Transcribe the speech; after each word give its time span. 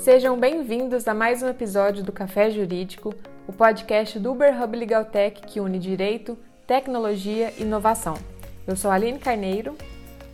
Sejam 0.00 0.40
bem-vindos 0.40 1.06
a 1.06 1.12
mais 1.12 1.42
um 1.42 1.48
episódio 1.48 2.02
do 2.02 2.10
Café 2.10 2.50
Jurídico, 2.50 3.14
o 3.46 3.52
podcast 3.52 4.18
do 4.18 4.32
Uber 4.32 4.50
Hub 4.58 4.74
Legal 4.74 5.04
Tech 5.04 5.42
que 5.42 5.60
une 5.60 5.78
direito, 5.78 6.38
tecnologia 6.66 7.52
e 7.58 7.64
inovação. 7.64 8.14
Eu 8.66 8.76
sou 8.76 8.90
Aline 8.90 9.18
Carneiro. 9.18 9.76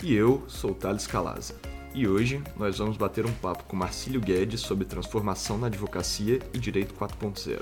E 0.04 0.14
eu 0.14 0.44
sou 0.46 0.70
o 0.70 0.74
Thales 0.74 1.08
Calaza. 1.08 1.56
E 1.92 2.06
hoje 2.06 2.40
nós 2.56 2.78
vamos 2.78 2.96
bater 2.96 3.26
um 3.26 3.32
papo 3.32 3.64
com 3.64 3.74
Marcílio 3.74 4.20
Guedes 4.20 4.60
sobre 4.60 4.84
transformação 4.84 5.58
na 5.58 5.66
advocacia 5.66 6.38
e 6.54 6.58
direito 6.60 6.94
4.0. 6.94 7.60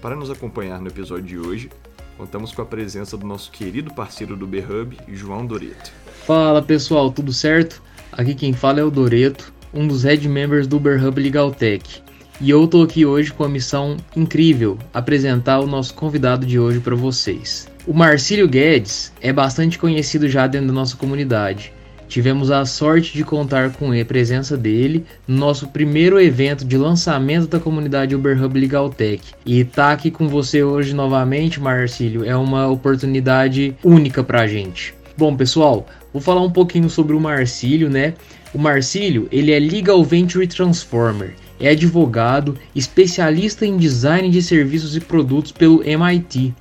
Para 0.00 0.16
nos 0.16 0.30
acompanhar 0.30 0.80
no 0.80 0.88
episódio 0.88 1.26
de 1.26 1.38
hoje, 1.38 1.70
contamos 2.16 2.52
com 2.52 2.62
a 2.62 2.66
presença 2.66 3.18
do 3.18 3.26
nosso 3.26 3.50
querido 3.50 3.92
parceiro 3.92 4.34
do 4.34 4.46
Hub, 4.46 4.96
João 5.08 5.44
Doreto. 5.44 5.92
Fala 6.24 6.62
pessoal, 6.62 7.12
tudo 7.12 7.34
certo? 7.34 7.82
Aqui 8.10 8.34
quem 8.34 8.54
fala 8.54 8.80
é 8.80 8.82
o 8.82 8.90
Doreto, 8.90 9.52
um 9.78 9.86
dos 9.86 10.02
head 10.02 10.28
members 10.28 10.66
do 10.66 10.76
Hub 10.76 11.22
Legal 11.22 11.52
Tech. 11.52 12.02
E 12.40 12.50
eu 12.50 12.66
tô 12.66 12.82
aqui 12.82 13.06
hoje 13.06 13.32
com 13.32 13.44
a 13.44 13.48
missão 13.48 13.96
incrível, 14.16 14.76
apresentar 14.92 15.60
o 15.60 15.68
nosso 15.68 15.94
convidado 15.94 16.44
de 16.44 16.58
hoje 16.58 16.80
para 16.80 16.96
vocês. 16.96 17.68
O 17.86 17.94
Marcílio 17.94 18.48
Guedes 18.48 19.12
é 19.20 19.32
bastante 19.32 19.78
conhecido 19.78 20.28
já 20.28 20.48
dentro 20.48 20.66
da 20.66 20.72
nossa 20.72 20.96
comunidade. 20.96 21.72
Tivemos 22.08 22.50
a 22.50 22.64
sorte 22.64 23.12
de 23.12 23.22
contar 23.22 23.70
com 23.70 23.92
a 23.92 24.04
presença 24.04 24.56
dele 24.56 25.04
no 25.28 25.36
nosso 25.36 25.68
primeiro 25.68 26.20
evento 26.20 26.64
de 26.64 26.76
lançamento 26.76 27.46
da 27.46 27.60
comunidade 27.60 28.16
Uber 28.16 28.42
Hub 28.42 28.58
Legal 28.58 28.90
Tech. 28.90 29.22
E 29.46 29.60
estar 29.60 29.88
tá 29.88 29.92
aqui 29.92 30.10
com 30.10 30.26
você 30.26 30.64
hoje 30.64 30.92
novamente, 30.92 31.60
Marcílio, 31.60 32.24
é 32.24 32.36
uma 32.36 32.66
oportunidade 32.66 33.76
única 33.84 34.24
pra 34.24 34.46
gente. 34.48 34.94
Bom, 35.16 35.36
pessoal, 35.36 35.86
vou 36.12 36.22
falar 36.22 36.42
um 36.42 36.50
pouquinho 36.50 36.88
sobre 36.88 37.14
o 37.14 37.20
Marcílio, 37.20 37.90
né? 37.90 38.14
O 38.54 38.58
Marcílio, 38.58 39.28
ele 39.30 39.52
é 39.52 39.58
Legal 39.58 40.02
Venture 40.02 40.46
Transformer, 40.46 41.34
é 41.60 41.70
advogado, 41.70 42.56
especialista 42.74 43.66
em 43.66 43.76
design 43.76 44.30
de 44.30 44.42
serviços 44.42 44.96
e 44.96 45.00
produtos 45.00 45.52
pelo 45.52 45.82
MIT 45.82 46.54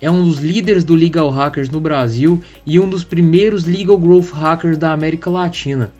é 0.00 0.10
um 0.10 0.24
dos 0.24 0.38
líderes 0.38 0.84
do 0.84 0.94
Legal 0.94 1.28
Hackers 1.28 1.68
no 1.68 1.80
Brasil 1.80 2.40
e 2.64 2.78
um 2.78 2.88
dos 2.88 3.02
primeiros 3.02 3.64
Legal 3.64 3.98
Growth 3.98 4.30
Hackers 4.30 4.78
da 4.78 4.92
América 4.92 5.28
Latina. 5.28 5.90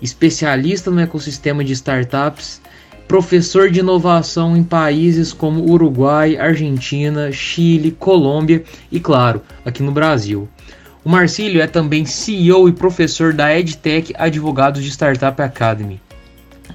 Especialista 0.00 0.92
no 0.92 1.00
ecossistema 1.00 1.64
de 1.64 1.72
startups, 1.72 2.60
professor 3.08 3.68
de 3.68 3.80
inovação 3.80 4.56
em 4.56 4.62
países 4.62 5.32
como 5.32 5.68
Uruguai, 5.68 6.36
Argentina, 6.36 7.32
Chile, 7.32 7.90
Colômbia 7.90 8.62
e, 8.92 9.00
claro, 9.00 9.42
aqui 9.64 9.82
no 9.82 9.90
Brasil. 9.90 10.48
O 11.08 11.10
Marcílio 11.10 11.62
é 11.62 11.66
também 11.66 12.04
CEO 12.04 12.68
e 12.68 12.72
professor 12.72 13.32
da 13.32 13.58
EdTech 13.58 14.12
Advogados 14.18 14.84
de 14.84 14.90
Startup 14.90 15.40
Academy. 15.40 15.98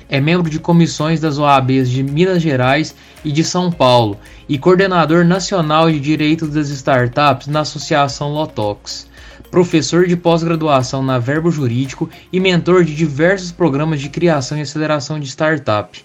É 0.10 0.20
membro 0.20 0.50
de 0.50 0.58
comissões 0.58 1.20
das 1.20 1.38
OABs 1.38 1.88
de 1.88 2.02
Minas 2.02 2.42
Gerais 2.42 2.96
e 3.24 3.32
de 3.32 3.44
São 3.44 3.72
Paulo 3.72 4.18
e 4.50 4.58
coordenador 4.58 5.24
nacional 5.24 5.92
de 5.92 6.00
direitos 6.00 6.50
das 6.50 6.70
startups 6.70 7.46
na 7.46 7.60
Associação 7.60 8.34
Lotox. 8.34 9.08
Professor 9.52 10.08
de 10.08 10.18
pós-graduação 10.18 11.04
na 11.04 11.20
Verbo 11.20 11.52
Jurídico 11.52 12.10
e 12.32 12.40
mentor 12.40 12.84
de 12.84 12.96
diversos 12.96 13.52
programas 13.52 14.02
de 14.02 14.10
criação 14.10 14.58
e 14.58 14.62
aceleração 14.62 15.20
de 15.20 15.28
startup. 15.28 16.04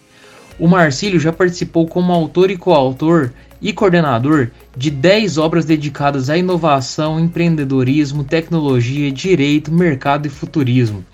O 0.59 0.69
Marcílio 0.69 1.19
já 1.19 1.33
participou 1.33 1.87
como 1.87 2.13
autor 2.13 2.51
e 2.51 2.59
coautor 2.59 3.31
e 3.61 3.73
coordenador 3.73 4.51
de 4.77 4.91
10 4.91 5.39
obras 5.39 5.65
dedicadas 5.65 6.31
à 6.31 6.37
inovação, 6.37 7.19
empreendedorismo, 7.19 8.25
tecnologia, 8.25 9.11
direito, 9.11 9.73
mercado 9.73 10.27
e 10.27 10.31
futurismo 10.31 11.05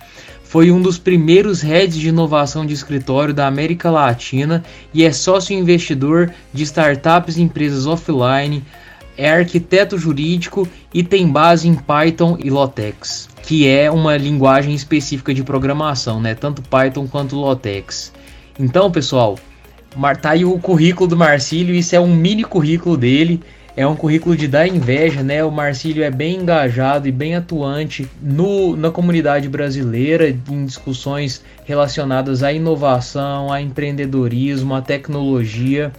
foi 0.55 0.71
um 0.71 0.81
dos 0.81 0.99
primeiros 0.99 1.63
heads 1.63 1.97
de 1.97 2.11
inovação 2.11 2.65
de 2.65 2.73
escritório 2.73 3.35
da 3.35 3.49
América 3.49 3.91
Latina 3.91 4.63
e 4.95 5.03
é 5.03 5.11
sócio 5.11 5.53
investidor 5.53 6.33
de 6.53 6.63
startups 6.63 7.37
e 7.37 7.43
empresas 7.43 7.89
offline, 7.89 8.63
é 9.19 9.29
arquiteto 9.29 9.99
jurídico 9.99 10.69
e 10.95 11.03
tem 11.03 11.27
base 11.27 11.67
em 11.67 11.75
Python 11.75 12.39
e 12.39 12.51
Lotex, 12.51 13.29
que 13.43 13.67
é 13.67 13.91
uma 13.91 14.17
linguagem 14.17 14.77
específica 14.77 15.35
de 15.35 15.43
programação, 15.43 16.21
né? 16.21 16.37
Tanto 16.37 16.63
Python 16.63 17.09
quanto 17.09 17.35
Lotex. 17.35 18.13
Então, 18.57 18.93
pessoal, 18.93 19.37
tá 20.21 20.31
aí 20.31 20.45
o 20.45 20.59
currículo 20.59 21.09
do 21.09 21.17
Marcílio, 21.17 21.75
isso 21.75 21.95
é 21.95 22.01
um 22.01 22.15
mini 22.15 22.45
currículo 22.45 22.97
dele 22.97 23.43
é 23.77 23.87
um 23.87 23.97
currículo 23.97 24.37
de 24.37 24.47
dar 24.47 24.69
inveja, 24.69 25.23
né? 25.23 25.43
O 25.43 25.51
Marcílio 25.51 26.05
é 26.05 26.11
bem 26.11 26.37
engajado 26.37 27.09
e 27.09 27.13
bem 27.13 27.35
atuante 27.35 28.09
no, 28.23 28.77
na 28.77 28.91
comunidade 28.91 29.49
brasileira 29.49 30.29
em 30.49 30.65
discussões 30.65 31.43
relacionadas 31.65 32.45
à 32.45 32.53
inovação, 32.53 33.53
a 33.53 33.61
empreendedorismo, 33.61 34.75
à 34.75 34.81
tecnologia. 34.81 35.93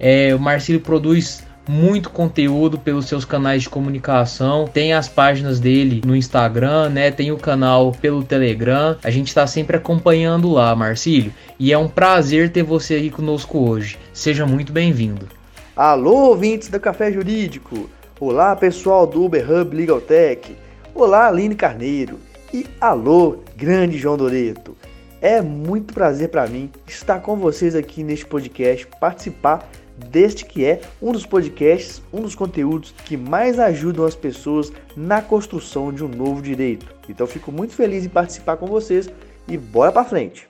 É, 0.00 0.34
o 0.34 0.38
Marcílio 0.38 0.80
produz 0.80 1.42
muito 1.68 2.08
conteúdo 2.08 2.78
pelos 2.78 3.06
seus 3.06 3.26
canais 3.26 3.62
de 3.62 3.68
comunicação. 3.68 4.66
Tem 4.66 4.94
as 4.94 5.06
páginas 5.06 5.60
dele 5.60 6.00
no 6.04 6.16
Instagram, 6.16 6.88
né? 6.88 7.10
Tem 7.10 7.30
o 7.30 7.36
canal 7.36 7.92
pelo 7.92 8.24
Telegram. 8.24 8.96
A 9.04 9.10
gente 9.10 9.28
está 9.28 9.46
sempre 9.46 9.76
acompanhando 9.76 10.50
lá, 10.50 10.74
Marcílio. 10.74 11.32
E 11.58 11.70
é 11.70 11.76
um 11.76 11.88
prazer 11.88 12.50
ter 12.50 12.62
você 12.62 12.94
aqui 12.94 13.10
conosco 13.10 13.58
hoje. 13.58 13.98
Seja 14.14 14.46
muito 14.46 14.72
bem-vindo. 14.72 15.28
Alô, 15.76 16.30
ouvintes 16.30 16.68
do 16.68 16.80
Café 16.80 17.12
Jurídico! 17.12 17.88
Olá, 18.18 18.56
pessoal 18.56 19.06
do 19.06 19.24
Uber 19.24 19.48
Hub 19.48 19.76
Legal 19.76 20.00
Tech! 20.00 20.56
Olá, 20.94 21.28
Aline 21.28 21.54
Carneiro! 21.54 22.18
E 22.52 22.66
alô, 22.80 23.44
grande 23.56 23.96
João 23.98 24.16
Doreto! 24.16 24.74
É 25.20 25.42
muito 25.42 25.92
prazer 25.94 26.30
para 26.30 26.46
mim 26.46 26.70
estar 26.86 27.20
com 27.20 27.36
vocês 27.36 27.74
aqui 27.74 28.02
neste 28.02 28.26
podcast, 28.26 28.88
participar 29.00 29.68
deste 29.98 30.44
que 30.44 30.64
é 30.64 30.80
um 31.02 31.12
dos 31.12 31.26
podcasts, 31.26 32.02
um 32.12 32.22
dos 32.22 32.34
conteúdos 32.34 32.94
que 33.04 33.16
mais 33.16 33.58
ajudam 33.58 34.04
as 34.04 34.14
pessoas 34.14 34.72
na 34.96 35.20
construção 35.20 35.92
de 35.92 36.04
um 36.04 36.08
novo 36.08 36.40
direito. 36.40 36.86
Então 37.08 37.26
fico 37.26 37.50
muito 37.50 37.74
feliz 37.74 38.04
em 38.04 38.08
participar 38.08 38.56
com 38.56 38.66
vocês 38.66 39.10
e 39.46 39.56
bora 39.56 39.90
para 39.90 40.04
frente. 40.04 40.48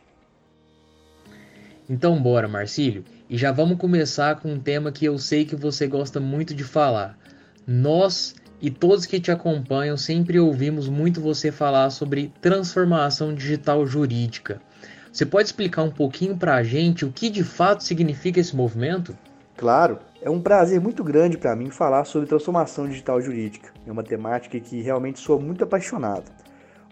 Então 1.89 2.21
bora, 2.21 2.47
Marcílio. 2.47 3.05
E 3.31 3.37
já 3.39 3.51
vamos 3.51 3.79
começar 3.79 4.37
com 4.37 4.53
um 4.53 4.61
tema 4.61 4.93
que 4.93 5.05
eu 5.05 5.19
sei 5.19 5.45
que 5.45 5.57
você 5.57 5.87
gosta 5.87 6.21
muito 6.21 6.55
de 6.55 6.65
falar. 6.65 7.19
Nós 7.67 8.35
e 8.61 8.71
todos 8.71 9.07
que 9.07 9.21
te 9.21 9.31
acompanham 9.31 9.97
sempre 9.97 10.39
ouvimos 10.39 10.89
muito 10.89 11.21
você 11.21 11.53
falar 11.53 11.91
sobre 11.91 12.33
transformação 12.41 13.35
digital 13.35 13.87
jurídica. 13.87 14.61
Você 15.13 15.25
pode 15.25 15.49
explicar 15.49 15.83
um 15.83 15.91
pouquinho 15.91 16.37
para 16.37 16.57
a 16.57 16.63
gente 16.63 17.05
o 17.05 17.13
que 17.13 17.31
de 17.31 17.45
fato 17.45 17.85
significa 17.85 18.41
esse 18.41 18.55
movimento? 18.55 19.17
Claro, 19.59 19.99
é 20.23 20.31
um 20.31 20.41
prazer 20.41 20.81
muito 20.81 21.03
grande 21.03 21.37
para 21.37 21.57
mim 21.57 21.69
falar 21.69 22.05
sobre 22.05 22.29
transformação 22.29 22.87
digital 22.87 23.21
jurídica. 23.21 23.71
É 23.85 23.91
uma 23.91 24.05
temática 24.05 24.61
que 24.61 24.81
realmente 24.81 25.19
sou 25.19 25.41
muito 25.41 25.65
apaixonado. 25.65 26.31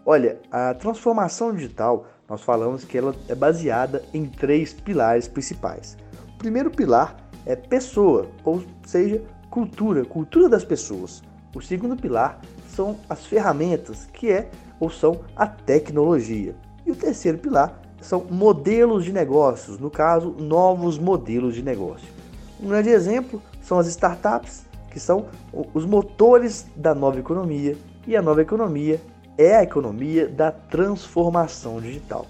Olha, 0.05 0.41
a 0.51 0.75
transformação 0.75 1.55
digital, 1.55 2.09
nós 2.29 2.43
falamos 2.43 2.85
que 2.85 2.99
ela 2.99 3.15
é 3.29 3.37
baseada 3.37 4.03
em 4.13 4.27
três 4.27 4.73
pilares 4.73 5.29
principais. 5.29 5.97
O 6.35 6.39
primeiro 6.39 6.69
pilar 6.69 7.17
é 7.47 7.55
pessoa, 7.55 8.27
ou 8.43 8.61
seja, 8.85 9.23
cultura, 9.49 10.05
cultura 10.05 10.49
das 10.49 10.65
pessoas. 10.65 11.23
O 11.55 11.63
segundo 11.63 11.97
pilar 11.97 12.41
são 12.75 12.99
as 13.09 13.25
ferramentas, 13.25 14.07
que 14.13 14.33
é 14.33 14.51
ou 14.81 14.91
são 14.91 15.21
a 15.37 15.47
tecnologia. 15.47 16.57
E 16.85 16.91
o 16.91 16.97
terceiro 16.97 17.39
pilar 17.39 17.81
são 18.01 18.25
modelos 18.29 19.05
de 19.05 19.13
negócios, 19.13 19.79
no 19.79 19.89
caso, 19.89 20.35
novos 20.37 20.99
modelos 20.99 21.55
de 21.55 21.63
negócio. 21.63 22.26
Um 22.61 22.69
grande 22.69 22.89
exemplo 22.89 23.43
são 23.61 23.79
as 23.79 23.87
startups, 23.87 24.65
que 24.91 24.99
são 24.99 25.27
os 25.75 25.85
motores 25.85 26.67
da 26.75 26.95
nova 26.95 27.19
economia, 27.19 27.77
e 28.07 28.17
a 28.17 28.23
nova 28.23 28.41
economia 28.41 29.01
é 29.37 29.57
a 29.57 29.63
economia 29.63 30.27
da 30.27 30.51
transformação 30.51 31.81
digital. 31.81 32.27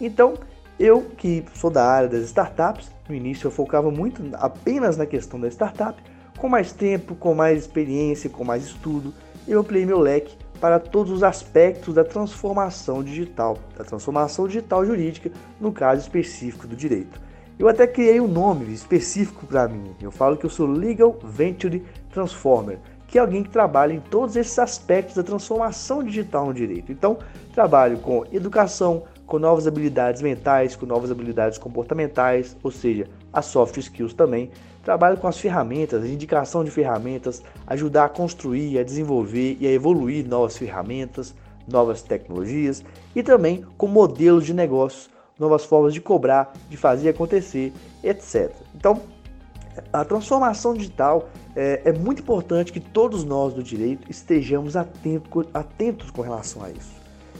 Então, 0.00 0.34
eu 0.78 1.02
que 1.16 1.44
sou 1.54 1.70
da 1.70 1.84
área 1.84 2.08
das 2.08 2.24
startups, 2.24 2.90
no 3.08 3.14
início 3.14 3.46
eu 3.46 3.50
focava 3.50 3.90
muito 3.90 4.22
apenas 4.34 4.96
na 4.96 5.06
questão 5.06 5.38
da 5.38 5.48
startup, 5.48 6.02
com 6.36 6.48
mais 6.48 6.72
tempo, 6.72 7.14
com 7.14 7.34
mais 7.34 7.58
experiência, 7.58 8.30
com 8.30 8.44
mais 8.44 8.64
estudo, 8.64 9.12
eu 9.46 9.60
ampliei 9.60 9.86
meu 9.86 9.98
leque 9.98 10.36
para 10.60 10.78
todos 10.78 11.12
os 11.12 11.22
aspectos 11.22 11.94
da 11.94 12.04
transformação 12.04 13.02
digital, 13.02 13.58
da 13.76 13.84
transformação 13.84 14.46
digital 14.46 14.84
jurídica, 14.84 15.30
no 15.60 15.72
caso 15.72 16.00
específico 16.00 16.66
do 16.66 16.74
direito. 16.74 17.27
Eu 17.58 17.66
até 17.66 17.88
criei 17.88 18.20
um 18.20 18.28
nome 18.28 18.72
específico 18.72 19.44
para 19.44 19.66
mim. 19.66 19.92
Eu 20.00 20.12
falo 20.12 20.36
que 20.36 20.46
eu 20.46 20.50
sou 20.50 20.64
Legal 20.64 21.18
Venture 21.24 21.82
Transformer, 22.12 22.78
que 23.08 23.18
é 23.18 23.20
alguém 23.20 23.42
que 23.42 23.50
trabalha 23.50 23.92
em 23.92 23.98
todos 23.98 24.36
esses 24.36 24.56
aspectos 24.60 25.16
da 25.16 25.24
transformação 25.24 26.04
digital 26.04 26.46
no 26.46 26.54
direito. 26.54 26.92
Então, 26.92 27.18
trabalho 27.52 27.98
com 27.98 28.24
educação, 28.30 29.02
com 29.26 29.40
novas 29.40 29.66
habilidades 29.66 30.22
mentais, 30.22 30.76
com 30.76 30.86
novas 30.86 31.10
habilidades 31.10 31.58
comportamentais, 31.58 32.56
ou 32.62 32.70
seja, 32.70 33.08
as 33.32 33.46
soft 33.46 33.76
skills 33.76 34.14
também. 34.14 34.52
Trabalho 34.84 35.16
com 35.16 35.26
as 35.26 35.38
ferramentas, 35.38 36.04
indicação 36.04 36.62
de 36.62 36.70
ferramentas, 36.70 37.42
ajudar 37.66 38.04
a 38.04 38.08
construir, 38.08 38.78
a 38.78 38.84
desenvolver 38.84 39.56
e 39.58 39.66
a 39.66 39.72
evoluir 39.72 40.24
novas 40.24 40.56
ferramentas, 40.56 41.34
novas 41.66 42.02
tecnologias 42.02 42.84
e 43.16 43.22
também 43.22 43.64
com 43.76 43.88
modelos 43.88 44.46
de 44.46 44.54
negócios, 44.54 45.10
novas 45.38 45.64
formas 45.64 45.94
de 45.94 46.00
cobrar, 46.00 46.52
de 46.68 46.76
fazer 46.76 47.10
acontecer, 47.10 47.72
etc. 48.02 48.52
Então, 48.74 49.00
a 49.92 50.04
transformação 50.04 50.74
digital 50.74 51.28
é, 51.54 51.82
é 51.84 51.92
muito 51.92 52.22
importante 52.22 52.72
que 52.72 52.80
todos 52.80 53.24
nós 53.24 53.54
do 53.54 53.62
direito 53.62 54.10
estejamos 54.10 54.76
atento, 54.76 55.46
atentos 55.54 56.10
com 56.10 56.22
relação 56.22 56.62
a 56.62 56.70
isso. 56.70 56.98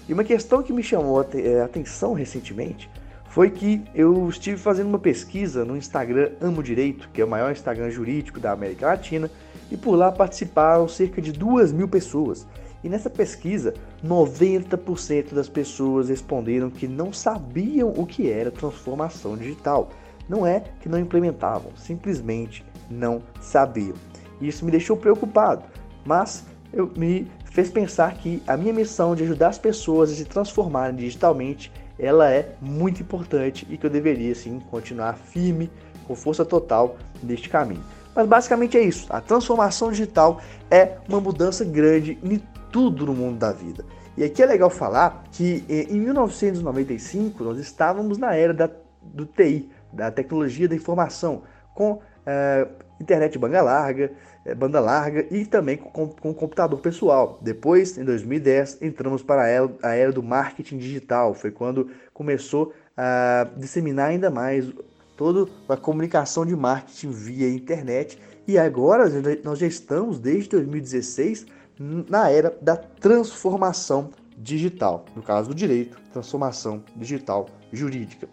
E 0.08 0.12
uma 0.12 0.24
questão 0.24 0.62
que 0.62 0.72
me 0.72 0.82
chamou 0.82 1.20
a 1.20 1.26
é, 1.34 1.60
atenção 1.60 2.14
recentemente 2.14 2.88
foi 3.28 3.50
que 3.50 3.84
eu 3.94 4.28
estive 4.28 4.56
fazendo 4.56 4.88
uma 4.88 4.98
pesquisa 4.98 5.64
no 5.64 5.76
Instagram 5.76 6.30
Amo 6.40 6.62
Direito, 6.62 7.10
que 7.12 7.20
é 7.20 7.24
o 7.24 7.28
maior 7.28 7.52
Instagram 7.52 7.90
jurídico 7.90 8.40
da 8.40 8.52
América 8.52 8.86
Latina, 8.86 9.30
e 9.70 9.76
por 9.76 9.94
lá 9.94 10.10
participaram 10.10 10.88
cerca 10.88 11.20
de 11.20 11.30
duas 11.30 11.70
mil 11.70 11.86
pessoas. 11.86 12.46
E 12.82 12.88
nessa 12.88 13.10
pesquisa, 13.10 13.74
90% 14.04 15.34
das 15.34 15.48
pessoas 15.48 16.08
responderam 16.08 16.70
que 16.70 16.86
não 16.86 17.12
sabiam 17.12 17.92
o 17.96 18.06
que 18.06 18.30
era 18.30 18.50
transformação 18.50 19.36
digital. 19.36 19.90
Não 20.28 20.46
é 20.46 20.62
que 20.80 20.88
não 20.88 20.98
implementavam, 20.98 21.72
simplesmente 21.76 22.64
não 22.90 23.22
sabiam. 23.40 23.94
Isso 24.40 24.64
me 24.64 24.70
deixou 24.70 24.96
preocupado, 24.96 25.64
mas 26.04 26.44
eu 26.72 26.90
me 26.96 27.26
fez 27.46 27.70
pensar 27.70 28.14
que 28.14 28.42
a 28.46 28.56
minha 28.56 28.72
missão 28.72 29.16
de 29.16 29.24
ajudar 29.24 29.48
as 29.48 29.58
pessoas 29.58 30.12
a 30.12 30.14
se 30.14 30.24
transformarem 30.24 30.94
digitalmente, 30.94 31.72
ela 31.98 32.30
é 32.30 32.54
muito 32.60 33.02
importante 33.02 33.66
e 33.68 33.76
que 33.76 33.84
eu 33.84 33.90
deveria 33.90 34.34
sim 34.34 34.60
continuar 34.70 35.14
firme, 35.14 35.70
com 36.06 36.14
força 36.14 36.44
total 36.44 36.96
neste 37.22 37.48
caminho. 37.48 37.82
Mas 38.14 38.26
basicamente 38.26 38.76
é 38.76 38.80
isso. 38.80 39.06
A 39.10 39.20
transformação 39.20 39.90
digital 39.90 40.40
é 40.70 40.96
uma 41.08 41.20
mudança 41.20 41.64
grande 41.64 42.18
em 42.22 42.40
tudo 42.70 43.06
no 43.06 43.14
mundo 43.14 43.38
da 43.38 43.52
vida. 43.52 43.84
E 44.16 44.24
aqui 44.24 44.42
é 44.42 44.46
legal 44.46 44.70
falar 44.70 45.24
que 45.30 45.64
eh, 45.68 45.86
em 45.88 46.00
1995 46.00 47.44
nós 47.44 47.58
estávamos 47.58 48.18
na 48.18 48.34
era 48.34 48.52
da, 48.52 48.68
do 49.02 49.26
TI, 49.26 49.70
da 49.92 50.10
tecnologia 50.10 50.68
da 50.68 50.74
informação, 50.74 51.42
com 51.74 52.00
é, 52.26 52.66
internet 53.00 53.38
banda 53.38 53.62
larga, 53.62 54.12
é, 54.44 54.54
banda 54.54 54.80
larga 54.80 55.26
e 55.30 55.46
também 55.46 55.76
com, 55.76 56.08
com 56.08 56.34
computador 56.34 56.78
pessoal. 56.80 57.38
Depois, 57.40 57.96
em 57.96 58.04
2010, 58.04 58.82
entramos 58.82 59.22
para 59.22 59.42
a 59.42 59.46
era, 59.46 59.70
a 59.82 59.94
era 59.94 60.12
do 60.12 60.22
marketing 60.22 60.78
digital. 60.78 61.34
Foi 61.34 61.50
quando 61.50 61.90
começou 62.12 62.74
a 62.96 63.48
disseminar 63.56 64.10
ainda 64.10 64.30
mais 64.30 64.70
toda 65.16 65.50
a 65.68 65.76
comunicação 65.76 66.44
de 66.44 66.54
marketing 66.54 67.10
via 67.10 67.48
internet. 67.48 68.18
E 68.46 68.58
agora 68.58 69.04
nós 69.44 69.58
já 69.58 69.66
estamos, 69.66 70.18
desde 70.18 70.50
2016, 70.50 71.46
na 71.78 72.30
era 72.30 72.56
da 72.60 72.76
transformação 72.76 74.10
digital. 74.36 75.04
No 75.14 75.22
caso 75.22 75.48
do 75.48 75.54
direito, 75.54 76.00
transformação 76.12 76.82
digital 76.96 77.46
jurídica. 77.72 78.28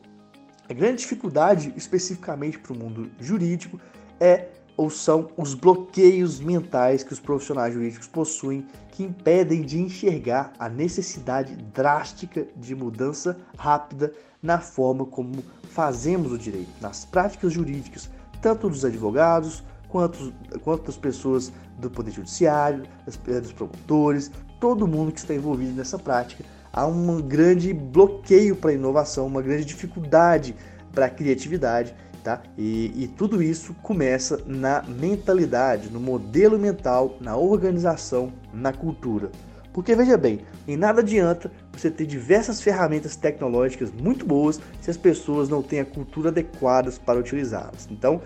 A 0.69 0.73
grande 0.73 0.97
dificuldade, 0.97 1.73
especificamente 1.75 2.57
para 2.57 2.73
o 2.73 2.77
mundo 2.77 3.11
jurídico, 3.19 3.79
é 4.19 4.47
ou 4.77 4.89
são 4.89 5.29
os 5.37 5.53
bloqueios 5.53 6.39
mentais 6.39 7.03
que 7.03 7.13
os 7.13 7.19
profissionais 7.19 7.73
jurídicos 7.73 8.07
possuem 8.07 8.67
que 8.91 9.03
impedem 9.03 9.61
de 9.61 9.79
enxergar 9.79 10.51
a 10.59 10.67
necessidade 10.67 11.55
drástica 11.55 12.45
de 12.57 12.75
mudança 12.75 13.37
rápida 13.57 14.11
na 14.41 14.59
forma 14.59 15.05
como 15.05 15.43
fazemos 15.69 16.31
o 16.31 16.37
direito, 16.37 16.71
nas 16.81 17.05
práticas 17.05 17.53
jurídicas, 17.53 18.09
tanto 18.41 18.69
dos 18.69 18.83
advogados 18.83 19.63
quanto, 19.95 20.33
quanto 20.61 20.87
das 20.87 20.97
pessoas 20.97 21.53
do 21.79 21.89
Poder 21.89 22.11
Judiciário, 22.11 22.83
dos 23.05 23.53
promotores, 23.53 24.29
todo 24.59 24.85
mundo 24.85 25.13
que 25.13 25.19
está 25.19 25.33
envolvido 25.33 25.71
nessa 25.71 25.97
prática 25.97 26.43
há 26.73 26.85
um 26.85 27.21
grande 27.21 27.73
bloqueio 27.73 28.57
para 28.57 28.71
a 28.71 28.73
inovação, 28.73 29.25
uma 29.25 29.41
grande 29.41 29.63
dificuldade 29.63 30.53
para 30.91 31.05
a 31.05 31.09
criatividade, 31.09 31.95
tá? 32.21 32.41
E, 32.57 32.91
e, 33.03 33.07
tudo 33.07 33.41
isso 33.41 33.73
começa 33.81 34.41
na 34.45 34.83
mentalidade, 34.83 35.89
no 35.89 36.01
modelo 36.01 36.59
mental, 36.59 37.15
na 37.21 37.37
organização, 37.37 38.33
na 38.53 38.73
cultura. 38.73 39.31
Porque 39.71 39.95
veja 39.95 40.17
bem, 40.17 40.41
em 40.67 40.75
nada 40.75 40.99
adianta 40.99 41.49
você 41.71 41.89
ter 41.89 42.05
diversas 42.05 42.59
ferramentas 42.61 43.15
tecnológicas 43.15 43.93
muito 43.93 44.25
boas 44.25 44.59
se 44.81 44.91
as 44.91 44.97
pessoas 44.97 45.47
não 45.47 45.63
têm 45.63 45.79
a 45.79 45.85
cultura 45.85 46.29
adequada 46.29 46.91
para 47.05 47.19
utilizá-las. 47.19 47.87
Então, 47.89 48.21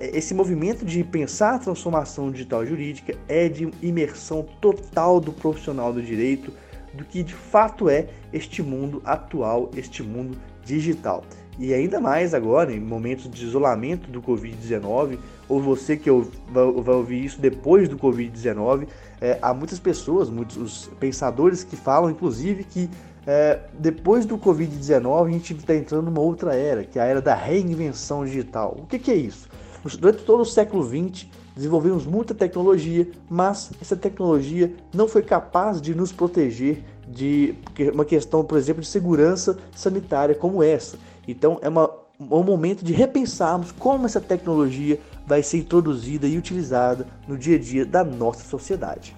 esse 0.00 0.34
movimento 0.34 0.84
de 0.84 1.02
pensar 1.04 1.54
a 1.54 1.58
transformação 1.58 2.30
digital 2.30 2.64
jurídica 2.64 3.16
é 3.28 3.48
de 3.48 3.70
imersão 3.82 4.42
total 4.60 5.20
do 5.20 5.32
profissional 5.32 5.92
do 5.92 6.02
direito 6.02 6.52
do 6.94 7.04
que 7.04 7.22
de 7.22 7.34
fato 7.34 7.88
é 7.88 8.06
este 8.32 8.62
mundo 8.62 9.02
atual, 9.04 9.70
este 9.76 10.02
mundo 10.02 10.38
digital. 10.64 11.24
E 11.58 11.72
ainda 11.72 12.00
mais 12.00 12.34
agora, 12.34 12.72
em 12.72 12.80
momentos 12.80 13.30
de 13.30 13.44
isolamento 13.44 14.10
do 14.10 14.20
Covid-19, 14.20 15.18
ou 15.48 15.60
você 15.60 15.96
que 15.96 16.10
vai 16.10 16.94
ouvir 16.94 17.24
isso 17.24 17.40
depois 17.40 17.88
do 17.88 17.96
Covid-19, 17.96 18.88
é, 19.20 19.38
há 19.40 19.54
muitas 19.54 19.78
pessoas, 19.78 20.28
muitos 20.28 20.56
os 20.56 20.90
pensadores 20.98 21.62
que 21.62 21.76
falam, 21.76 22.10
inclusive, 22.10 22.64
que 22.64 22.90
é, 23.26 23.60
depois 23.78 24.26
do 24.26 24.36
Covid-19 24.36 25.26
a 25.26 25.30
gente 25.30 25.54
está 25.54 25.74
entrando 25.74 26.06
numa 26.06 26.20
outra 26.20 26.54
era, 26.54 26.84
que 26.84 26.98
é 26.98 27.02
a 27.02 27.04
era 27.04 27.22
da 27.22 27.34
reinvenção 27.34 28.24
digital. 28.24 28.76
O 28.80 28.86
que, 28.86 28.98
que 28.98 29.10
é 29.10 29.16
isso? 29.16 29.48
Durante 29.92 30.22
todo 30.22 30.40
o 30.40 30.46
século 30.46 30.82
XX, 30.82 31.26
desenvolvemos 31.54 32.06
muita 32.06 32.34
tecnologia, 32.34 33.08
mas 33.28 33.70
essa 33.80 33.94
tecnologia 33.94 34.74
não 34.94 35.06
foi 35.06 35.22
capaz 35.22 35.80
de 35.80 35.94
nos 35.94 36.10
proteger 36.10 36.82
de 37.06 37.54
uma 37.92 38.04
questão, 38.04 38.42
por 38.42 38.56
exemplo, 38.56 38.80
de 38.80 38.88
segurança 38.88 39.58
sanitária 39.74 40.34
como 40.34 40.62
essa. 40.62 40.98
Então 41.28 41.58
é 41.60 41.68
uma, 41.68 41.90
um 42.18 42.42
momento 42.42 42.84
de 42.84 42.92
repensarmos 42.92 43.72
como 43.72 44.06
essa 44.06 44.20
tecnologia 44.20 44.98
vai 45.26 45.42
ser 45.42 45.58
introduzida 45.58 46.26
e 46.26 46.38
utilizada 46.38 47.06
no 47.28 47.36
dia 47.36 47.56
a 47.56 47.58
dia 47.58 47.84
da 47.84 48.02
nossa 48.02 48.48
sociedade. 48.48 49.14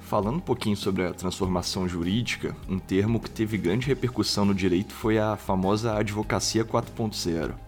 Falando 0.00 0.36
um 0.36 0.40
pouquinho 0.40 0.76
sobre 0.76 1.04
a 1.04 1.14
transformação 1.14 1.88
jurídica, 1.88 2.54
um 2.68 2.78
termo 2.78 3.18
que 3.18 3.30
teve 3.30 3.56
grande 3.56 3.86
repercussão 3.86 4.44
no 4.44 4.54
direito 4.54 4.92
foi 4.94 5.18
a 5.18 5.36
famosa 5.36 5.96
advocacia 5.96 6.64
4.0. 6.64 7.63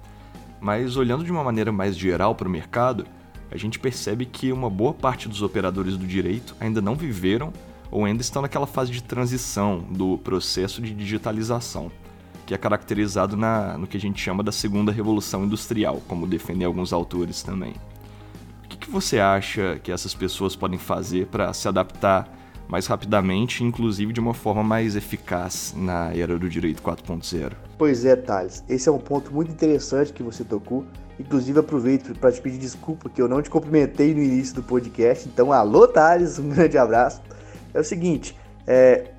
Mas 0.61 0.97
olhando 0.97 1.25
de 1.25 1.31
uma 1.31 1.45
maneira 1.45 1.71
mais 1.71 1.97
geral 1.97 2.35
para 2.35 2.49
o 2.49 2.51
mercado, 2.51 3.07
a 3.51 3.57
gente 3.57 3.79
percebe 3.79 4.27
que 4.27 4.53
uma 4.53 4.69
boa 4.69 4.93
parte 4.93 5.29
dos 5.29 5.43
operadores 5.43 5.97
do 5.97 6.07
direito 6.07 6.57
ainda 6.61 6.81
não 6.81 6.95
viveram 6.95 7.53
ou 7.91 8.05
ainda 8.05 8.21
estão 8.21 8.43
naquela 8.43 8.67
fase 8.67 8.91
de 8.91 9.03
transição 9.03 9.79
do 9.79 10.19
processo 10.19 10.83
de 10.83 10.93
digitalização, 10.93 11.91
que 12.45 12.55
é 12.55 12.59
caracterizado 12.59 13.37
na, 13.37 13.79
no 13.79 13.87
que 13.87 13.97
a 13.97 14.01
gente 14.01 14.21
chama 14.21 14.43
da 14.43 14.53
segunda 14.53 14.91
revolução 14.91 15.45
industrial, 15.45 16.03
como 16.09 16.27
defendem 16.27 16.67
alguns 16.67 16.93
autores 16.93 17.43
também. 17.43 17.75
O 18.65 18.69
que, 18.69 18.77
que 18.77 18.91
você 18.91 19.21
acha 19.21 19.79
que 19.83 19.93
essas 19.93 20.15
pessoas 20.15 20.57
podem 20.57 20.79
fazer 20.79 21.27
para 21.29 21.53
se 21.53 21.69
adaptar 21.69 22.29
mais 22.69 22.87
rapidamente, 22.87 23.63
inclusive 23.63 24.13
de 24.13 24.19
uma 24.19 24.35
forma 24.35 24.65
mais 24.65 24.97
eficaz 24.97 25.73
na 25.77 26.13
era 26.13 26.37
do 26.37 26.49
direito 26.49 26.83
4.0? 26.83 27.66
Pois 27.79 28.05
é, 28.05 28.17
Thales, 28.17 28.65
esse 28.69 28.89
é 28.89 28.93
um 28.93 28.99
ponto 28.99 29.33
muito 29.33 29.53
interessante 29.53 30.13
que 30.13 30.23
você 30.23 30.43
tocou 30.45 30.85
Inclusive, 31.19 31.59
aproveito 31.59 32.19
para 32.19 32.31
te 32.31 32.41
pedir 32.41 32.59
desculpa 32.59 33.09
que 33.09 33.21
eu 33.21 33.29
não 33.29 33.41
te 33.41 33.49
cumprimentei 33.49 34.13
no 34.13 34.21
início 34.21 34.55
do 34.57 34.63
podcast. 34.63 35.29
Então, 35.29 35.51
alô, 35.51 35.89
Thales, 35.89 36.39
um 36.39 36.49
grande 36.51 36.77
abraço. 36.77 37.23
É 37.73 37.81
o 37.81 37.85
seguinte: 37.85 38.37
é, 38.67 39.13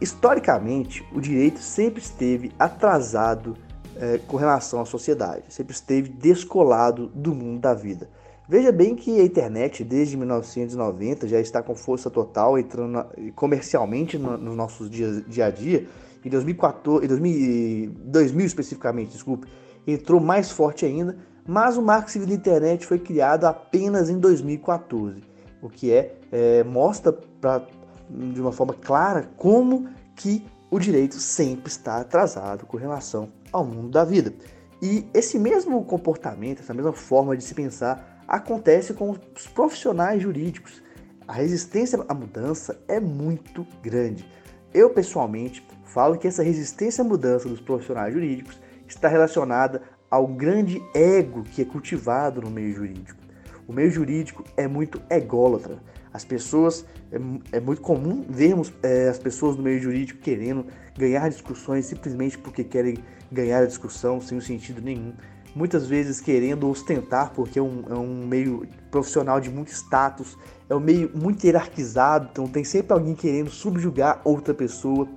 historicamente, 0.00 1.06
o 1.12 1.20
direito 1.20 1.60
sempre 1.60 2.02
esteve 2.02 2.52
atrasado 2.58 3.56
é, 3.96 4.18
com 4.26 4.36
relação 4.36 4.80
à 4.80 4.84
sociedade, 4.84 5.44
sempre 5.48 5.72
esteve 5.72 6.08
descolado 6.08 7.06
do 7.14 7.34
mundo 7.34 7.60
da 7.60 7.74
vida. 7.74 8.08
Veja 8.48 8.70
bem 8.70 8.94
que 8.94 9.20
a 9.20 9.24
internet, 9.24 9.82
desde 9.82 10.16
1990, 10.16 11.26
já 11.26 11.40
está 11.40 11.62
com 11.62 11.74
força 11.74 12.08
total, 12.08 12.56
entrando 12.56 13.04
comercialmente 13.34 14.16
no, 14.18 14.36
nos 14.36 14.56
nossos 14.56 14.88
dias, 14.88 15.24
dia 15.26 15.46
a 15.46 15.50
dia. 15.50 15.86
Em 16.26 16.28
2014, 16.28 17.04
em 17.04 17.08
2000, 17.08 17.90
2000 18.04 18.46
especificamente, 18.46 19.12
desculpe, 19.12 19.46
entrou 19.86 20.20
mais 20.20 20.50
forte 20.50 20.84
ainda, 20.84 21.16
mas 21.46 21.76
o 21.76 21.82
Marco 21.82 22.10
Civil 22.10 22.26
da 22.26 22.34
Internet 22.34 22.84
foi 22.84 22.98
criado 22.98 23.44
apenas 23.44 24.10
em 24.10 24.18
2014, 24.18 25.22
o 25.62 25.70
que 25.70 25.92
é, 25.92 26.16
é 26.32 26.64
mostra 26.64 27.12
pra, 27.12 27.64
de 28.10 28.40
uma 28.40 28.50
forma 28.50 28.74
clara 28.74 29.30
como 29.36 29.88
que 30.16 30.44
o 30.68 30.80
direito 30.80 31.14
sempre 31.14 31.68
está 31.68 32.00
atrasado 32.00 32.66
com 32.66 32.76
relação 32.76 33.28
ao 33.52 33.64
mundo 33.64 33.90
da 33.90 34.04
vida. 34.04 34.34
E 34.82 35.06
esse 35.14 35.38
mesmo 35.38 35.84
comportamento, 35.84 36.58
essa 36.58 36.74
mesma 36.74 36.92
forma 36.92 37.36
de 37.36 37.44
se 37.44 37.54
pensar 37.54 38.24
acontece 38.26 38.92
com 38.92 39.10
os 39.10 39.46
profissionais 39.46 40.20
jurídicos. 40.20 40.82
A 41.28 41.34
resistência 41.34 42.04
à 42.08 42.14
mudança 42.14 42.76
é 42.88 42.98
muito 42.98 43.64
grande. 43.80 44.28
Eu 44.74 44.90
pessoalmente 44.90 45.62
falo 45.96 46.18
que 46.18 46.28
essa 46.28 46.42
resistência 46.42 47.00
à 47.00 47.06
mudança 47.06 47.48
dos 47.48 47.58
profissionais 47.58 48.12
jurídicos 48.12 48.60
está 48.86 49.08
relacionada 49.08 49.80
ao 50.10 50.26
grande 50.26 50.78
ego 50.94 51.42
que 51.42 51.62
é 51.62 51.64
cultivado 51.64 52.42
no 52.42 52.50
meio 52.50 52.74
jurídico. 52.74 53.18
o 53.66 53.72
meio 53.72 53.90
jurídico 53.90 54.44
é 54.58 54.68
muito 54.68 55.00
ególatra. 55.08 55.78
As 56.12 56.22
pessoas, 56.22 56.84
é, 57.10 57.56
é 57.56 57.60
muito 57.60 57.80
comum 57.80 58.26
vermos 58.28 58.70
é, 58.82 59.08
as 59.08 59.18
pessoas 59.18 59.56
no 59.56 59.62
meio 59.62 59.80
jurídico 59.80 60.20
querendo 60.20 60.66
ganhar 60.98 61.30
discussões 61.30 61.86
simplesmente 61.86 62.36
porque 62.36 62.62
querem 62.62 62.98
ganhar 63.32 63.62
a 63.62 63.66
discussão 63.66 64.20
sem 64.20 64.38
sentido 64.38 64.82
nenhum. 64.82 65.14
Muitas 65.54 65.86
vezes 65.86 66.20
querendo 66.20 66.68
ostentar, 66.68 67.32
porque 67.32 67.58
é 67.58 67.62
um, 67.62 67.84
é 67.88 67.94
um 67.94 68.26
meio 68.26 68.68
profissional 68.90 69.40
de 69.40 69.48
muito 69.48 69.72
status, 69.72 70.36
é 70.68 70.74
um 70.74 70.80
meio 70.80 71.10
muito 71.14 71.42
hierarquizado, 71.42 72.28
então 72.30 72.46
tem 72.46 72.64
sempre 72.64 72.92
alguém 72.92 73.14
querendo 73.14 73.48
subjugar 73.48 74.20
outra 74.24 74.52
pessoa. 74.52 75.08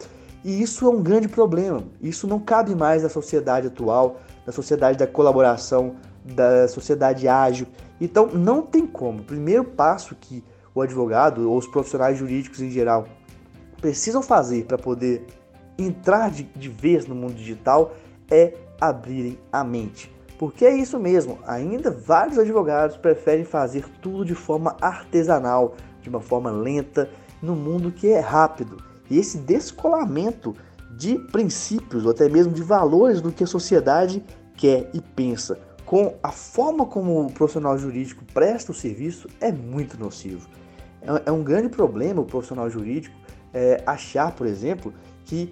E 0.49 0.63
isso 0.63 0.87
é 0.87 0.89
um 0.89 1.03
grande 1.03 1.27
problema. 1.27 1.83
Isso 2.01 2.25
não 2.25 2.39
cabe 2.39 2.73
mais 2.73 3.03
na 3.03 3.09
sociedade 3.09 3.67
atual, 3.67 4.19
na 4.47 4.51
sociedade 4.51 4.97
da 4.97 5.05
colaboração, 5.05 5.97
da 6.25 6.67
sociedade 6.67 7.27
ágil. 7.27 7.67
Então 8.01 8.25
não 8.25 8.63
tem 8.63 8.87
como. 8.87 9.19
O 9.19 9.23
primeiro 9.23 9.63
passo 9.63 10.15
que 10.15 10.43
o 10.73 10.81
advogado 10.81 11.47
ou 11.47 11.55
os 11.55 11.67
profissionais 11.67 12.17
jurídicos 12.17 12.61
em 12.61 12.71
geral 12.71 13.05
precisam 13.79 14.23
fazer 14.23 14.65
para 14.65 14.75
poder 14.75 15.23
entrar 15.77 16.31
de, 16.31 16.41
de 16.41 16.67
vez 16.67 17.05
no 17.05 17.13
mundo 17.13 17.35
digital 17.35 17.93
é 18.27 18.55
abrirem 18.81 19.37
a 19.51 19.63
mente. 19.63 20.11
Porque 20.39 20.65
é 20.65 20.75
isso 20.75 20.99
mesmo, 20.99 21.37
ainda 21.45 21.91
vários 21.91 22.39
advogados 22.39 22.97
preferem 22.97 23.45
fazer 23.45 23.85
tudo 24.01 24.25
de 24.25 24.33
forma 24.33 24.75
artesanal, 24.81 25.75
de 26.01 26.09
uma 26.09 26.21
forma 26.21 26.49
lenta, 26.49 27.07
no 27.39 27.55
mundo 27.55 27.91
que 27.91 28.07
é 28.07 28.19
rápido. 28.19 28.88
E 29.09 29.17
esse 29.17 29.37
descolamento 29.37 30.55
de 30.97 31.17
princípios 31.31 32.05
ou 32.05 32.11
até 32.11 32.27
mesmo 32.27 32.53
de 32.53 32.61
valores 32.61 33.21
do 33.21 33.31
que 33.31 33.43
a 33.43 33.47
sociedade 33.47 34.23
quer 34.55 34.89
e 34.93 35.01
pensa 35.01 35.57
com 35.89 36.13
a 36.21 36.31
forma 36.31 36.85
como 36.85 37.25
o 37.25 37.31
profissional 37.31 37.75
jurídico 37.75 38.23
presta 38.31 38.71
o 38.71 38.75
serviço 38.75 39.27
é 39.41 39.51
muito 39.51 39.99
nocivo. 39.99 40.47
É, 41.01 41.29
é 41.29 41.31
um 41.31 41.43
grande 41.43 41.67
problema 41.67 42.21
o 42.21 42.25
profissional 42.25 42.69
jurídico 42.69 43.15
é, 43.51 43.81
achar, 43.87 44.35
por 44.35 44.45
exemplo, 44.45 44.93
que 45.25 45.51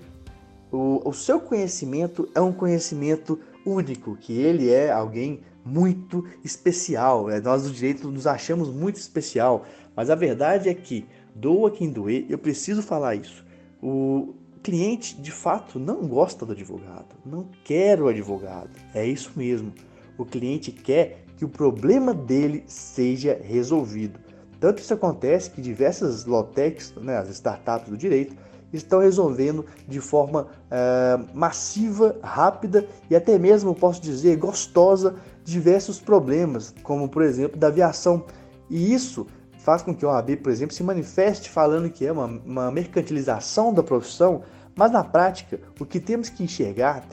o, 0.72 1.02
o 1.04 1.12
seu 1.12 1.40
conhecimento 1.40 2.30
é 2.36 2.42
um 2.42 2.54
conhecimento 2.54 3.40
único, 3.66 4.16
que 4.16 4.34
ele 4.34 4.70
é 4.70 4.92
alguém 4.92 5.40
muito 5.66 6.24
especial. 6.44 7.32
É, 7.32 7.42
nós 7.42 7.64
do 7.64 7.72
direito 7.72 8.12
nos 8.12 8.28
achamos 8.28 8.70
muito 8.70 8.98
especial, 8.98 9.66
mas 9.96 10.12
a 10.12 10.16
verdade 10.16 10.70
é 10.70 10.74
que, 10.76 11.04
doa 11.34 11.72
quem 11.72 11.90
doer, 11.90 12.28
eu 12.30 12.38
preciso 12.38 12.84
falar 12.84 13.16
isso. 13.16 13.44
O 13.82 14.34
cliente 14.64 15.16
de 15.22 15.32
fato 15.32 15.80
não 15.80 16.08
gosta 16.08 16.46
do 16.46 16.52
advogado, 16.52 17.16
não 17.26 17.48
quer 17.64 18.02
o 18.02 18.08
advogado. 18.08 18.72
É 18.94 19.06
isso 19.06 19.32
mesmo. 19.36 19.74
O 20.18 20.26
cliente 20.26 20.72
quer 20.72 21.24
que 21.38 21.46
o 21.46 21.50
problema 21.50 22.14
dele 22.14 22.64
seja 22.68 23.40
resolvido. 23.42 24.20
Tanto 24.60 24.80
isso 24.80 24.94
acontece 24.94 25.52
que 25.52 25.62
diversas 25.62 26.26
lotecs, 26.26 26.94
né, 26.96 27.18
as 27.18 27.30
startups 27.30 27.90
do 27.90 27.98
direito, 27.98 28.36
estão 28.74 29.00
resolvendo 29.00 29.66
de 29.88 30.02
forma 30.02 30.48
é, 30.70 31.20
massiva, 31.34 32.18
rápida 32.22 32.88
e 33.10 33.16
até 33.16 33.38
mesmo, 33.38 33.74
posso 33.74 34.02
dizer, 34.02 34.36
gostosa 34.38 35.16
diversos 35.44 36.00
problemas, 36.00 36.74
como 36.84 37.08
por 37.08 37.22
exemplo 37.22 37.58
da 37.58 37.68
aviação. 37.68 38.26
E 38.70 38.94
isso 38.94 39.28
faz 39.68 39.82
com 39.82 39.94
que 39.94 40.06
a 40.06 40.08
OAB, 40.08 40.38
por 40.38 40.50
exemplo, 40.50 40.74
se 40.74 40.82
manifeste 40.82 41.50
falando 41.50 41.90
que 41.90 42.06
é 42.06 42.12
uma, 42.14 42.24
uma 42.24 42.72
mercantilização 42.72 43.74
da 43.74 43.84
profissão, 43.84 44.44
mas 44.74 44.94
na 44.94 45.04
prática, 45.04 45.60
o 45.78 45.86
que 45.86 46.00
temos 46.00 46.30
que 46.30 46.42
enxergar 46.42 47.04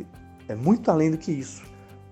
é 0.47 0.55
muito 0.55 0.89
além 0.89 1.11
do 1.11 1.19
que 1.19 1.33
isso. 1.33 1.65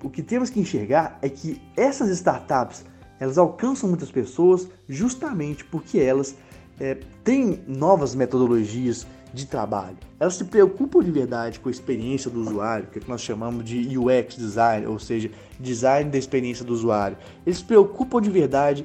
O 0.02 0.10
que 0.10 0.20
temos 0.20 0.50
que 0.50 0.58
enxergar 0.58 1.16
é 1.22 1.28
que 1.28 1.62
essas 1.76 2.10
startups 2.10 2.84
elas 3.20 3.38
alcançam 3.38 3.88
muitas 3.88 4.10
pessoas 4.10 4.66
justamente 4.88 5.64
porque 5.64 6.00
elas 6.00 6.34
é, 6.80 6.98
têm 7.22 7.60
novas 7.68 8.12
metodologias 8.12 9.06
de 9.32 9.46
trabalho. 9.46 9.96
Elas 10.18 10.34
se 10.34 10.44
preocupam 10.44 11.04
de 11.04 11.12
verdade 11.12 11.60
com 11.60 11.68
a 11.68 11.72
experiência 11.72 12.28
do 12.28 12.40
usuário, 12.40 12.88
que, 12.88 12.98
é 12.98 13.00
que 13.00 13.08
nós 13.08 13.20
chamamos 13.20 13.64
de 13.64 13.96
UX 13.96 14.34
design, 14.34 14.88
ou 14.88 14.98
seja, 14.98 15.30
design 15.60 16.10
da 16.10 16.18
experiência 16.18 16.64
do 16.64 16.72
usuário. 16.72 17.16
Eles 17.46 17.58
se 17.58 17.64
preocupam 17.64 18.20
de 18.20 18.28
verdade 18.28 18.84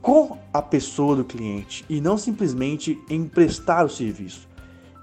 com 0.00 0.38
a 0.52 0.62
pessoa 0.62 1.16
do 1.16 1.24
cliente 1.24 1.84
e 1.88 2.00
não 2.00 2.16
simplesmente 2.16 2.98
em 3.08 3.26
prestar 3.26 3.84
o 3.84 3.88
serviço. 3.88 4.48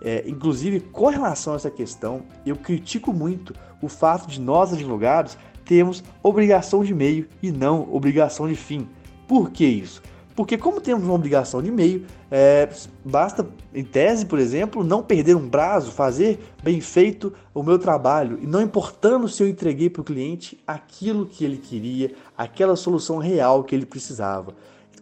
É, 0.02 0.24
inclusive, 0.28 0.80
com 0.80 1.08
relação 1.08 1.54
a 1.54 1.56
essa 1.56 1.72
questão, 1.72 2.24
eu 2.46 2.56
critico 2.56 3.12
muito 3.12 3.54
o 3.82 3.88
fato 3.88 4.28
de 4.28 4.40
nós, 4.40 4.74
advogados, 4.74 5.38
termos 5.64 6.04
obrigação 6.22 6.84
de 6.84 6.94
meio 6.94 7.28
e 7.42 7.52
não 7.52 7.88
obrigação 7.92 8.48
de 8.48 8.56
fim. 8.56 8.88
Por 9.28 9.50
que 9.50 9.66
isso? 9.66 10.02
Porque, 10.36 10.58
como 10.58 10.82
temos 10.82 11.06
uma 11.06 11.14
obrigação 11.14 11.62
de 11.62 11.72
meio, 11.72 12.06
é, 12.30 12.70
basta, 13.06 13.48
em 13.74 13.86
tese, 13.86 14.26
por 14.26 14.38
exemplo, 14.38 14.84
não 14.84 15.02
perder 15.02 15.34
um 15.34 15.50
prazo, 15.50 15.92
fazer 15.92 16.40
bem 16.62 16.82
feito 16.82 17.32
o 17.54 17.64
meu 17.64 17.80
trabalho, 17.80 18.38
e 18.42 18.46
não 18.46 18.62
importando 18.62 19.30
se 19.30 19.42
eu 19.42 19.48
entreguei 19.48 19.90
para 19.90 20.02
o 20.02 20.04
cliente 20.04 20.62
aquilo 20.68 21.26
que 21.26 21.46
ele 21.46 21.58
queria, 21.58 22.14
aquela 22.38 22.76
solução 22.76 23.18
real 23.18 23.64
que 23.64 23.74
ele 23.74 23.86
precisava. 23.86 24.54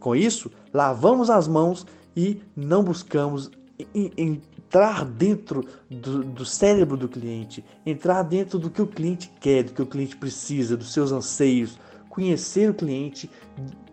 Com 0.03 0.13
isso, 0.13 0.51
lavamos 0.74 1.29
as 1.29 1.48
mãos 1.48 1.88
e 2.13 2.41
não 2.53 2.83
buscamos 2.83 3.50
entrar 3.95 5.05
dentro 5.05 5.65
do, 5.89 6.25
do, 6.25 6.45
cérebro 6.45 6.98
do 6.98 7.07
cliente, 7.07 7.63
entrar 7.86 8.22
dentro 8.22 8.60
do 8.60 8.69
que 8.69 8.81
o 8.81 8.86
cliente 8.86 9.31
quer, 9.39 9.63
do 9.63 9.72
que 9.72 9.81
o 9.81 9.86
cliente 9.86 10.17
precisa, 10.17 10.75
dos 10.75 10.91
seus 10.91 11.13
anseios, 11.13 11.79
conhecer 12.10 12.69
o 12.69 12.74
cliente 12.74 13.31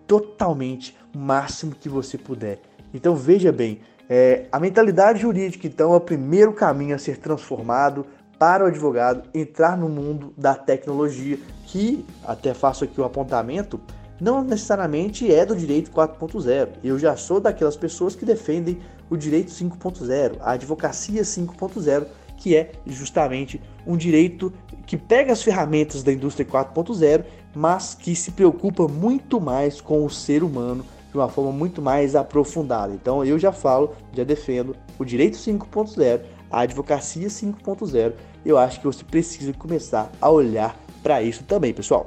totalmente, 0.04 0.96
o 1.14 1.18
máximo 1.18 1.76
que 1.76 1.88
você 1.88 2.18
puder. 2.18 2.60
Então 2.92 3.14
veja 3.14 3.52
bem, 3.52 3.78
é, 4.08 4.48
a 4.50 4.58
mentalidade 4.58 5.20
jurídica 5.20 5.68
então 5.68 5.94
é 5.94 5.96
o 5.96 6.00
primeiro 6.00 6.52
caminho 6.52 6.96
a 6.96 6.98
ser 6.98 7.18
transformado 7.18 8.04
para 8.36 8.64
o 8.64 8.66
advogado 8.66 9.28
entrar 9.32 9.78
no 9.78 9.88
mundo 9.88 10.34
da 10.36 10.56
tecnologia, 10.56 11.38
que 11.66 12.04
até 12.24 12.52
faço 12.52 12.82
aqui 12.82 13.00
o 13.00 13.04
apontamento, 13.04 13.80
não 14.20 14.44
necessariamente 14.44 15.32
é 15.32 15.46
do 15.46 15.56
direito 15.56 15.90
4.0. 15.90 16.68
Eu 16.84 16.98
já 16.98 17.16
sou 17.16 17.40
daquelas 17.40 17.76
pessoas 17.76 18.14
que 18.14 18.24
defendem 18.24 18.78
o 19.08 19.16
direito 19.16 19.50
5.0, 19.50 20.36
a 20.40 20.52
advocacia 20.52 21.22
5.0, 21.22 22.06
que 22.36 22.54
é 22.54 22.72
justamente 22.86 23.60
um 23.86 23.96
direito 23.96 24.52
que 24.86 24.96
pega 24.96 25.32
as 25.32 25.42
ferramentas 25.42 26.02
da 26.02 26.12
indústria 26.12 26.46
4.0, 26.46 27.24
mas 27.54 27.94
que 27.94 28.14
se 28.14 28.30
preocupa 28.30 28.86
muito 28.86 29.40
mais 29.40 29.80
com 29.80 30.04
o 30.04 30.10
ser 30.10 30.42
humano 30.42 30.84
de 31.10 31.16
uma 31.16 31.28
forma 31.28 31.50
muito 31.50 31.82
mais 31.82 32.14
aprofundada. 32.14 32.92
Então 32.94 33.24
eu 33.24 33.38
já 33.38 33.52
falo, 33.52 33.94
já 34.12 34.22
defendo 34.22 34.76
o 34.98 35.04
direito 35.04 35.36
5.0, 35.36 36.20
a 36.50 36.60
advocacia 36.60 37.28
5.0. 37.28 38.12
Eu 38.44 38.56
acho 38.56 38.80
que 38.80 38.86
você 38.86 39.04
precisa 39.04 39.52
começar 39.52 40.10
a 40.20 40.30
olhar 40.30 40.76
para 41.02 41.22
isso 41.22 41.44
também, 41.44 41.74
pessoal. 41.74 42.06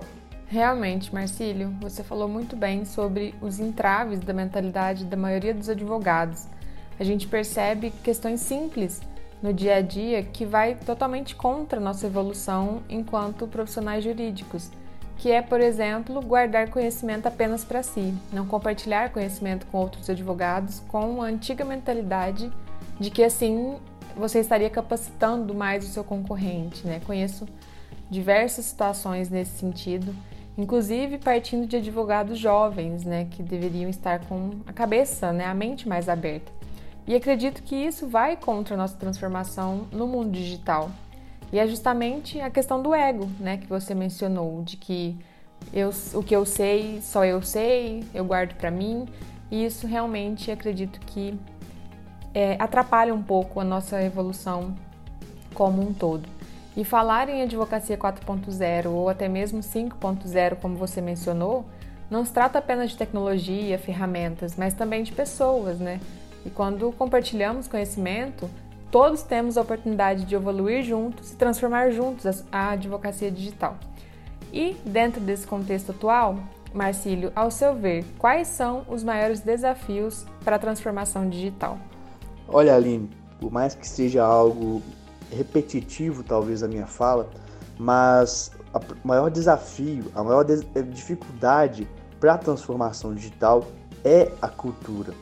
Realmente, 0.54 1.12
Marcílio, 1.12 1.76
você 1.82 2.04
falou 2.04 2.28
muito 2.28 2.56
bem 2.56 2.86
sobre 2.86 3.34
os 3.42 3.60
entraves 3.60 4.20
da 4.20 4.34
mentalidade 4.34 5.04
da 5.04 5.18
maioria 5.18 5.52
dos 5.52 5.68
advogados. 5.68 6.46
A 7.00 7.04
gente 7.04 7.26
percebe 7.26 7.90
questões 8.04 8.40
simples 8.42 9.02
no 9.42 9.52
dia 9.52 9.78
a 9.78 9.82
dia 9.82 10.22
que 10.22 10.46
vai 10.46 10.76
totalmente 10.76 11.36
contra 11.36 11.80
a 11.80 11.84
nossa 11.84 12.06
evolução 12.06 12.84
enquanto 12.88 13.48
profissionais 13.48 14.04
jurídicos, 14.04 14.70
que 15.18 15.32
é, 15.32 15.42
por 15.42 15.60
exemplo, 15.60 16.22
guardar 16.22 16.70
conhecimento 16.70 17.26
apenas 17.26 17.64
para 17.64 17.82
si, 17.82 18.14
não 18.32 18.46
compartilhar 18.46 19.12
conhecimento 19.12 19.66
com 19.66 19.80
outros 19.80 20.08
advogados 20.08 20.82
com 20.82 21.24
a 21.24 21.26
antiga 21.26 21.66
mentalidade 21.66 22.54
de 23.00 23.10
que 23.10 23.24
assim 23.24 23.78
você 24.16 24.42
estaria 24.42 24.70
capacitando 24.70 25.56
mais 25.56 25.84
o 25.84 25.88
seu 25.88 26.04
concorrente, 26.04 26.86
né? 26.86 27.02
Conheço 27.04 27.48
diversas 28.08 28.66
situações 28.66 29.32
nesse 29.32 29.58
sentido 29.58 30.14
inclusive 30.58 31.18
partindo 31.18 31.66
de 31.66 31.78
advogados 31.78 32.38
jovens, 32.38 33.04
né, 33.04 33.28
que 33.30 33.42
deveriam 33.42 33.90
estar 33.90 34.26
com 34.26 34.52
a 34.68 34.74
cabeça, 34.74 35.32
né, 35.32 35.46
a 35.46 35.54
mente 35.54 35.88
mais 35.88 36.08
aberta. 36.08 36.52
E 37.08 37.16
acredito 37.16 37.64
que 37.64 37.76
isso 37.76 38.08
vai 38.08 38.38
contra 38.38 38.76
a 38.76 38.78
nossa 38.78 38.96
transformação 38.96 39.88
no 39.92 40.08
mundo 40.08 40.32
digital. 40.32 40.90
E 41.52 41.60
é 41.60 41.68
justamente 41.68 42.40
a 42.40 42.50
questão 42.50 42.82
do 42.82 42.94
ego, 42.94 43.30
né, 43.40 43.58
que 43.58 43.68
você 43.68 43.94
mencionou, 43.94 44.64
de 44.64 44.78
que 44.78 45.18
eu, 45.72 45.92
o 46.14 46.24
que 46.24 46.36
eu 46.36 46.46
sei, 46.46 47.00
só 47.02 47.24
eu 47.24 47.42
sei, 47.42 48.04
eu 48.14 48.26
guardo 48.26 48.56
para 48.56 48.72
mim. 48.72 49.08
E 49.52 49.66
isso 49.66 49.86
realmente 49.86 50.50
acredito 50.50 51.00
que 51.06 51.38
é, 52.34 52.56
atrapalha 52.60 53.14
um 53.14 53.22
pouco 53.22 53.60
a 53.60 53.64
nossa 53.64 54.02
evolução 54.02 54.76
como 55.54 55.82
um 55.82 55.94
todo. 55.94 56.28
E 56.76 56.84
falar 56.84 57.30
em 57.30 57.44
advocacia 57.44 57.98
4.0 57.98 58.90
ou 58.90 59.10
até 59.10 59.28
mesmo 59.28 59.60
5.0, 59.60 60.56
como 60.56 60.76
você 60.76 61.02
mencionou, 61.02 61.66
não 62.10 62.26
se 62.26 62.32
trata 62.32 62.60
apenas 62.60 62.92
de 62.92 62.98
tecnologia, 62.98 63.78
ferramentas, 63.78 64.56
mas 64.56 64.74
também 64.74 65.04
de 65.04 65.12
pessoas, 65.12 65.80
né? 65.80 66.00
E 66.46 66.50
quando 66.50 66.92
compartilhamos 66.94 67.68
conhecimento, 67.68 68.50
todos 68.92 69.24
temos 69.24 69.58
a 69.58 69.62
oportunidade 69.62 70.26
de 70.26 70.36
evoluir 70.36 70.84
juntos 70.84 71.32
e 71.32 71.36
transformar 71.36 71.92
juntos 71.92 72.44
a 72.52 72.72
advocacia 72.72 73.32
digital. 73.32 73.78
E 74.52 74.76
dentro 74.86 75.22
desse 75.22 75.48
contexto 75.48 75.92
atual, 75.92 76.38
Marcílio, 76.74 77.32
ao 77.36 77.50
seu 77.50 77.76
ver, 77.76 78.04
quais 78.18 78.48
são 78.48 78.84
os 78.88 79.04
maiores 79.04 79.40
desafios 79.40 80.26
para 80.44 80.56
a 80.56 80.60
transformação 80.60 81.30
digital? 81.30 81.78
Olha, 82.48 82.76
Aline, 82.76 83.10
por 83.40 83.52
mais 83.52 83.74
que 83.74 83.88
seja 83.88 84.24
algo 84.24 84.82
repetitivo, 85.34 86.24
talvez, 86.24 86.64
a 86.64 86.68
minha 86.68 86.88
fala, 86.88 87.30
mas 87.78 88.52
o 88.74 89.08
maior 89.08 89.30
desafio, 89.30 90.06
a 90.16 90.24
maior 90.24 90.46
eh, 90.50 90.82
dificuldade 90.84 91.88
para 92.20 92.36
a 92.36 92.38
transformação 92.38 93.14
digital 93.14 93.66
é 94.04 94.32
a 94.42 94.48
cultura. 94.48 95.14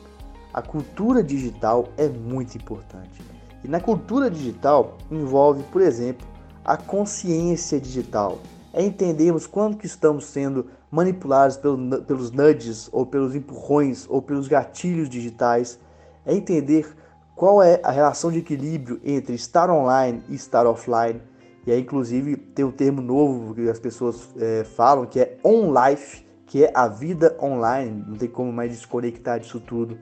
A 0.54 0.62
cultura 0.62 1.24
digital 1.24 1.88
é 1.98 2.08
muito 2.08 2.56
importante. 2.58 3.22
E 3.64 3.68
na 3.68 3.80
cultura 3.80 4.30
digital 4.30 4.98
envolve, 5.10 5.64
por 5.72 5.82
exemplo, 5.82 6.28
a 6.64 6.76
consciência 6.76 7.80
digital. 7.80 8.40
É 8.74 8.84
entendermos 8.84 9.46
quando 9.46 9.78
que 9.78 9.86
estamos 9.86 10.26
sendo 10.26 10.68
manipulados 10.90 11.58
pelo, 11.58 12.02
pelos 12.04 12.32
nudges, 12.32 12.90
ou 12.92 13.06
pelos 13.06 13.36
empurrões, 13.36 14.06
ou 14.10 14.22
pelos 14.22 14.48
gatilhos 14.48 15.10
digitais. 15.10 15.80
É 16.26 16.34
entender 16.34 16.96
qual 17.42 17.64
é 17.64 17.80
a 17.82 17.90
relação 17.90 18.32
de 18.32 18.38
equilíbrio 18.38 19.02
entre 19.04 19.34
estar 19.34 19.68
online 19.68 20.22
e 20.30 20.36
estar 20.36 20.68
offline. 20.68 21.20
E 21.66 21.72
aí, 21.72 21.82
inclusive, 21.82 22.36
tem 22.36 22.64
um 22.64 22.70
termo 22.70 23.02
novo 23.02 23.56
que 23.56 23.68
as 23.68 23.80
pessoas 23.80 24.30
é, 24.38 24.64
falam, 24.64 25.08
que 25.08 25.20
é 25.20 25.40
on-life, 25.44 26.24
que 26.46 26.64
é 26.64 26.72
a 26.72 26.88
vida 26.88 27.36
online. 27.42 28.06
Não 28.08 28.16
tem 28.16 28.30
como 28.30 28.54
mais 28.54 28.70
desconectar 28.70 29.40
disso 29.40 29.60
tudo. 29.60 29.98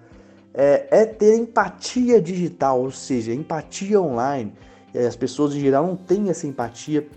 É, 0.54 0.86
é 0.92 1.06
ter 1.06 1.38
empatia 1.38 2.22
digital, 2.22 2.82
ou 2.82 2.92
seja, 2.92 3.34
empatia 3.34 4.02
online. 4.02 4.54
As 4.94 5.16
pessoas 5.16 5.56
em 5.56 5.62
geral 5.62 5.88
não 5.88 5.96
têm 5.96 6.30
essa 6.30 6.46
empatia. 6.46 7.08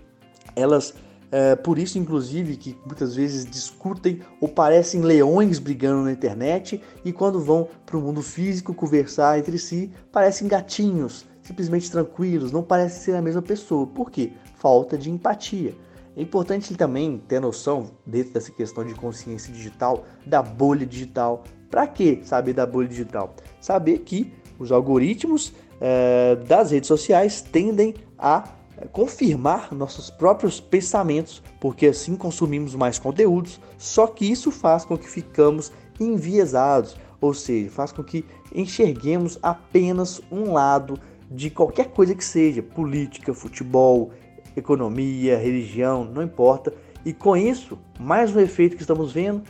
Elas 0.55 0.93
é 1.35 1.55
por 1.55 1.79
isso, 1.79 1.97
inclusive, 1.97 2.55
que 2.55 2.77
muitas 2.85 3.15
vezes 3.15 3.43
discutem 3.43 4.21
ou 4.39 4.47
parecem 4.47 5.01
leões 5.01 5.57
brigando 5.57 6.03
na 6.03 6.11
internet 6.11 6.79
e 7.03 7.11
quando 7.11 7.39
vão 7.39 7.67
para 7.87 7.97
o 7.97 8.01
mundo 8.01 8.21
físico 8.21 8.71
conversar 8.71 9.39
entre 9.39 9.57
si, 9.57 9.89
parecem 10.11 10.47
gatinhos, 10.47 11.25
simplesmente 11.41 11.89
tranquilos, 11.89 12.51
não 12.51 12.61
parecem 12.61 13.01
ser 13.01 13.15
a 13.15 13.21
mesma 13.21 13.41
pessoa. 13.41 13.87
Por 13.87 14.11
quê? 14.11 14.33
Falta 14.57 14.95
de 14.95 15.09
empatia. 15.09 15.75
É 16.15 16.21
importante 16.21 16.75
também 16.75 17.17
ter 17.27 17.39
noção, 17.39 17.89
dentro 18.05 18.33
dessa 18.33 18.51
questão 18.51 18.85
de 18.85 18.93
consciência 18.93 19.51
digital, 19.51 20.05
da 20.23 20.43
bolha 20.43 20.85
digital. 20.85 21.45
Para 21.67 21.87
que 21.87 22.21
saber 22.23 22.53
da 22.53 22.67
bolha 22.67 22.87
digital? 22.87 23.35
Saber 23.59 23.97
que 24.01 24.31
os 24.59 24.71
algoritmos 24.71 25.51
é, 25.81 26.35
das 26.47 26.69
redes 26.69 26.87
sociais 26.87 27.41
tendem 27.41 27.95
a 28.19 28.47
confirmar 28.91 29.73
nossos 29.73 30.09
próprios 30.09 30.59
pensamentos, 30.59 31.41
porque 31.59 31.87
assim 31.87 32.15
consumimos 32.15 32.75
mais 32.75 32.99
conteúdos, 32.99 33.59
só 33.77 34.07
que 34.07 34.29
isso 34.29 34.51
faz 34.51 34.85
com 34.85 34.97
que 34.97 35.07
ficamos 35.07 35.71
enviesados, 35.99 36.97
ou 37.21 37.33
seja, 37.33 37.69
faz 37.69 37.91
com 37.91 38.03
que 38.03 38.25
enxerguemos 38.53 39.39
apenas 39.41 40.21
um 40.31 40.53
lado 40.53 40.99
de 41.29 41.49
qualquer 41.49 41.89
coisa 41.89 42.13
que 42.13 42.23
seja, 42.23 42.61
política, 42.61 43.33
futebol, 43.33 44.11
economia, 44.55 45.37
religião, 45.37 46.03
não 46.03 46.21
importa. 46.21 46.73
E 47.05 47.13
com 47.13 47.35
isso, 47.35 47.77
mais 47.99 48.35
um 48.35 48.39
efeito 48.39 48.75
que 48.75 48.83
estamos 48.83 49.11
vendo, 49.11 49.43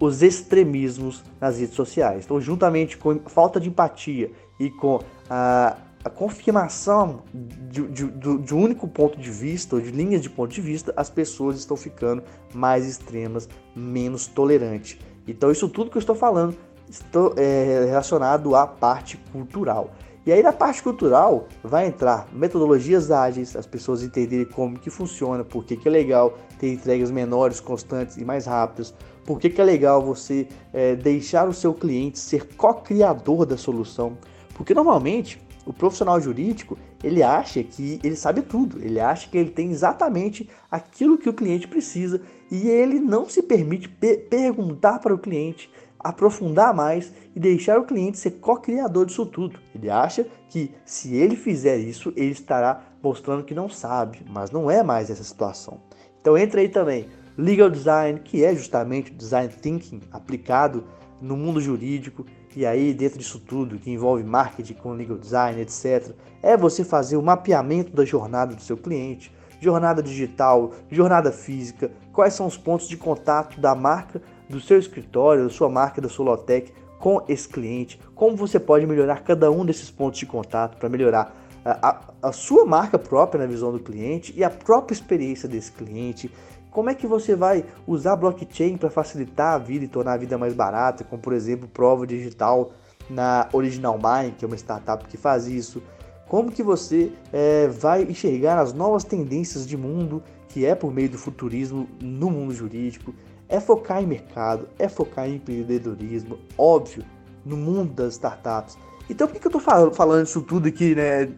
os 0.00 0.22
extremismos 0.22 1.24
nas 1.40 1.58
redes 1.58 1.74
sociais. 1.74 2.24
Então, 2.24 2.40
juntamente 2.40 2.96
com 2.96 3.18
falta 3.26 3.58
de 3.58 3.68
empatia 3.68 4.30
e 4.58 4.70
com 4.70 5.00
a 5.28 5.76
a 6.04 6.10
confirmação 6.10 7.22
de, 7.32 7.86
de, 7.88 8.10
de, 8.10 8.54
um 8.54 8.62
único 8.62 8.86
ponto 8.86 9.18
de 9.18 9.30
vista, 9.30 9.76
ou 9.76 9.82
de 9.82 9.90
linhas 9.90 10.22
de 10.22 10.30
ponto 10.30 10.52
de 10.54 10.60
vista, 10.60 10.92
as 10.96 11.10
pessoas 11.10 11.58
estão 11.58 11.76
ficando 11.76 12.22
mais 12.54 12.86
extremas, 12.86 13.48
menos 13.74 14.26
tolerantes. 14.26 14.98
Então, 15.26 15.50
isso 15.50 15.68
tudo 15.68 15.90
que 15.90 15.96
eu 15.96 16.00
estou 16.00 16.14
falando 16.14 16.56
estou, 16.88 17.34
é 17.36 17.84
relacionado 17.86 18.54
à 18.54 18.66
parte 18.66 19.16
cultural. 19.32 19.90
E 20.28 20.32
aí 20.32 20.42
na 20.42 20.52
parte 20.52 20.82
cultural 20.82 21.48
vai 21.64 21.86
entrar 21.86 22.28
metodologias 22.32 23.10
ágeis, 23.10 23.56
as 23.56 23.66
pessoas 23.66 24.02
entenderem 24.02 24.44
como 24.44 24.78
que 24.78 24.90
funciona, 24.90 25.42
por 25.42 25.64
que, 25.64 25.74
que 25.74 25.88
é 25.88 25.90
legal 25.90 26.36
ter 26.58 26.70
entregas 26.70 27.10
menores, 27.10 27.60
constantes 27.60 28.18
e 28.18 28.24
mais 28.26 28.44
rápidas, 28.44 28.92
por 29.24 29.40
que, 29.40 29.48
que 29.48 29.58
é 29.58 29.64
legal 29.64 30.02
você 30.02 30.46
é, 30.70 30.94
deixar 30.94 31.48
o 31.48 31.54
seu 31.54 31.72
cliente 31.72 32.18
ser 32.18 32.46
co-criador 32.56 33.46
da 33.46 33.56
solução. 33.56 34.18
Porque 34.54 34.74
normalmente 34.74 35.40
o 35.68 35.72
profissional 35.72 36.18
jurídico, 36.18 36.78
ele 37.04 37.22
acha 37.22 37.62
que 37.62 38.00
ele 38.02 38.16
sabe 38.16 38.40
tudo, 38.40 38.82
ele 38.82 38.98
acha 38.98 39.28
que 39.28 39.36
ele 39.36 39.50
tem 39.50 39.70
exatamente 39.70 40.48
aquilo 40.70 41.18
que 41.18 41.28
o 41.28 41.32
cliente 41.34 41.68
precisa 41.68 42.22
e 42.50 42.66
ele 42.66 42.98
não 42.98 43.28
se 43.28 43.42
permite 43.42 43.86
pe 43.86 44.16
perguntar 44.16 44.98
para 44.98 45.14
o 45.14 45.18
cliente, 45.18 45.70
aprofundar 45.98 46.72
mais 46.72 47.12
e 47.36 47.38
deixar 47.38 47.78
o 47.78 47.84
cliente 47.84 48.16
ser 48.18 48.30
co-criador 48.40 49.04
disso 49.04 49.26
tudo. 49.26 49.60
Ele 49.74 49.90
acha 49.90 50.26
que 50.48 50.72
se 50.86 51.14
ele 51.14 51.36
fizer 51.36 51.76
isso, 51.76 52.14
ele 52.16 52.32
estará 52.32 52.82
mostrando 53.02 53.44
que 53.44 53.54
não 53.54 53.68
sabe, 53.68 54.22
mas 54.26 54.50
não 54.50 54.70
é 54.70 54.82
mais 54.82 55.10
essa 55.10 55.22
situação. 55.22 55.82
Então 56.18 56.38
entra 56.38 56.62
aí 56.62 56.68
também 56.70 57.08
legal 57.36 57.68
design, 57.68 58.20
que 58.20 58.42
é 58.42 58.54
justamente 58.54 59.12
design 59.12 59.52
thinking 59.60 60.00
aplicado 60.10 60.84
no 61.20 61.36
mundo 61.36 61.60
jurídico, 61.60 62.24
e 62.58 62.66
aí 62.66 62.92
dentro 62.92 63.20
disso 63.20 63.38
tudo, 63.38 63.78
que 63.78 63.88
envolve 63.88 64.24
marketing 64.24 64.74
com 64.74 64.90
legal 64.92 65.16
design, 65.16 65.60
etc., 65.60 66.10
é 66.42 66.56
você 66.56 66.82
fazer 66.82 67.16
o 67.16 67.22
mapeamento 67.22 67.94
da 67.94 68.04
jornada 68.04 68.52
do 68.52 68.60
seu 68.60 68.76
cliente, 68.76 69.32
jornada 69.60 70.02
digital, 70.02 70.72
jornada 70.90 71.30
física, 71.30 71.88
quais 72.12 72.34
são 72.34 72.48
os 72.48 72.56
pontos 72.56 72.88
de 72.88 72.96
contato 72.96 73.60
da 73.60 73.76
marca 73.76 74.20
do 74.50 74.60
seu 74.60 74.76
escritório, 74.76 75.44
da 75.44 75.50
sua 75.50 75.68
marca, 75.68 76.00
da 76.00 76.08
Solotec 76.08 76.72
com 76.98 77.22
esse 77.28 77.48
cliente, 77.48 78.00
como 78.12 78.36
você 78.36 78.58
pode 78.58 78.84
melhorar 78.88 79.22
cada 79.22 79.52
um 79.52 79.64
desses 79.64 79.88
pontos 79.88 80.18
de 80.18 80.26
contato 80.26 80.78
para 80.78 80.88
melhorar 80.88 81.32
a, 81.64 81.90
a, 81.90 82.00
a, 82.22 82.32
sua 82.32 82.66
marca 82.66 82.98
própria 82.98 83.40
na 83.40 83.46
visão 83.46 83.70
do 83.70 83.78
cliente 83.78 84.34
e 84.36 84.42
a 84.42 84.50
própria 84.50 84.94
experiência 84.94 85.48
desse 85.48 85.70
cliente 85.70 86.28
como 86.70 86.90
é 86.90 86.94
que 86.94 87.06
você 87.06 87.34
vai 87.34 87.64
usar 87.86 88.16
blockchain 88.16 88.76
para 88.76 88.90
facilitar 88.90 89.54
a 89.54 89.58
vida 89.58 89.84
e 89.84 89.88
tornar 89.88 90.14
a 90.14 90.16
vida 90.16 90.36
mais 90.36 90.54
barata, 90.54 91.04
como 91.04 91.20
por 91.20 91.32
exemplo 91.32 91.68
prova 91.68 92.06
digital 92.06 92.72
na 93.08 93.48
Original 93.52 93.98
Mind, 93.98 94.34
que 94.36 94.44
é 94.44 94.48
uma 94.48 94.56
startup 94.56 95.04
que 95.06 95.16
faz 95.16 95.46
isso? 95.46 95.82
Como 96.28 96.52
que 96.52 96.62
você 96.62 97.10
é, 97.32 97.68
vai 97.68 98.02
enxergar 98.02 98.58
as 98.58 98.72
novas 98.72 99.02
tendências 99.02 99.66
de 99.66 99.76
mundo 99.76 100.22
que 100.48 100.66
é 100.66 100.74
por 100.74 100.92
meio 100.92 101.08
do 101.08 101.18
futurismo 101.18 101.88
no 102.00 102.30
mundo 102.30 102.52
jurídico? 102.52 103.14
É 103.48 103.58
focar 103.60 104.02
em 104.02 104.06
mercado, 104.06 104.68
é 104.78 104.88
focar 104.88 105.26
em 105.26 105.36
empreendedorismo, 105.36 106.38
óbvio, 106.58 107.02
no 107.46 107.56
mundo 107.56 107.94
das 107.94 108.14
startups. 108.14 108.76
Então 109.08 109.26
por 109.26 109.32
que, 109.32 109.40
que 109.40 109.46
eu 109.46 109.58
estou 109.58 109.90
falando 109.90 110.26
isso 110.26 110.42
tudo 110.42 110.68
aqui 110.68 110.94
né, 110.94 111.30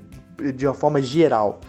de 0.56 0.66
uma 0.66 0.74
forma 0.74 1.00
geral? 1.00 1.60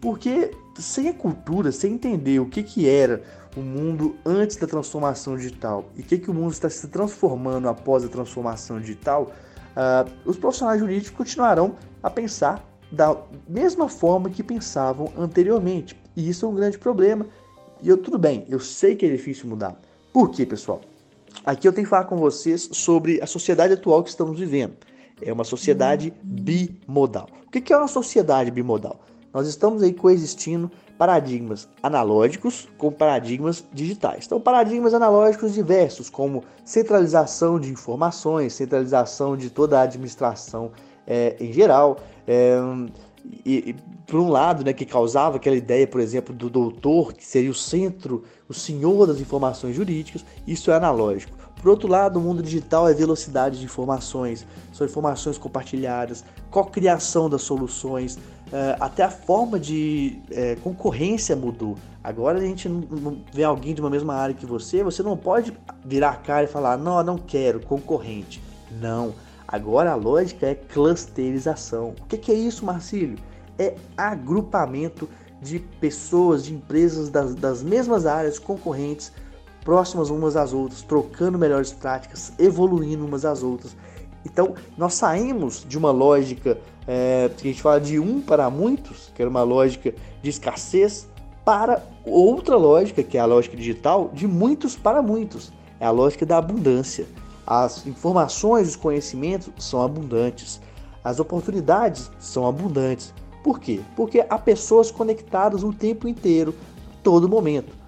Porque 0.00 0.50
sem 0.78 1.08
a 1.08 1.14
cultura, 1.14 1.70
sem 1.70 1.94
entender 1.94 2.40
o 2.40 2.46
que, 2.46 2.62
que 2.62 2.88
era 2.88 3.22
o 3.56 3.60
mundo 3.60 4.16
antes 4.24 4.56
da 4.56 4.66
transformação 4.66 5.36
digital 5.36 5.84
e 5.96 6.00
o 6.00 6.04
que, 6.04 6.18
que 6.18 6.30
o 6.30 6.34
mundo 6.34 6.52
está 6.52 6.70
se 6.70 6.86
transformando 6.88 7.68
após 7.68 8.04
a 8.04 8.08
transformação 8.08 8.80
digital, 8.80 9.32
uh, 9.76 10.10
os 10.24 10.36
profissionais 10.36 10.80
jurídicos 10.80 11.10
continuarão 11.10 11.76
a 12.02 12.08
pensar 12.08 12.64
da 12.90 13.16
mesma 13.48 13.88
forma 13.88 14.30
que 14.30 14.42
pensavam 14.42 15.12
anteriormente. 15.16 16.00
E 16.16 16.28
isso 16.28 16.46
é 16.46 16.48
um 16.48 16.54
grande 16.54 16.78
problema. 16.78 17.26
E 17.82 17.88
eu, 17.88 17.96
tudo 17.96 18.18
bem, 18.18 18.44
eu 18.48 18.58
sei 18.58 18.96
que 18.96 19.06
é 19.06 19.10
difícil 19.10 19.48
mudar. 19.48 19.80
Por 20.12 20.30
quê, 20.30 20.44
pessoal? 20.44 20.80
Aqui 21.44 21.68
eu 21.68 21.72
tenho 21.72 21.86
que 21.86 21.90
falar 21.90 22.04
com 22.04 22.16
vocês 22.16 22.68
sobre 22.72 23.22
a 23.22 23.26
sociedade 23.26 23.74
atual 23.74 24.02
que 24.02 24.10
estamos 24.10 24.38
vivendo. 24.38 24.74
É 25.22 25.32
uma 25.32 25.44
sociedade 25.44 26.12
bimodal. 26.22 27.28
O 27.46 27.50
que 27.50 27.72
é 27.72 27.76
uma 27.76 27.88
sociedade 27.88 28.50
bimodal? 28.50 29.00
Nós 29.32 29.46
estamos 29.46 29.82
aí 29.82 29.92
coexistindo 29.92 30.70
paradigmas 30.98 31.68
analógicos 31.82 32.68
com 32.76 32.90
paradigmas 32.90 33.64
digitais. 33.72 34.26
Então, 34.26 34.40
paradigmas 34.40 34.92
analógicos 34.92 35.54
diversos, 35.54 36.10
como 36.10 36.44
centralização 36.64 37.58
de 37.58 37.70
informações, 37.70 38.52
centralização 38.52 39.36
de 39.36 39.48
toda 39.48 39.78
a 39.78 39.82
administração 39.82 40.72
é, 41.06 41.36
em 41.40 41.52
geral. 41.52 41.98
É, 42.26 42.58
e, 43.44 43.70
e, 43.70 43.76
por 44.06 44.20
um 44.20 44.28
lado, 44.28 44.64
né, 44.64 44.72
que 44.72 44.84
causava 44.84 45.36
aquela 45.36 45.56
ideia, 45.56 45.86
por 45.86 46.00
exemplo, 46.00 46.34
do 46.34 46.50
doutor, 46.50 47.12
que 47.12 47.24
seria 47.24 47.50
o 47.50 47.54
centro, 47.54 48.24
o 48.48 48.54
senhor 48.54 49.06
das 49.06 49.20
informações 49.20 49.76
jurídicas, 49.76 50.24
isso 50.46 50.70
é 50.70 50.74
analógico. 50.74 51.39
Por 51.60 51.68
outro 51.70 51.88
lado, 51.88 52.18
o 52.18 52.22
mundo 52.22 52.42
digital 52.42 52.88
é 52.88 52.94
velocidade 52.94 53.58
de 53.58 53.64
informações, 53.64 54.46
são 54.72 54.86
informações 54.86 55.36
compartilhadas, 55.36 56.24
co-criação 56.50 57.28
das 57.28 57.42
soluções, 57.42 58.16
uh, 58.16 58.76
até 58.80 59.02
a 59.02 59.10
forma 59.10 59.60
de 59.60 60.18
uh, 60.30 60.60
concorrência 60.62 61.36
mudou. 61.36 61.76
Agora 62.02 62.38
a 62.38 62.40
gente 62.40 62.66
vê 63.32 63.44
alguém 63.44 63.74
de 63.74 63.80
uma 63.82 63.90
mesma 63.90 64.14
área 64.14 64.34
que 64.34 64.46
você, 64.46 64.82
você 64.82 65.02
não 65.02 65.18
pode 65.18 65.52
virar 65.84 66.10
a 66.10 66.16
cara 66.16 66.44
e 66.44 66.46
falar, 66.46 66.78
não, 66.78 67.02
não 67.02 67.18
quero, 67.18 67.60
concorrente. 67.60 68.42
Não. 68.80 69.12
Agora 69.46 69.90
a 69.90 69.96
lógica 69.96 70.46
é 70.46 70.54
clusterização. 70.54 71.94
O 72.00 72.06
que, 72.06 72.16
que 72.16 72.32
é 72.32 72.34
isso, 72.34 72.64
Marcílio? 72.64 73.18
É 73.58 73.74
agrupamento 73.96 75.06
de 75.42 75.58
pessoas, 75.58 76.44
de 76.44 76.54
empresas 76.54 77.10
das, 77.10 77.34
das 77.34 77.62
mesmas 77.62 78.06
áreas 78.06 78.38
concorrentes 78.38 79.12
próximas 79.64 80.10
umas 80.10 80.36
às 80.36 80.52
outras, 80.52 80.82
trocando 80.82 81.38
melhores 81.38 81.72
práticas, 81.72 82.32
evoluindo 82.38 83.04
umas 83.04 83.24
às 83.24 83.42
outras. 83.42 83.76
Então, 84.24 84.54
nós 84.76 84.94
saímos 84.94 85.64
de 85.66 85.78
uma 85.78 85.90
lógica 85.90 86.58
é, 86.86 87.30
que 87.36 87.48
a 87.48 87.50
gente 87.50 87.62
fala 87.62 87.80
de 87.80 87.98
um 87.98 88.20
para 88.20 88.50
muitos, 88.50 89.10
que 89.14 89.22
era 89.22 89.30
uma 89.30 89.42
lógica 89.42 89.94
de 90.22 90.30
escassez, 90.30 91.08
para 91.44 91.82
outra 92.04 92.56
lógica, 92.56 93.02
que 93.02 93.16
é 93.16 93.20
a 93.20 93.26
lógica 93.26 93.56
digital, 93.56 94.10
de 94.12 94.26
muitos 94.26 94.76
para 94.76 95.00
muitos. 95.00 95.52
É 95.78 95.86
a 95.86 95.90
lógica 95.90 96.26
da 96.26 96.38
abundância. 96.38 97.06
As 97.46 97.86
informações, 97.86 98.68
os 98.68 98.76
conhecimentos 98.76 99.50
são 99.58 99.82
abundantes. 99.82 100.60
As 101.02 101.18
oportunidades 101.18 102.10
são 102.18 102.46
abundantes. 102.46 103.14
Por 103.42 103.58
quê? 103.58 103.80
Porque 103.96 104.24
há 104.28 104.38
pessoas 104.38 104.90
conectadas 104.90 105.62
o 105.64 105.72
tempo 105.72 106.06
inteiro, 106.06 106.54
todo 107.02 107.28
momento. 107.28 107.79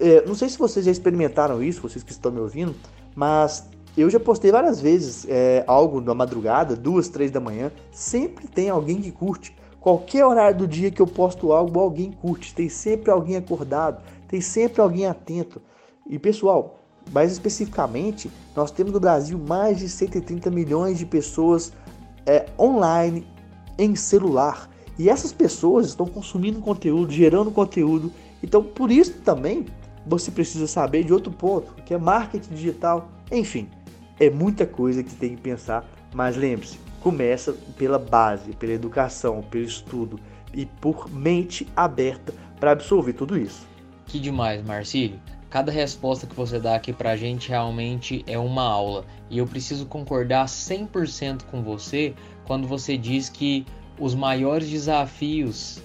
É, 0.00 0.24
não 0.26 0.34
sei 0.34 0.48
se 0.48 0.58
vocês 0.58 0.86
já 0.86 0.90
experimentaram 0.90 1.62
isso, 1.62 1.82
vocês 1.82 2.02
que 2.02 2.10
estão 2.10 2.32
me 2.32 2.40
ouvindo, 2.40 2.74
mas 3.14 3.68
eu 3.96 4.08
já 4.08 4.18
postei 4.18 4.50
várias 4.50 4.80
vezes 4.80 5.26
é, 5.28 5.62
algo 5.66 6.00
na 6.00 6.14
madrugada, 6.14 6.74
duas, 6.74 7.08
três 7.08 7.30
da 7.30 7.38
manhã. 7.38 7.70
Sempre 7.92 8.48
tem 8.48 8.70
alguém 8.70 9.00
que 9.00 9.12
curte. 9.12 9.54
Qualquer 9.78 10.24
horário 10.24 10.58
do 10.58 10.66
dia 10.66 10.90
que 10.90 11.02
eu 11.02 11.06
posto 11.06 11.52
algo, 11.52 11.78
alguém 11.78 12.12
curte. 12.12 12.54
Tem 12.54 12.68
sempre 12.68 13.10
alguém 13.10 13.36
acordado, 13.36 14.02
tem 14.26 14.40
sempre 14.40 14.80
alguém 14.80 15.06
atento. 15.06 15.60
E 16.08 16.18
pessoal, 16.18 16.78
mais 17.12 17.32
especificamente, 17.32 18.30
nós 18.54 18.70
temos 18.70 18.92
no 18.92 19.00
Brasil 19.00 19.38
mais 19.38 19.78
de 19.78 19.88
130 19.88 20.50
milhões 20.50 20.98
de 20.98 21.04
pessoas 21.04 21.72
é, 22.24 22.46
online 22.58 23.26
em 23.78 23.94
celular. 23.96 24.70
E 24.98 25.08
essas 25.08 25.32
pessoas 25.32 25.86
estão 25.86 26.06
consumindo 26.06 26.60
conteúdo, 26.60 27.10
gerando 27.10 27.50
conteúdo. 27.50 28.12
Então, 28.42 28.62
por 28.62 28.90
isso 28.90 29.14
também, 29.24 29.66
você 30.06 30.30
precisa 30.30 30.66
saber 30.66 31.04
de 31.04 31.12
outro 31.12 31.32
ponto, 31.32 31.74
que 31.84 31.94
é 31.94 31.98
marketing 31.98 32.54
digital. 32.54 33.10
Enfim, 33.30 33.68
é 34.18 34.30
muita 34.30 34.66
coisa 34.66 35.02
que 35.02 35.14
tem 35.14 35.36
que 35.36 35.42
pensar, 35.42 35.84
mas 36.14 36.36
lembre-se, 36.36 36.78
começa 37.00 37.54
pela 37.76 37.98
base, 37.98 38.52
pela 38.52 38.72
educação, 38.72 39.42
pelo 39.42 39.64
estudo 39.64 40.18
e 40.52 40.66
por 40.66 41.10
mente 41.10 41.66
aberta 41.76 42.34
para 42.58 42.72
absorver 42.72 43.12
tudo 43.12 43.38
isso. 43.38 43.66
Que 44.06 44.18
demais, 44.18 44.64
Marcílio. 44.64 45.20
Cada 45.48 45.72
resposta 45.72 46.26
que 46.26 46.34
você 46.34 46.60
dá 46.60 46.76
aqui 46.76 46.92
pra 46.92 47.16
gente 47.16 47.48
realmente 47.48 48.24
é 48.26 48.38
uma 48.38 48.62
aula. 48.62 49.04
E 49.28 49.38
eu 49.38 49.46
preciso 49.46 49.86
concordar 49.86 50.46
100% 50.46 51.42
com 51.50 51.62
você 51.62 52.14
quando 52.44 52.68
você 52.68 52.96
diz 52.96 53.28
que 53.28 53.66
os 53.98 54.14
maiores 54.14 54.68
desafios 54.68 55.80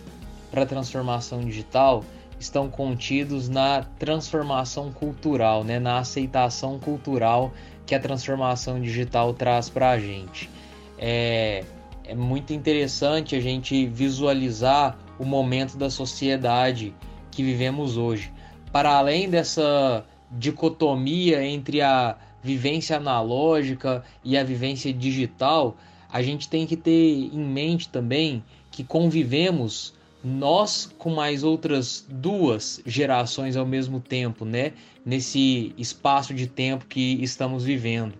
para 0.51 0.63
a 0.63 0.65
transformação 0.65 1.41
digital 1.41 2.03
estão 2.45 2.69
contidos 2.69 3.49
na 3.49 3.83
transformação 3.99 4.91
cultural, 4.91 5.63
né? 5.63 5.79
na 5.79 5.99
aceitação 5.99 6.79
cultural 6.79 7.53
que 7.85 7.93
a 7.93 7.99
transformação 7.99 8.79
digital 8.79 9.33
traz 9.33 9.69
para 9.69 9.91
a 9.91 9.99
gente. 9.99 10.49
É, 10.97 11.63
é 12.03 12.15
muito 12.15 12.53
interessante 12.53 13.35
a 13.35 13.39
gente 13.39 13.85
visualizar 13.87 14.97
o 15.19 15.25
momento 15.25 15.77
da 15.77 15.89
sociedade 15.89 16.93
que 17.31 17.43
vivemos 17.43 17.97
hoje. 17.97 18.31
Para 18.71 18.91
além 18.97 19.29
dessa 19.29 20.05
dicotomia 20.31 21.43
entre 21.45 21.81
a 21.81 22.17
vivência 22.43 22.97
analógica 22.97 24.03
e 24.23 24.37
a 24.37 24.43
vivência 24.43 24.93
digital, 24.93 25.75
a 26.11 26.21
gente 26.21 26.47
tem 26.47 26.65
que 26.67 26.77
ter 26.77 27.29
em 27.33 27.43
mente 27.43 27.89
também 27.89 28.43
que 28.69 28.83
convivemos 28.83 29.94
nós 30.25 30.89
com 30.97 31.11
mais 31.11 31.43
outras 31.43 32.03
duas 32.09 32.81
gerações 32.85 33.55
ao 33.55 33.65
mesmo 33.65 33.99
tempo, 33.99 34.43
né? 34.43 34.73
Nesse 35.05 35.73
espaço 35.77 36.33
de 36.33 36.47
tempo 36.47 36.87
que 36.87 37.21
estamos 37.21 37.63
vivendo. 37.63 38.15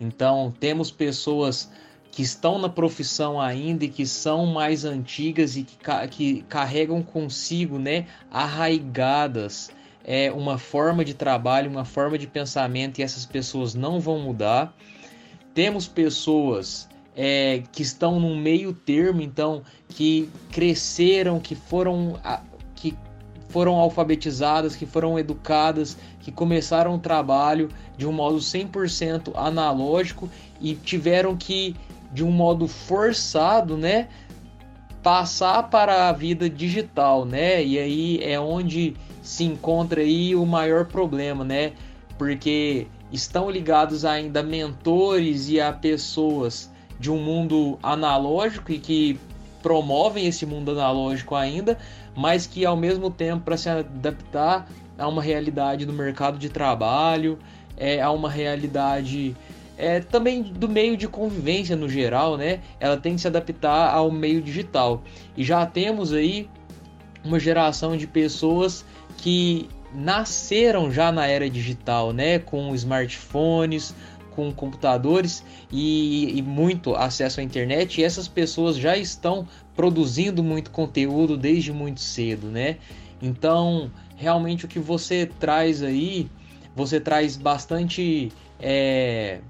Então, 0.00 0.54
temos 0.60 0.92
pessoas 0.92 1.68
que 2.12 2.22
estão 2.22 2.58
na 2.58 2.68
profissão 2.68 3.40
ainda 3.40 3.84
e 3.84 3.88
que 3.88 4.06
são 4.06 4.46
mais 4.46 4.84
antigas 4.84 5.56
e 5.56 5.64
que, 5.64 5.76
que 6.10 6.42
carregam 6.42 7.02
consigo, 7.02 7.78
né, 7.78 8.06
arraigadas 8.30 9.70
é, 10.04 10.30
uma 10.32 10.58
forma 10.58 11.04
de 11.04 11.14
trabalho, 11.14 11.70
uma 11.70 11.84
forma 11.84 12.18
de 12.18 12.26
pensamento 12.26 12.98
e 12.98 13.02
essas 13.02 13.26
pessoas 13.26 13.74
não 13.74 14.00
vão 14.00 14.18
mudar. 14.18 14.74
Temos 15.54 15.86
pessoas 15.86 16.88
é, 17.22 17.64
que 17.70 17.82
estão 17.82 18.18
no 18.18 18.34
meio 18.34 18.72
termo, 18.72 19.20
então 19.20 19.62
que 19.90 20.30
cresceram, 20.50 21.38
que 21.38 21.54
foram, 21.54 22.18
que 22.74 22.96
foram 23.50 23.74
alfabetizadas, 23.74 24.74
que 24.74 24.86
foram 24.86 25.18
educadas, 25.18 25.98
que 26.20 26.32
começaram 26.32 26.94
o 26.94 26.98
trabalho 26.98 27.68
de 27.98 28.06
um 28.06 28.12
modo 28.12 28.38
100% 28.38 29.32
analógico 29.34 30.30
e 30.62 30.74
tiveram 30.74 31.36
que, 31.36 31.76
de 32.10 32.24
um 32.24 32.30
modo 32.30 32.66
forçado, 32.66 33.76
né, 33.76 34.08
passar 35.02 35.68
para 35.68 36.08
a 36.08 36.12
vida 36.12 36.48
digital, 36.48 37.26
né? 37.26 37.62
E 37.62 37.78
aí 37.78 38.18
é 38.22 38.40
onde 38.40 38.96
se 39.20 39.44
encontra 39.44 40.00
aí 40.00 40.34
o 40.34 40.46
maior 40.46 40.86
problema, 40.86 41.44
né? 41.44 41.72
Porque 42.16 42.86
estão 43.12 43.50
ligados 43.50 44.06
ainda 44.06 44.42
mentores 44.42 45.50
e 45.50 45.60
a 45.60 45.70
pessoas 45.70 46.70
de 47.00 47.10
um 47.10 47.20
mundo 47.20 47.78
analógico 47.82 48.70
e 48.70 48.78
que 48.78 49.18
promovem 49.62 50.26
esse 50.26 50.44
mundo 50.44 50.70
analógico 50.70 51.34
ainda, 51.34 51.78
mas 52.14 52.46
que 52.46 52.64
ao 52.64 52.76
mesmo 52.76 53.10
tempo 53.10 53.44
para 53.44 53.56
se 53.56 53.68
adaptar 53.68 54.68
a 54.98 55.08
uma 55.08 55.22
realidade 55.22 55.86
do 55.86 55.92
mercado 55.92 56.38
de 56.38 56.50
trabalho, 56.50 57.38
é, 57.76 58.00
a 58.02 58.10
uma 58.10 58.30
realidade 58.30 59.34
é, 59.78 60.00
também 60.00 60.42
do 60.42 60.68
meio 60.68 60.94
de 60.94 61.08
convivência 61.08 61.74
no 61.74 61.88
geral, 61.88 62.36
né? 62.36 62.60
Ela 62.78 62.98
tem 62.98 63.14
que 63.14 63.22
se 63.22 63.26
adaptar 63.26 63.94
ao 63.94 64.10
meio 64.10 64.42
digital. 64.42 65.02
E 65.34 65.42
já 65.42 65.64
temos 65.64 66.12
aí 66.12 66.50
uma 67.24 67.40
geração 67.40 67.96
de 67.96 68.06
pessoas 68.06 68.84
que 69.16 69.68
nasceram 69.94 70.92
já 70.92 71.10
na 71.10 71.26
era 71.26 71.48
digital, 71.48 72.12
né? 72.12 72.38
Com 72.38 72.74
smartphones, 72.74 73.94
com 74.30 74.52
computadores 74.52 75.44
e, 75.70 76.38
e, 76.38 76.42
muito 76.42 76.94
acesso 76.94 77.40
à 77.40 77.42
internet, 77.42 78.00
e 78.00 78.04
essas 78.04 78.28
pessoas 78.28 78.76
já 78.76 78.96
estão 78.96 79.46
produzindo 79.74 80.42
muito 80.42 80.70
conteúdo 80.70 81.36
desde 81.36 81.72
muito 81.72 82.00
cedo, 82.00 82.46
né? 82.48 82.78
Então, 83.22 83.90
realmente 84.16 84.64
o 84.64 84.68
que 84.68 84.78
você 84.78 85.26
traz 85.38 85.82
aí, 85.82 86.30
você 86.74 87.00
traz 87.00 87.36
bastante. 87.36 88.32
É, 88.58 89.40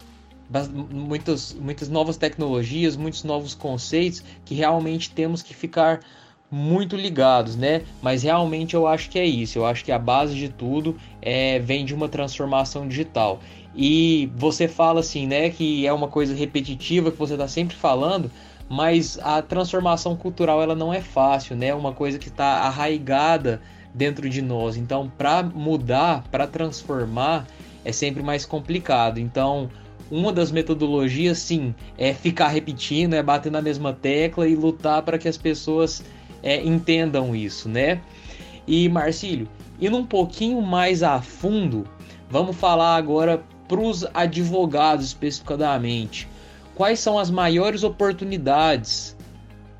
muitas, 0.91 1.55
muitas 1.55 1.89
novas 1.89 2.17
tecnologias, 2.17 2.97
muitos 2.97 3.23
novos 3.23 3.55
conceitos 3.55 4.25
que 4.45 4.55
realmente 4.55 5.11
temos 5.11 5.43
que 5.43 5.55
ficar 5.55 6.01
muito 6.51 6.97
ligados, 6.97 7.55
né? 7.55 7.83
Mas 8.03 8.25
realmente 8.25 8.75
eu 8.75 8.87
acho 8.87 9.09
que 9.09 9.19
é 9.19 9.25
isso. 9.25 9.59
Eu 9.59 9.67
acho 9.67 9.85
que 9.85 9.93
a 9.93 9.99
base 9.99 10.35
de 10.35 10.49
tudo 10.49 10.97
é, 11.23 11.61
vem 11.61 11.85
de 11.85 11.95
uma 11.95 12.09
transformação 12.09 12.89
digital. 12.89 13.41
E 13.75 14.31
você 14.37 14.67
fala 14.67 15.01
assim, 15.01 15.27
né, 15.27 15.51
que 15.51 15.87
é 15.87 15.93
uma 15.93 16.09
coisa 16.09 16.35
repetitiva 16.35 17.11
que 17.11 17.17
você 17.17 17.35
está 17.35 17.47
sempre 17.47 17.77
falando, 17.77 18.31
mas 18.69 19.19
a 19.23 19.43
transformação 19.43 20.17
cultural 20.17 20.63
ela 20.63 20.75
não 20.75 20.93
é 20.93 21.01
fácil, 21.01 21.57
né? 21.57 21.69
É 21.69 21.75
uma 21.75 21.93
coisa 21.93 22.19
que 22.19 22.29
está 22.29 22.59
arraigada 22.61 23.61
dentro 23.93 24.29
de 24.29 24.41
nós. 24.41 24.77
Então, 24.77 25.11
para 25.19 25.43
mudar, 25.43 26.25
para 26.31 26.47
transformar, 26.47 27.47
é 27.85 27.91
sempre 27.91 28.23
mais 28.23 28.47
complicado. 28.47 29.19
Então, 29.19 29.69
uma 30.11 30.33
das 30.33 30.53
metodologias, 30.53 31.39
sim, 31.39 31.75
é 31.99 32.13
ficar 32.13 32.49
repetindo, 32.49 33.15
é 33.15 33.23
bater 33.23 33.51
na 33.51 33.63
mesma 33.63 33.93
tecla 33.93 34.47
e 34.47 34.55
lutar 34.55 35.03
para 35.03 35.19
que 35.19 35.29
as 35.29 35.37
pessoas 35.37 36.03
é, 36.43 36.65
entendam 36.65 37.35
isso, 37.35 37.69
né? 37.69 38.01
E 38.67 38.89
Marcílio, 38.89 39.49
indo 39.81 39.97
um 39.97 40.07
pouquinho 40.07 40.61
mais 40.63 41.03
a 41.03 41.21
fundo, 41.21 41.85
vamos 42.29 42.57
falar 42.57 42.97
agora 42.97 43.43
para 43.71 43.81
os 43.81 44.05
advogados 44.13 45.07
especificadamente. 45.07 46.29
Quais 46.75 46.99
são 46.99 47.21
as 47.21 47.31
maiores 47.31 47.85
oportunidades 47.85 49.17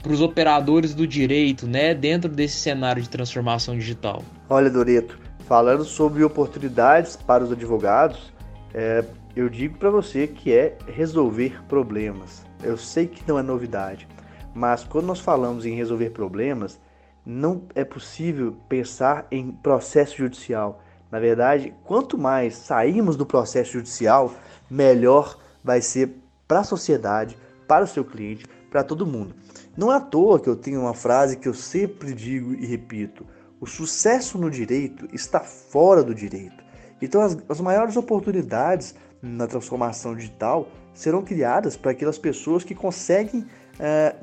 para 0.01 0.13
os 0.13 0.21
operadores 0.21 0.95
do 0.95 1.09
direito, 1.09 1.67
né, 1.67 1.93
dentro 1.93 2.31
desse 2.31 2.61
cenário 2.61 3.03
de 3.03 3.09
transformação 3.09 3.75
digital? 3.75 4.23
Olha, 4.49 4.71
Doreto, 4.71 5.19
falando 5.41 5.85
sobre 5.85 6.23
oportunidades 6.23 7.17
para 7.17 7.43
os 7.43 7.51
advogados, 7.51 8.33
é, 8.73 9.05
eu 9.35 9.49
digo 9.49 9.77
para 9.77 9.91
você 9.91 10.29
que 10.29 10.53
é 10.53 10.79
resolver 10.87 11.61
problemas. 11.69 12.47
Eu 12.63 12.77
sei 12.77 13.09
que 13.09 13.27
não 13.27 13.41
é 13.41 13.43
novidade, 13.43 14.07
mas 14.55 14.85
quando 14.85 15.07
nós 15.07 15.19
falamos 15.19 15.67
em 15.67 15.75
resolver 15.75 16.11
problemas, 16.11 16.79
não 17.27 17.63
é 17.75 17.85
possível 17.85 18.57
pensar 18.69 19.27
em 19.33 19.51
processo 19.51 20.17
judicial. 20.17 20.81
Na 21.11 21.19
verdade, 21.19 21.75
quanto 21.85 22.17
mais 22.17 22.57
sairmos 22.57 23.17
do 23.17 23.27
processo 23.27 23.73
judicial, 23.73 24.33
melhor 24.71 25.39
vai 25.63 25.83
ser 25.83 26.17
para 26.47 26.61
a 26.61 26.65
sociedade, 26.65 27.37
para 27.67 27.85
o 27.85 27.89
seu 27.89 28.05
cliente, 28.05 28.47
para 28.71 28.85
todo 28.85 29.07
mundo. 29.07 29.35
Não 29.77 29.93
é 29.93 29.97
à 29.97 30.01
toa 30.01 30.39
que 30.39 30.49
eu 30.49 30.57
tenho 30.57 30.81
uma 30.81 30.95
frase 30.95 31.37
que 31.37 31.49
eu 31.49 31.55
sempre 31.55 32.15
digo 32.15 32.55
e 32.55 32.67
repito: 32.67 33.27
o 33.61 33.67
sucesso 33.67 34.39
no 34.39 34.51
direito 34.51 35.09
está 35.13 35.41
fora 35.41 36.03
do 36.03 36.15
direito. 36.15 36.63
Então, 37.03 37.23
as, 37.23 37.37
as 37.49 37.61
maiores 37.61 37.97
oportunidades 37.97 38.95
na 39.23 39.47
transformação 39.47 40.15
digital 40.15 40.69
serão 40.95 41.23
criadas 41.23 41.77
para 41.77 41.93
aquelas 41.93 42.19
pessoas 42.19 42.65
que 42.65 42.75
conseguem 42.75 43.47
é, 43.79 44.15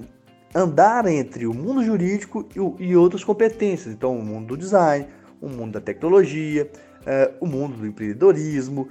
andar 0.53 1.05
entre 1.07 1.45
o 1.47 1.53
mundo 1.53 1.83
jurídico 1.83 2.47
e, 2.55 2.85
e, 2.85 2.95
outras 2.95 3.23
competências. 3.23 3.93
Então, 3.93 4.17
o 4.17 4.23
mundo 4.23 4.47
do 4.47 4.57
design, 4.57 5.07
o 5.41 5.47
mundo 5.47 5.73
da 5.73 5.81
tecnologia, 5.81 6.69
é, 7.05 7.31
o 7.39 7.45
mundo 7.45 7.77
do 7.77 7.87
empreendedorismo, 7.87 8.89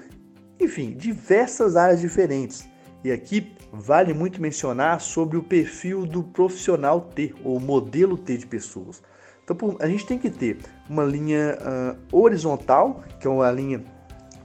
enfim, 0.60 0.92
diversas 0.92 1.76
áreas 1.76 2.00
diferentes. 2.00 2.68
E 3.04 3.12
aqui 3.12 3.52
vale 3.72 4.14
muito 4.14 4.40
mencionar 4.40 5.00
sobre 5.00 5.36
o 5.36 5.42
perfil 5.42 6.06
do 6.06 6.22
profissional 6.22 7.00
T, 7.00 7.34
ou 7.44 7.60
modelo 7.60 8.16
T 8.16 8.36
de 8.36 8.46
pessoas. 8.46 9.02
Então, 9.44 9.76
a 9.78 9.86
gente 9.86 10.04
tem 10.04 10.18
que 10.18 10.28
ter 10.28 10.58
uma 10.88 11.04
linha 11.04 11.56
uh, 11.60 12.16
horizontal, 12.16 13.04
que 13.20 13.26
é 13.26 13.30
uma 13.30 13.50
linha 13.50 13.84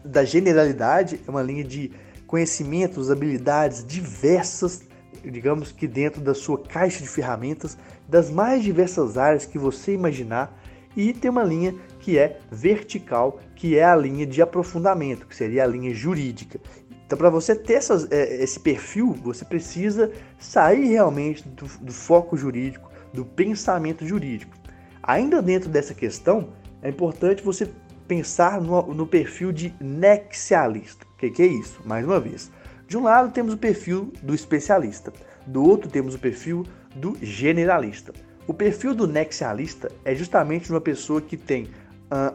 da 0.06 0.24
generalidade, 0.24 1.20
é 1.26 1.32
uma 1.32 1.42
linha 1.42 1.64
de 1.64 1.92
conhecimentos, 2.28 3.10
habilidades 3.10 3.84
diversas, 3.84 4.84
digamos 5.24 5.72
que 5.72 5.88
dentro 5.88 6.22
da 6.22 6.34
sua 6.34 6.60
caixa 6.60 7.00
de 7.00 7.10
ferramentas, 7.10 7.78
das 8.08 8.30
mais 8.30 8.64
diversas 8.64 9.18
áreas 9.18 9.46
que 9.46 9.58
você 9.58 9.94
imaginar, 9.94 10.56
e 10.96 11.14
tem 11.14 11.32
uma 11.32 11.44
linha 11.44 11.76
que 12.02 12.18
é 12.18 12.40
vertical, 12.52 13.40
que 13.56 13.78
é 13.78 13.84
a 13.84 13.96
linha 13.96 14.26
de 14.26 14.42
aprofundamento, 14.42 15.28
que 15.28 15.36
seria 15.36 15.64
a 15.64 15.68
linha 15.68 15.94
jurídica. 15.94 16.60
Então, 17.06 17.18
para 17.18 17.30
você 17.30 17.56
ter 17.56 17.74
essas, 17.74 18.12
é, 18.12 18.44
esse 18.44 18.60
perfil, 18.60 19.14
você 19.14 19.46
precisa 19.46 20.12
sair 20.40 20.88
realmente 20.88 21.48
do, 21.48 21.66
do 21.80 21.94
foco 21.94 22.36
jurídico, 22.36 22.90
do 23.14 23.24
pensamento 23.24 24.06
jurídico. 24.06 24.56
Ainda 25.04 25.42
dentro 25.42 25.70
dessa 25.70 25.94
questão, 25.94 26.50
é 26.82 26.90
importante 26.90 27.44
você 27.44 27.70
pensar 28.08 28.60
no, 28.60 28.94
no 28.94 29.06
perfil 29.06 29.52
de 29.52 29.74
nexialista. 29.80 31.06
O 31.14 31.18
que, 31.18 31.30
que 31.30 31.42
é 31.44 31.48
isso? 31.48 31.82
Mais 31.86 32.06
uma 32.06 32.20
vez. 32.20 32.52
De 32.88 32.98
um 32.98 33.04
lado 33.04 33.32
temos 33.32 33.54
o 33.54 33.58
perfil 33.58 34.12
do 34.24 34.34
especialista, 34.34 35.14
do 35.46 35.64
outro 35.64 35.90
temos 35.90 36.16
o 36.16 36.20
perfil 36.20 36.66
do 36.96 37.18
generalista. 37.22 38.12
O 38.48 38.54
perfil 38.54 38.94
do 38.94 39.08
nexialista 39.08 39.92
é 40.04 40.16
justamente 40.16 40.70
uma 40.70 40.82
pessoa 40.82 41.22
que 41.22 41.38
tem 41.38 41.70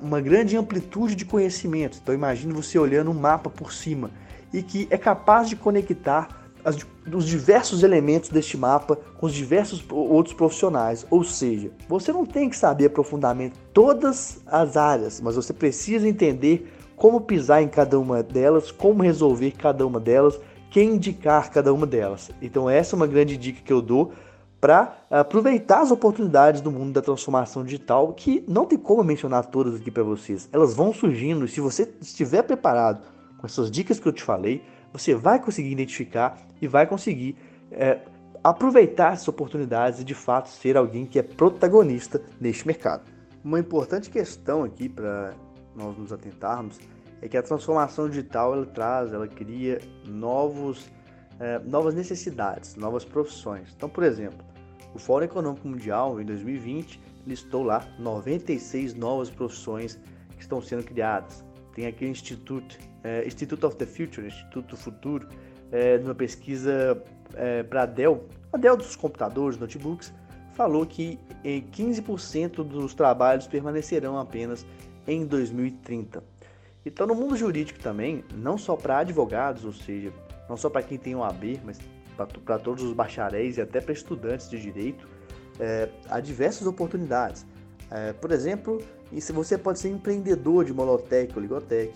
uma 0.01 0.21
grande 0.21 0.57
amplitude 0.57 1.15
de 1.15 1.25
conhecimento. 1.25 1.99
Então 2.03 2.15
imagine 2.15 2.53
você 2.53 2.79
olhando 2.79 3.11
um 3.11 3.15
mapa 3.15 3.51
por 3.51 3.73
cima 3.73 4.11
e 4.53 4.62
que 4.62 4.87
é 4.91 4.97
capaz 4.97 5.49
de 5.49 5.57
conectar 5.57 6.29
as, 6.65 6.79
os 7.12 7.27
diversos 7.27 7.83
elementos 7.83 8.31
deste 8.31 8.57
mapa 8.57 8.97
com 9.19 9.27
os 9.27 9.35
diversos 9.35 9.85
outros 9.91 10.35
profissionais. 10.35 11.07
Ou 11.11 11.23
seja, 11.23 11.71
você 11.89 12.12
não 12.12 12.25
tem 12.25 12.49
que 12.49 12.57
saber 12.57 12.87
aprofundamento 12.87 13.59
todas 13.73 14.41
as 14.47 14.77
áreas, 14.77 15.21
mas 15.21 15.37
você 15.37 15.53
precisa 15.53 16.09
entender 16.09 16.73
como 16.97 17.21
pisar 17.21 17.62
em 17.62 17.69
cada 17.69 18.01
uma 18.01 18.23
delas, 18.23 18.71
como 18.71 19.03
resolver 19.03 19.53
cada 19.53 19.87
uma 19.87 20.01
delas, 20.01 20.41
quem 20.71 20.95
indicar 20.95 21.51
cada 21.51 21.73
uma 21.73 21.87
delas. 21.87 22.31
Então 22.41 22.69
essa 22.69 22.95
é 22.95 22.97
uma 22.97 23.07
grande 23.07 23.37
dica 23.37 23.61
que 23.62 23.73
eu 23.73 23.83
dou 23.83 24.12
para 24.61 24.97
aproveitar 25.11 25.81
as 25.81 25.90
oportunidades 25.90 26.61
do 26.61 26.71
mundo 26.71 26.92
da 26.92 27.03
transformação 27.03 27.64
digital, 27.64 28.12
que 28.12 28.45
não 28.49 28.64
tem 28.64 28.79
como 28.79 29.05
mencionar 29.05 29.47
todas 29.47 29.77
aqui 29.77 29.90
para 29.90 30.03
vocês. 30.03 30.49
Elas 30.53 30.75
vão 30.75 30.92
surgindo 30.92 31.45
e 31.45 31.49
se 31.49 31.61
você 31.61 31.92
estiver 32.01 32.42
preparado 32.42 33.03
com 33.38 33.47
essas 33.47 33.71
dicas 33.71 34.01
que 34.01 34.09
eu 34.09 34.12
te 34.12 34.23
falei, 34.23 34.62
você 34.92 35.14
vai 35.14 35.38
conseguir 35.40 35.71
identificar 35.71 36.38
e 36.61 36.66
vai 36.66 36.87
conseguir 36.87 37.37
é, 37.71 38.01
aproveitar 38.42 39.12
essas 39.12 39.29
oportunidades 39.29 40.01
e 40.01 40.05
de 40.05 40.14
fato 40.14 40.49
ser 40.49 40.77
alguém 40.77 41.05
que 41.05 41.19
é 41.19 41.23
protagonista 41.23 42.23
neste 42.40 42.66
mercado. 42.66 43.03
Uma 43.45 43.61
importante 43.61 44.09
questão 44.09 44.64
aqui 44.64 44.88
para 44.88 45.35
nós 45.75 45.97
nos 45.99 46.12
atentarmos 46.12 46.79
é 47.21 47.29
que 47.29 47.37
a 47.37 47.42
transformação 47.42 48.09
digital 48.09 48.55
ela 48.55 48.66
traz, 48.66 49.12
ela 49.12 49.29
cria 49.29 49.81
novos, 50.07 50.90
é, 51.40 51.59
novas 51.61 51.94
necessidades, 51.94 52.77
novas 52.77 53.05
profissões. 53.05 53.72
Então, 53.77 53.88
por 53.88 54.05
exemplo, 54.05 54.44
o 54.94 54.99
Fórum 54.99 55.25
Econômico 55.25 55.68
Mundial 55.68 56.20
em 56.20 56.25
2020 56.25 57.01
listou 57.27 57.62
lá 57.62 57.87
96 57.99 58.94
novas 58.94 59.29
profissões 59.29 59.99
que 60.37 60.42
estão 60.42 60.61
sendo 60.62 60.85
criadas. 60.85 61.44
Tem 61.75 61.87
aqui 61.87 62.07
o 62.07 62.09
Instituto 62.09 62.79
é, 63.05 63.27
of 63.66 63.77
the 63.77 63.87
Future, 63.87 64.27
Instituto 64.27 64.68
do 64.68 64.77
Futuro, 64.77 65.29
é, 65.70 65.99
numa 65.99 66.14
pesquisa 66.14 67.03
é, 67.35 67.62
para 67.62 67.83
a 67.83 67.87
Dell, 67.87 68.27
a 68.53 68.57
Dell 68.57 68.77
dos 68.77 68.96
computadores, 68.96 69.59
notebooks, 69.59 70.12
falou 70.55 70.87
que 70.87 71.18
15% 71.44 72.64
dos 72.64 72.94
trabalhos 72.94 73.46
permanecerão 73.46 74.18
apenas 74.18 74.64
em 75.07 75.27
2030. 75.27 76.25
Então, 76.87 77.07
no 77.07 77.14
mundo 77.14 77.37
jurídico 77.37 77.79
também, 77.81 78.25
não 78.33 78.57
só 78.57 78.77
para 78.77 78.99
advogados, 78.99 79.64
ou 79.64 79.72
seja, 79.72 80.12
não 80.49 80.57
só 80.57 80.69
para 80.69 80.83
quem 80.83 80.99
tem 80.99 81.15
um 81.15 81.23
AB, 81.23 81.61
mas 81.65 81.79
para 82.45 82.59
todos 82.59 82.83
os 82.83 82.93
bacharéis 82.93 83.59
e 83.59 83.61
até 83.61 83.81
para 83.81 83.93
estudantes 83.93 84.49
de 84.49 84.61
direito, 84.61 85.09
é, 85.59 85.89
há 86.09 86.21
diversas 86.21 86.67
oportunidades. 86.67 87.47
É, 87.91 88.13
por 88.13 88.33
exemplo, 88.33 88.83
você 89.33 89.57
pode 89.57 89.79
ser 89.79 89.91
empreendedor 89.91 90.65
de 90.65 90.73
Molotec 90.73 91.33
ou 91.35 91.43
Ligotec, 91.43 91.93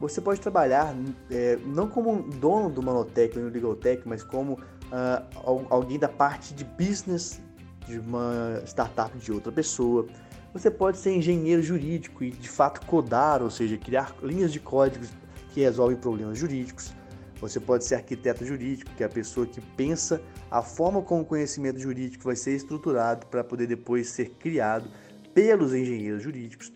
você 0.00 0.20
pode 0.20 0.40
trabalhar 0.40 0.94
é, 1.30 1.58
não 1.66 1.88
como 1.88 2.22
dono 2.22 2.70
do 2.70 2.82
Manotec 2.82 3.36
ou 3.36 3.44
do 3.44 3.52
Legaltech, 3.52 4.06
mas 4.06 4.22
como 4.22 4.52
uh, 4.52 5.66
alguém 5.68 5.98
da 5.98 6.08
parte 6.08 6.54
de 6.54 6.64
business 6.64 7.40
de 7.86 7.98
uma 7.98 8.62
startup 8.64 9.16
de 9.18 9.32
outra 9.32 9.50
pessoa. 9.50 10.06
Você 10.52 10.70
pode 10.70 10.98
ser 10.98 11.16
engenheiro 11.16 11.62
jurídico 11.62 12.22
e 12.22 12.30
de 12.30 12.48
fato 12.48 12.84
codar, 12.86 13.42
ou 13.42 13.50
seja, 13.50 13.76
criar 13.76 14.14
linhas 14.22 14.52
de 14.52 14.60
códigos 14.60 15.10
que 15.52 15.60
resolvem 15.60 15.96
problemas 15.96 16.38
jurídicos. 16.38 16.92
Você 17.40 17.60
pode 17.60 17.84
ser 17.84 17.96
arquiteto 17.96 18.44
jurídico, 18.44 18.90
que 18.96 19.02
é 19.02 19.06
a 19.06 19.08
pessoa 19.08 19.46
que 19.46 19.60
pensa 19.60 20.20
a 20.50 20.62
forma 20.62 21.02
como 21.02 21.22
o 21.22 21.24
conhecimento 21.24 21.78
jurídico 21.78 22.24
vai 22.24 22.36
ser 22.36 22.54
estruturado 22.54 23.26
para 23.26 23.44
poder 23.44 23.66
depois 23.66 24.08
ser 24.08 24.30
criado 24.30 24.90
pelos 25.32 25.72
engenheiros 25.72 26.22
jurídicos. 26.22 26.72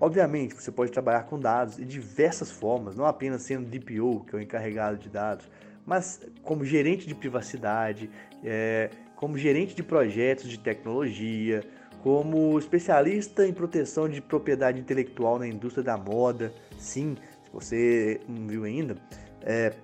Obviamente, 0.00 0.54
você 0.54 0.72
pode 0.72 0.90
trabalhar 0.90 1.24
com 1.24 1.38
dados 1.38 1.76
de 1.76 1.84
diversas 1.84 2.50
formas, 2.50 2.96
não 2.96 3.04
apenas 3.04 3.42
sendo 3.42 3.68
DPO, 3.68 4.24
que 4.24 4.34
é 4.34 4.38
o 4.38 4.42
encarregado 4.42 4.96
de 4.96 5.10
dados, 5.10 5.48
mas 5.84 6.20
como 6.42 6.64
gerente 6.64 7.06
de 7.06 7.14
privacidade, 7.14 8.10
é, 8.42 8.90
como 9.14 9.36
gerente 9.36 9.74
de 9.74 9.82
projetos 9.82 10.48
de 10.48 10.58
tecnologia, 10.58 11.62
como 12.02 12.58
especialista 12.58 13.46
em 13.46 13.52
proteção 13.52 14.08
de 14.08 14.22
propriedade 14.22 14.80
intelectual 14.80 15.38
na 15.38 15.46
indústria 15.46 15.84
da 15.84 15.98
moda. 15.98 16.52
Sim, 16.78 17.16
se 17.44 17.50
você 17.52 18.20
não 18.26 18.46
viu 18.46 18.64
ainda, 18.64 18.96
é, 19.42 19.74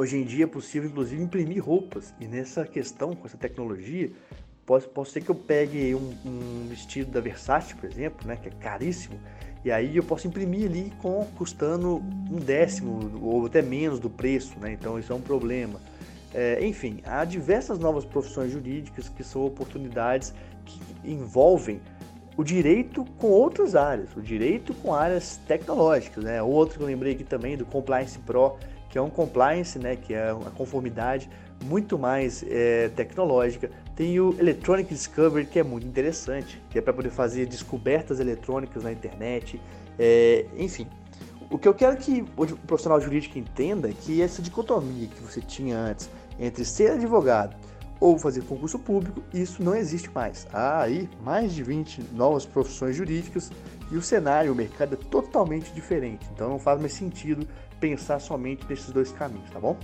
hoje 0.00 0.16
em 0.16 0.24
dia 0.24 0.44
é 0.44 0.46
possível 0.46 0.88
inclusive 0.88 1.22
imprimir 1.22 1.62
roupas 1.62 2.14
e 2.18 2.26
nessa 2.26 2.64
questão 2.64 3.14
com 3.14 3.26
essa 3.26 3.36
tecnologia 3.36 4.10
Pode, 4.70 4.86
pode 4.86 5.08
ser 5.08 5.20
que 5.20 5.28
eu 5.28 5.34
pegue 5.34 5.96
um, 5.96 6.14
um, 6.24 6.66
vestido 6.68 7.10
da 7.10 7.20
Versace, 7.20 7.74
por 7.74 7.90
exemplo, 7.90 8.24
né, 8.24 8.36
que 8.36 8.46
é 8.46 8.52
caríssimo, 8.52 9.18
e 9.64 9.72
aí 9.72 9.96
eu 9.96 10.02
posso 10.04 10.28
imprimir 10.28 10.70
ali 10.70 10.92
com 11.02 11.26
custando 11.36 11.96
um 12.30 12.36
décimo 12.36 13.18
ou 13.20 13.46
até 13.46 13.62
menos 13.62 13.98
do 13.98 14.08
preço, 14.08 14.60
né? 14.60 14.72
Então 14.72 14.96
isso 14.96 15.12
é 15.12 15.16
um 15.16 15.20
problema. 15.20 15.80
É, 16.32 16.64
enfim, 16.64 17.00
há 17.04 17.24
diversas 17.24 17.80
novas 17.80 18.04
profissões 18.04 18.52
jurídicas 18.52 19.08
que 19.08 19.24
são 19.24 19.44
oportunidades 19.44 20.32
que 20.64 20.80
envolvem 21.04 21.80
o 22.36 22.44
direito 22.44 23.04
com 23.18 23.26
outras 23.26 23.74
áreas, 23.74 24.16
o 24.16 24.22
direito 24.22 24.72
com 24.74 24.94
áreas 24.94 25.36
tecnológicas, 25.48 26.22
né? 26.22 26.40
Outro 26.40 26.78
que 26.78 26.84
eu 26.84 26.86
lembrei 26.86 27.14
aqui 27.14 27.24
também 27.24 27.56
do 27.56 27.66
Compliance 27.66 28.20
Pro, 28.20 28.56
que 28.90 28.98
é 28.98 29.00
um 29.00 29.08
compliance, 29.08 29.78
né? 29.78 29.96
Que 29.96 30.12
é 30.12 30.30
a 30.30 30.50
conformidade 30.50 31.30
muito 31.64 31.98
mais 31.98 32.44
é, 32.48 32.88
tecnológica. 32.88 33.70
Tem 33.94 34.18
o 34.18 34.34
Electronic 34.38 34.92
Discovery, 34.92 35.46
que 35.46 35.58
é 35.58 35.62
muito 35.62 35.86
interessante, 35.86 36.60
que 36.68 36.78
é 36.78 36.82
para 36.82 36.92
poder 36.92 37.10
fazer 37.10 37.46
descobertas 37.46 38.18
eletrônicas 38.18 38.82
na 38.82 38.92
internet. 38.92 39.60
É, 39.98 40.46
enfim, 40.56 40.88
o 41.50 41.58
que 41.58 41.68
eu 41.68 41.74
quero 41.74 41.96
que 41.96 42.24
o 42.36 42.46
profissional 42.66 43.00
jurídico 43.00 43.38
entenda 43.38 43.88
é 43.88 43.92
que 43.92 44.20
essa 44.20 44.42
dicotomia 44.42 45.06
que 45.06 45.22
você 45.22 45.40
tinha 45.40 45.78
antes 45.78 46.10
entre 46.38 46.64
ser 46.64 46.92
advogado 46.92 47.54
ou 48.00 48.18
fazer 48.18 48.42
concurso 48.44 48.78
público, 48.78 49.22
isso 49.32 49.62
não 49.62 49.74
existe 49.74 50.10
mais. 50.10 50.46
Há 50.52 50.80
aí 50.82 51.08
mais 51.22 51.52
de 51.52 51.62
20 51.62 52.02
novas 52.14 52.46
profissões 52.46 52.96
jurídicas 52.96 53.52
e 53.90 53.96
o 53.96 54.02
cenário, 54.02 54.52
o 54.52 54.54
mercado 54.54 54.94
é 54.94 54.96
totalmente 54.96 55.70
diferente. 55.72 56.26
Então 56.32 56.48
não 56.48 56.58
faz 56.58 56.80
mais 56.80 56.94
sentido 56.94 57.46
pensar 57.80 58.20
somente 58.20 58.64
nesses 58.68 58.92
dois 58.92 59.10
caminhos, 59.10 59.50
tá 59.50 59.58
bom? 59.58 59.78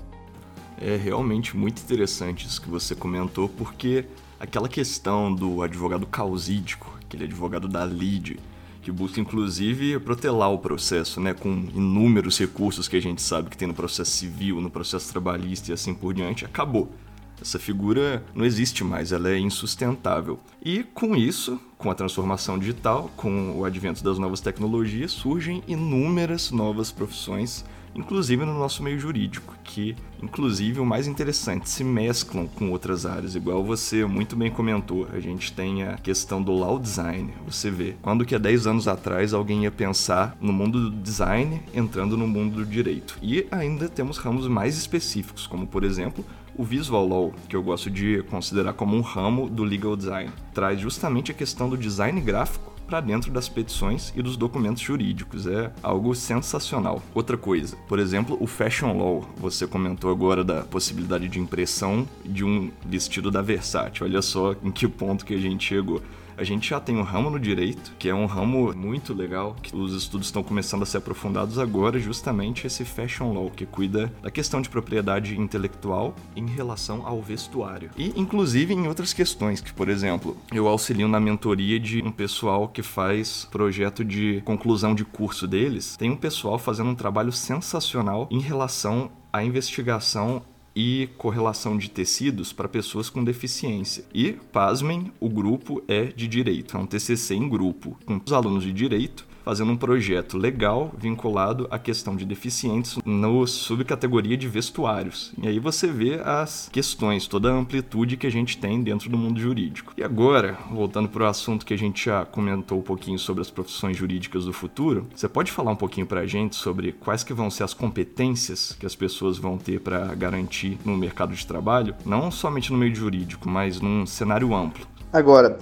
É 0.78 0.94
realmente 0.96 1.56
muito 1.56 1.82
interessante 1.82 2.46
isso 2.46 2.60
que 2.60 2.68
você 2.68 2.94
comentou, 2.94 3.48
porque 3.48 4.04
aquela 4.38 4.68
questão 4.68 5.34
do 5.34 5.62
advogado 5.62 6.06
causídico, 6.06 6.94
aquele 7.02 7.24
advogado 7.24 7.66
da 7.66 7.82
lead, 7.82 8.38
que 8.82 8.92
busca 8.92 9.20
inclusive 9.20 9.98
protelar 9.98 10.52
o 10.52 10.58
processo, 10.58 11.20
né, 11.20 11.34
com 11.34 11.50
inúmeros 11.74 12.38
recursos 12.38 12.86
que 12.86 12.96
a 12.96 13.02
gente 13.02 13.20
sabe 13.20 13.50
que 13.50 13.56
tem 13.56 13.66
no 13.66 13.74
processo 13.74 14.12
civil, 14.12 14.60
no 14.60 14.70
processo 14.70 15.10
trabalhista 15.10 15.70
e 15.70 15.74
assim 15.74 15.94
por 15.94 16.14
diante, 16.14 16.44
acabou. 16.44 16.92
Essa 17.40 17.58
figura 17.58 18.24
não 18.34 18.44
existe 18.44 18.84
mais, 18.84 19.12
ela 19.12 19.28
é 19.28 19.38
insustentável. 19.38 20.38
E 20.62 20.82
com 20.82 21.16
isso, 21.16 21.60
com 21.76 21.90
a 21.90 21.94
transformação 21.94 22.58
digital, 22.58 23.10
com 23.16 23.58
o 23.58 23.64
advento 23.64 24.04
das 24.04 24.18
novas 24.18 24.40
tecnologias, 24.40 25.12
surgem 25.12 25.62
inúmeras 25.66 26.50
novas 26.50 26.90
profissões 26.90 27.64
inclusive 27.96 28.44
no 28.44 28.58
nosso 28.58 28.82
meio 28.82 28.98
jurídico, 28.98 29.54
que, 29.64 29.96
inclusive, 30.22 30.78
o 30.80 30.86
mais 30.86 31.06
interessante, 31.06 31.68
se 31.68 31.82
mesclam 31.82 32.46
com 32.46 32.70
outras 32.70 33.06
áreas, 33.06 33.34
igual 33.34 33.64
você 33.64 34.04
muito 34.04 34.36
bem 34.36 34.50
comentou. 34.50 35.08
A 35.12 35.18
gente 35.18 35.52
tem 35.52 35.82
a 35.82 35.96
questão 35.96 36.42
do 36.42 36.52
law 36.52 36.78
design. 36.78 37.32
Você 37.46 37.70
vê, 37.70 37.96
quando 38.02 38.24
que 38.24 38.34
há 38.34 38.38
10 38.38 38.66
anos 38.66 38.88
atrás 38.88 39.32
alguém 39.32 39.64
ia 39.64 39.70
pensar 39.70 40.36
no 40.40 40.52
mundo 40.52 40.90
do 40.90 40.96
design 40.96 41.62
entrando 41.74 42.16
no 42.16 42.28
mundo 42.28 42.56
do 42.56 42.66
direito. 42.66 43.18
E 43.22 43.46
ainda 43.50 43.88
temos 43.88 44.18
ramos 44.18 44.46
mais 44.46 44.76
específicos, 44.76 45.46
como 45.46 45.66
por 45.66 45.82
exemplo 45.82 46.24
o 46.58 46.64
Visual 46.64 47.06
Law, 47.06 47.34
que 47.48 47.56
eu 47.56 47.62
gosto 47.62 47.90
de 47.90 48.22
considerar 48.30 48.72
como 48.72 48.96
um 48.96 49.02
ramo 49.02 49.48
do 49.48 49.62
legal 49.62 49.94
design, 49.94 50.30
traz 50.54 50.80
justamente 50.80 51.30
a 51.30 51.34
questão 51.34 51.68
do 51.68 51.76
design 51.76 52.18
gráfico 52.20 52.75
para 52.86 53.00
dentro 53.00 53.30
das 53.32 53.48
petições 53.48 54.12
e 54.16 54.22
dos 54.22 54.36
documentos 54.36 54.82
jurídicos. 54.82 55.46
É 55.46 55.72
algo 55.82 56.14
sensacional. 56.14 57.02
Outra 57.14 57.36
coisa, 57.36 57.76
por 57.88 57.98
exemplo, 57.98 58.36
o 58.40 58.46
Fashion 58.46 58.96
Law. 58.96 59.28
Você 59.36 59.66
comentou 59.66 60.10
agora 60.10 60.44
da 60.44 60.62
possibilidade 60.62 61.28
de 61.28 61.40
impressão 61.40 62.06
de 62.24 62.44
um 62.44 62.70
vestido 62.84 63.30
da 63.30 63.42
Versace. 63.42 64.02
Olha 64.02 64.22
só 64.22 64.54
em 64.62 64.70
que 64.70 64.86
ponto 64.86 65.24
que 65.24 65.34
a 65.34 65.38
gente 65.38 65.66
chegou. 65.66 66.02
A 66.36 66.44
gente 66.44 66.68
já 66.70 66.78
tem 66.78 66.96
um 66.96 67.02
ramo 67.02 67.30
no 67.30 67.40
direito, 67.40 67.92
que 67.98 68.08
é 68.08 68.14
um 68.14 68.26
ramo 68.26 68.74
muito 68.74 69.14
legal, 69.14 69.56
que 69.62 69.74
os 69.74 69.94
estudos 69.94 70.26
estão 70.26 70.42
começando 70.42 70.82
a 70.82 70.86
ser 70.86 70.98
aprofundados 70.98 71.58
agora, 71.58 71.98
justamente 71.98 72.66
esse 72.66 72.84
fashion 72.84 73.32
law, 73.32 73.50
que 73.50 73.64
cuida 73.64 74.12
da 74.22 74.30
questão 74.30 74.60
de 74.60 74.68
propriedade 74.68 75.38
intelectual 75.40 76.14
em 76.34 76.46
relação 76.46 77.06
ao 77.06 77.22
vestuário. 77.22 77.90
E 77.96 78.12
inclusive 78.16 78.74
em 78.74 78.86
outras 78.86 79.12
questões, 79.12 79.60
que 79.60 79.72
por 79.72 79.88
exemplo, 79.88 80.36
eu 80.52 80.68
auxilio 80.68 81.08
na 81.08 81.20
mentoria 81.20 81.80
de 81.80 82.02
um 82.02 82.10
pessoal 82.10 82.68
que 82.68 82.82
faz 82.82 83.46
projeto 83.50 84.04
de 84.04 84.42
conclusão 84.44 84.94
de 84.94 85.04
curso 85.04 85.46
deles. 85.46 85.96
Tem 85.96 86.10
um 86.10 86.16
pessoal 86.16 86.58
fazendo 86.58 86.90
um 86.90 86.94
trabalho 86.94 87.32
sensacional 87.32 88.28
em 88.30 88.40
relação 88.40 89.10
à 89.32 89.42
investigação 89.42 90.42
e 90.76 91.08
correlação 91.16 91.78
de 91.78 91.90
tecidos 91.90 92.52
para 92.52 92.68
pessoas 92.68 93.08
com 93.08 93.24
deficiência. 93.24 94.04
E, 94.12 94.34
pasmem, 94.52 95.10
o 95.18 95.30
grupo 95.30 95.82
é 95.88 96.04
de 96.04 96.28
direito, 96.28 96.76
é 96.76 96.80
um 96.80 96.84
TCC 96.84 97.34
em 97.34 97.48
grupo, 97.48 97.98
com 98.04 98.20
os 98.22 98.32
alunos 98.32 98.62
de 98.62 98.74
direito 98.74 99.26
fazendo 99.46 99.70
um 99.70 99.76
projeto 99.76 100.36
legal 100.36 100.92
vinculado 100.98 101.68
à 101.70 101.78
questão 101.78 102.16
de 102.16 102.24
deficientes 102.24 102.98
no 103.04 103.46
subcategoria 103.46 104.36
de 104.36 104.48
vestuários. 104.48 105.32
E 105.40 105.46
aí 105.46 105.60
você 105.60 105.86
vê 105.86 106.20
as 106.24 106.68
questões, 106.72 107.28
toda 107.28 107.48
a 107.48 107.54
amplitude 107.54 108.16
que 108.16 108.26
a 108.26 108.30
gente 108.30 108.58
tem 108.58 108.82
dentro 108.82 109.08
do 109.08 109.16
mundo 109.16 109.38
jurídico. 109.38 109.92
E 109.96 110.02
agora, 110.02 110.58
voltando 110.68 111.08
para 111.08 111.22
o 111.22 111.26
assunto 111.28 111.64
que 111.64 111.72
a 111.72 111.78
gente 111.78 112.06
já 112.06 112.24
comentou 112.24 112.80
um 112.80 112.82
pouquinho 112.82 113.20
sobre 113.20 113.40
as 113.40 113.48
profissões 113.48 113.96
jurídicas 113.96 114.46
do 114.46 114.52
futuro, 114.52 115.06
você 115.14 115.28
pode 115.28 115.52
falar 115.52 115.70
um 115.70 115.76
pouquinho 115.76 116.08
para 116.08 116.22
a 116.22 116.26
gente 116.26 116.56
sobre 116.56 116.90
quais 116.90 117.22
que 117.22 117.32
vão 117.32 117.48
ser 117.48 117.62
as 117.62 117.72
competências 117.72 118.76
que 118.80 118.84
as 118.84 118.96
pessoas 118.96 119.38
vão 119.38 119.56
ter 119.56 119.78
para 119.78 120.12
garantir 120.16 120.76
no 120.84 120.96
mercado 120.96 121.32
de 121.32 121.46
trabalho, 121.46 121.94
não 122.04 122.32
somente 122.32 122.72
no 122.72 122.78
meio 122.78 122.96
jurídico, 122.96 123.48
mas 123.48 123.80
num 123.80 124.06
cenário 124.06 124.52
amplo? 124.52 124.84
Agora, 125.12 125.56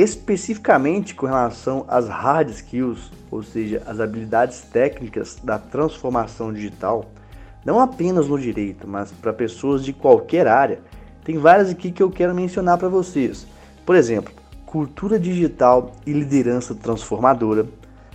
especificamente 0.00 1.12
com 1.12 1.26
relação 1.26 1.84
às 1.88 2.06
hard 2.06 2.50
skills, 2.50 3.10
ou 3.32 3.42
seja, 3.42 3.82
as 3.84 3.98
habilidades 3.98 4.60
técnicas 4.60 5.36
da 5.42 5.58
transformação 5.58 6.52
digital, 6.52 7.06
não 7.64 7.80
apenas 7.80 8.28
no 8.28 8.38
direito, 8.38 8.86
mas 8.86 9.10
para 9.10 9.32
pessoas 9.32 9.84
de 9.84 9.92
qualquer 9.92 10.46
área. 10.46 10.78
Tem 11.24 11.36
várias 11.36 11.68
aqui 11.68 11.90
que 11.90 12.00
eu 12.00 12.12
quero 12.12 12.32
mencionar 12.32 12.78
para 12.78 12.88
vocês. 12.88 13.44
Por 13.84 13.96
exemplo, 13.96 14.32
cultura 14.64 15.18
digital 15.18 15.90
e 16.06 16.12
liderança 16.12 16.76
transformadora, 16.76 17.66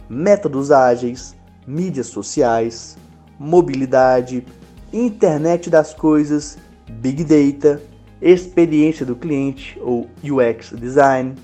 métodos 0.08 0.72
ágeis, 0.72 1.36
mídias 1.67 2.08
sociais, 2.08 2.98
mobilidade, 3.38 4.46
internet 4.93 5.69
das 5.69 5.93
coisas, 5.93 6.58
big 6.89 7.26
data, 7.26 7.82
experiência 8.22 9.06
do 9.06 9.17
cliente 9.17 9.78
ou 9.82 10.08
UX 10.24 10.72
design, 10.80 11.36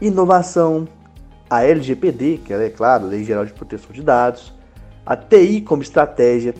inovação, 0.00 0.88
a 1.48 1.64
LGPD, 1.64 2.40
que 2.44 2.52
é, 2.52 2.70
claro, 2.70 3.06
Lei 3.06 3.24
Geral 3.24 3.44
de 3.44 3.52
Proteção 3.52 3.92
de 3.92 4.02
Dados, 4.02 4.54
a 5.04 5.16
TI 5.16 5.60
como 5.60 5.82
estratégia, 5.82 6.54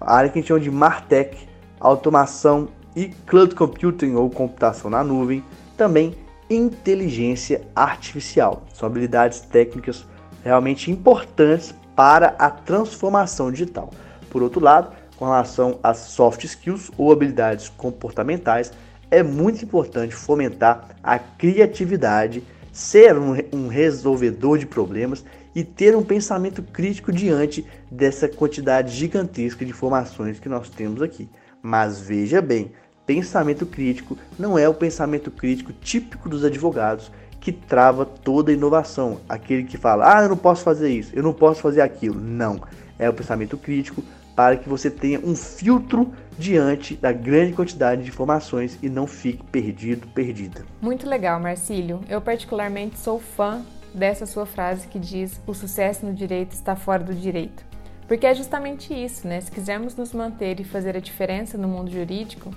a 0.00 0.14
área 0.14 0.30
que 0.30 0.38
a 0.38 0.40
gente 0.40 0.48
chama 0.48 0.60
de 0.60 0.70
Martech, 0.70 1.48
automação 1.78 2.68
e 2.96 3.08
cloud 3.26 3.54
computing 3.54 4.14
ou 4.14 4.30
computação 4.30 4.90
na 4.90 5.04
nuvem, 5.04 5.44
também 5.76 6.14
inteligência 6.48 7.62
artificial. 7.74 8.62
São 8.72 8.88
habilidades 8.88 9.40
técnicas 9.40 10.06
realmente 10.42 10.90
importantes 10.90 11.74
para 11.94 12.34
a 12.38 12.50
transformação 12.50 13.52
digital. 13.52 13.90
Por 14.30 14.42
outro 14.42 14.60
lado, 14.60 14.92
com 15.16 15.24
relação 15.24 15.78
às 15.82 15.98
soft 15.98 16.44
skills 16.44 16.90
ou 16.96 17.12
habilidades 17.12 17.68
comportamentais, 17.68 18.72
é 19.10 19.22
muito 19.22 19.64
importante 19.64 20.14
fomentar 20.14 20.88
a 21.02 21.18
criatividade 21.18 22.42
ser 22.78 23.18
um, 23.18 23.34
um 23.52 23.66
resolvedor 23.66 24.56
de 24.56 24.64
problemas 24.64 25.24
e 25.52 25.64
ter 25.64 25.96
um 25.96 26.02
pensamento 26.04 26.62
crítico 26.62 27.10
diante 27.10 27.66
dessa 27.90 28.28
quantidade 28.28 28.94
gigantesca 28.94 29.64
de 29.64 29.72
informações 29.72 30.38
que 30.38 30.48
nós 30.48 30.70
temos 30.70 31.02
aqui. 31.02 31.28
Mas 31.60 31.98
veja 31.98 32.40
bem, 32.40 32.70
pensamento 33.04 33.66
crítico 33.66 34.16
não 34.38 34.56
é 34.56 34.68
o 34.68 34.74
pensamento 34.74 35.28
crítico 35.28 35.72
típico 35.72 36.28
dos 36.28 36.44
advogados 36.44 37.10
que 37.40 37.50
trava 37.50 38.06
toda 38.06 38.52
a 38.52 38.54
inovação. 38.54 39.20
Aquele 39.28 39.64
que 39.64 39.76
fala, 39.76 40.16
ah, 40.16 40.22
eu 40.22 40.28
não 40.28 40.36
posso 40.36 40.62
fazer 40.62 40.88
isso, 40.88 41.10
eu 41.16 41.22
não 41.24 41.32
posso 41.32 41.60
fazer 41.60 41.80
aquilo. 41.80 42.20
Não. 42.20 42.62
É 42.96 43.10
o 43.10 43.12
pensamento 43.12 43.58
crítico 43.58 44.04
para 44.38 44.56
que 44.56 44.68
você 44.68 44.88
tenha 44.88 45.18
um 45.18 45.34
filtro 45.34 46.12
diante 46.38 46.94
da 46.94 47.10
grande 47.10 47.54
quantidade 47.54 48.04
de 48.04 48.08
informações 48.08 48.78
e 48.80 48.88
não 48.88 49.04
fique 49.04 49.42
perdido, 49.42 50.06
perdida. 50.14 50.64
Muito 50.80 51.08
legal, 51.08 51.40
Marcílio. 51.40 52.02
Eu 52.08 52.20
particularmente 52.20 53.00
sou 53.00 53.18
fã 53.18 53.62
dessa 53.92 54.26
sua 54.26 54.46
frase 54.46 54.86
que 54.86 54.96
diz: 54.96 55.40
"O 55.44 55.52
sucesso 55.52 56.06
no 56.06 56.14
direito 56.14 56.52
está 56.52 56.76
fora 56.76 57.02
do 57.02 57.12
direito". 57.12 57.64
Porque 58.06 58.28
é 58.28 58.32
justamente 58.32 58.94
isso, 58.94 59.26
né? 59.26 59.40
Se 59.40 59.50
quisermos 59.50 59.96
nos 59.96 60.12
manter 60.12 60.60
e 60.60 60.64
fazer 60.64 60.96
a 60.96 61.00
diferença 61.00 61.58
no 61.58 61.66
mundo 61.66 61.90
jurídico, 61.90 62.54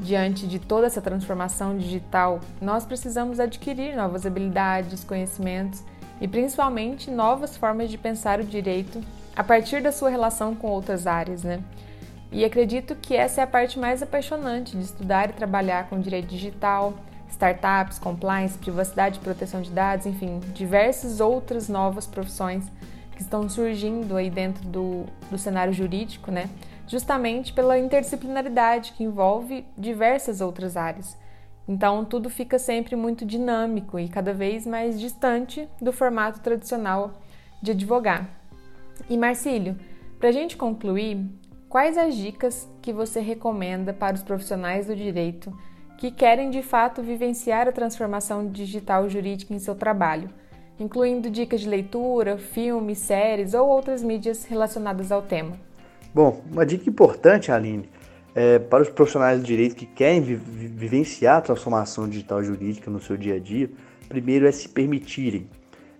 diante 0.00 0.46
de 0.46 0.58
toda 0.58 0.86
essa 0.86 1.02
transformação 1.02 1.76
digital, 1.76 2.40
nós 2.58 2.86
precisamos 2.86 3.38
adquirir 3.38 3.94
novas 3.94 4.24
habilidades, 4.24 5.04
conhecimentos 5.04 5.84
e 6.22 6.26
principalmente 6.26 7.10
novas 7.10 7.54
formas 7.54 7.90
de 7.90 7.98
pensar 7.98 8.40
o 8.40 8.44
direito 8.44 8.98
a 9.38 9.44
partir 9.44 9.80
da 9.80 9.92
sua 9.92 10.10
relação 10.10 10.52
com 10.52 10.66
outras 10.66 11.06
áreas, 11.06 11.44
né? 11.44 11.60
E 12.32 12.44
acredito 12.44 12.96
que 12.96 13.14
essa 13.14 13.40
é 13.40 13.44
a 13.44 13.46
parte 13.46 13.78
mais 13.78 14.02
apaixonante 14.02 14.76
de 14.76 14.82
estudar 14.82 15.30
e 15.30 15.32
trabalhar 15.32 15.88
com 15.88 16.00
direito 16.00 16.26
digital, 16.26 16.92
startups, 17.30 18.00
compliance, 18.00 18.58
privacidade 18.58 19.20
proteção 19.20 19.62
de 19.62 19.70
dados, 19.70 20.06
enfim, 20.06 20.40
diversas 20.52 21.20
outras 21.20 21.68
novas 21.68 22.04
profissões 22.04 22.64
que 23.12 23.22
estão 23.22 23.48
surgindo 23.48 24.16
aí 24.16 24.28
dentro 24.28 24.66
do, 24.68 25.04
do 25.30 25.38
cenário 25.38 25.72
jurídico, 25.72 26.32
né? 26.32 26.50
Justamente 26.88 27.52
pela 27.52 27.78
interdisciplinaridade 27.78 28.92
que 28.94 29.04
envolve 29.04 29.64
diversas 29.76 30.40
outras 30.40 30.76
áreas. 30.76 31.16
Então, 31.68 32.04
tudo 32.04 32.28
fica 32.28 32.58
sempre 32.58 32.96
muito 32.96 33.24
dinâmico 33.24 34.00
e 34.00 34.08
cada 34.08 34.34
vez 34.34 34.66
mais 34.66 34.98
distante 34.98 35.68
do 35.80 35.92
formato 35.92 36.40
tradicional 36.40 37.12
de 37.62 37.70
advogar. 37.70 38.28
E 39.08 39.16
Marcílio, 39.16 39.76
para 40.18 40.28
a 40.28 40.32
gente 40.32 40.56
concluir, 40.56 41.18
quais 41.68 41.96
as 41.96 42.14
dicas 42.14 42.68
que 42.80 42.92
você 42.92 43.20
recomenda 43.20 43.92
para 43.92 44.16
os 44.16 44.22
profissionais 44.22 44.86
do 44.86 44.96
direito 44.96 45.52
que 45.98 46.10
querem 46.10 46.50
de 46.50 46.62
fato 46.62 47.02
vivenciar 47.02 47.66
a 47.68 47.72
transformação 47.72 48.48
digital 48.48 49.08
jurídica 49.08 49.52
em 49.52 49.58
seu 49.58 49.74
trabalho, 49.74 50.30
incluindo 50.78 51.28
dicas 51.28 51.60
de 51.60 51.68
leitura, 51.68 52.38
filmes, 52.38 52.98
séries 52.98 53.52
ou 53.52 53.68
outras 53.68 54.02
mídias 54.02 54.44
relacionadas 54.44 55.10
ao 55.10 55.22
tema? 55.22 55.58
Bom, 56.14 56.40
uma 56.50 56.64
dica 56.64 56.88
importante, 56.88 57.50
Aline, 57.50 57.88
é, 58.34 58.58
para 58.58 58.82
os 58.82 58.88
profissionais 58.88 59.40
do 59.40 59.44
direito 59.44 59.74
que 59.74 59.86
querem 59.86 60.20
vi 60.20 60.36
vivenciar 60.36 61.38
a 61.38 61.40
transformação 61.40 62.08
digital 62.08 62.42
jurídica 62.42 62.90
no 62.90 63.00
seu 63.00 63.16
dia 63.16 63.34
a 63.34 63.38
dia, 63.38 63.68
primeiro 64.08 64.46
é 64.46 64.52
se 64.52 64.68
permitirem. 64.68 65.48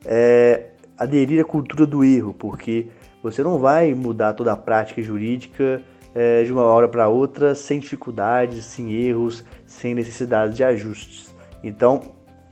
É, 0.05 0.71
aderir 0.97 1.41
à 1.41 1.45
cultura 1.45 1.87
do 1.87 2.05
erro, 2.05 2.35
porque 2.35 2.89
você 3.23 3.43
não 3.43 3.59
vai 3.59 3.95
mudar 3.95 4.33
toda 4.33 4.53
a 4.53 4.57
prática 4.57 5.03
jurídica 5.03 5.83
é, 6.15 6.43
de 6.43 6.53
uma 6.53 6.63
hora 6.63 6.89
para 6.89 7.09
outra 7.09 7.55
sem 7.55 7.79
dificuldades, 7.79 8.65
sem 8.65 8.93
erros, 8.93 9.45
sem 9.67 9.95
necessidade 9.95 10.55
de 10.55 10.65
ajustes. 10.65 11.35
Então, 11.63 12.03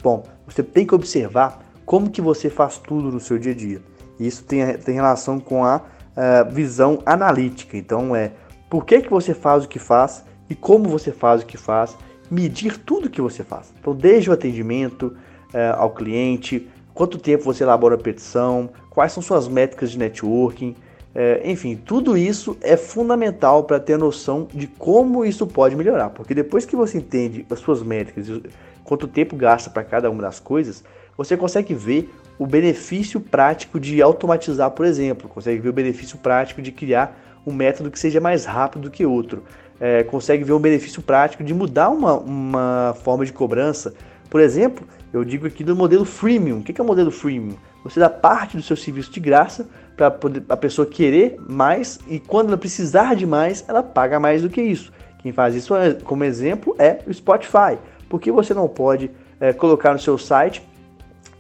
bom, 0.03 0.25
você 0.47 0.63
tem 0.63 0.87
que 0.87 0.95
observar 0.95 1.65
como 1.85 2.11
que 2.11 2.21
você 2.21 2.51
faz 2.51 2.79
tudo 2.79 3.11
no 3.11 3.21
seu 3.21 3.39
dia 3.39 3.53
a 3.53 3.55
dia. 3.55 3.83
Isso 4.19 4.45
tem, 4.45 4.77
tem 4.79 4.95
relação 4.95 5.39
com 5.39 5.65
a 5.65 5.77
uh, 5.77 6.51
visão 6.53 7.01
analítica. 7.07 7.77
Então, 7.77 8.15
é 8.15 8.33
por 8.69 8.85
que, 8.85 9.01
que 9.01 9.11
você 9.11 9.35
faz 9.35 9.65
o 9.65 9.69
que 9.69 9.79
faz 9.79 10.25
e 10.51 10.55
como 10.55 10.89
você 10.89 11.13
faz 11.13 11.43
o 11.43 11.47
que 11.47 11.57
faz 11.57 11.97
medir 12.31 12.79
tudo 12.79 13.11
que 13.11 13.21
você 13.21 13.45
faz. 13.45 13.73
Então, 13.79 13.95
desde 13.95 14.31
o 14.31 14.33
atendimento 14.33 15.17
é, 15.53 15.69
ao 15.69 15.91
cliente, 15.91 16.69
quanto 16.93 17.19
tempo 17.19 17.45
você 17.45 17.63
elabora 17.63 17.95
a 17.95 17.99
petição, 17.99 18.71
quais 18.97 19.13
são 19.13 19.23
suas 19.23 19.47
métricas 19.47 19.91
de 19.91 19.99
networking, 19.99 20.75
é, 21.15 21.43
enfim, 21.45 21.77
tudo 21.77 22.17
isso 22.17 22.57
é 22.63 22.79
fundamental 22.79 23.65
para 23.65 23.79
ter 23.79 23.99
noção 23.99 24.49
de 24.55 24.67
como 24.67 25.23
isso 25.23 25.47
pode 25.47 25.77
melhorar, 25.77 26.09
porque 26.09 26.35
depois 26.35 26.65
que 26.65 26.75
você 26.75 26.97
entende 26.97 27.45
as 27.51 27.59
suas 27.59 27.83
métricas, 27.83 28.41
quanto 28.83 29.07
tempo 29.07 29.37
gasta 29.37 29.69
para 29.69 29.85
cada 29.85 30.11
uma 30.11 30.23
das 30.23 30.41
coisas, 30.41 30.83
você 31.15 31.37
consegue 31.37 31.75
ver 31.75 32.11
o 32.39 32.47
benefício 32.47 33.21
prático 33.21 33.79
de 33.79 34.01
automatizar, 34.01 34.71
por 34.71 34.87
exemplo, 34.87 35.29
consegue 35.29 35.61
ver 35.61 35.69
o 35.69 35.75
benefício 35.75 36.17
prático 36.17 36.63
de 36.63 36.73
criar 36.73 37.21
um 37.47 37.53
método 37.53 37.91
que 37.91 37.99
seja 37.99 38.19
mais 38.19 38.47
rápido 38.47 38.85
do 38.85 38.91
que 38.91 39.05
outro, 39.05 39.43
é, 39.79 40.05
consegue 40.05 40.43
ver 40.43 40.55
o 40.55 40.59
benefício 40.59 41.03
prático 41.03 41.45
de 41.45 41.53
mudar 41.53 41.91
uma, 41.91 42.15
uma 42.15 42.97
forma 43.05 43.27
de 43.27 43.33
cobrança. 43.33 43.93
Por 44.31 44.41
exemplo, 44.41 44.87
eu 45.13 45.23
digo 45.23 45.47
aqui 45.47 45.63
do 45.63 45.77
modelo 45.77 46.07
freemium. 46.07 46.61
O 46.61 46.63
que 46.63 46.81
é 46.81 46.83
o 46.83 46.87
modelo 46.87 47.11
freemium? 47.11 47.57
Você 47.89 48.01
dá 48.01 48.11
parte 48.11 48.57
do 48.57 48.63
seu 48.63 48.77
serviço 48.77 49.13
de 49.13 49.21
graça 49.21 49.69
para 49.97 50.09
a 50.49 50.57
pessoa 50.57 50.87
querer 50.87 51.37
mais 51.49 51.99
e 52.09 52.19
quando 52.19 52.49
ela 52.49 52.59
precisar 52.59 53.15
de 53.15 53.25
mais, 53.25 53.65
ela 53.69 53.83
paga 53.83 54.19
mais 54.19 54.43
do 54.43 54.51
que 54.51 54.61
isso. 54.61 54.93
Quem 55.19 55.33
faz 55.33 55.55
isso 55.55 55.75
é, 55.75 55.95
como 55.95 56.25
exemplo 56.25 56.75
é 56.79 56.99
o 57.07 57.15
Spotify. 57.15 57.79
Por 58.09 58.21
que 58.21 58.31
você 58.31 58.53
não 58.53 58.69
pode 58.69 59.11
é, 59.41 59.53
colocar 59.53 59.93
no 59.93 59.99
seu 59.99 60.19
site 60.19 60.63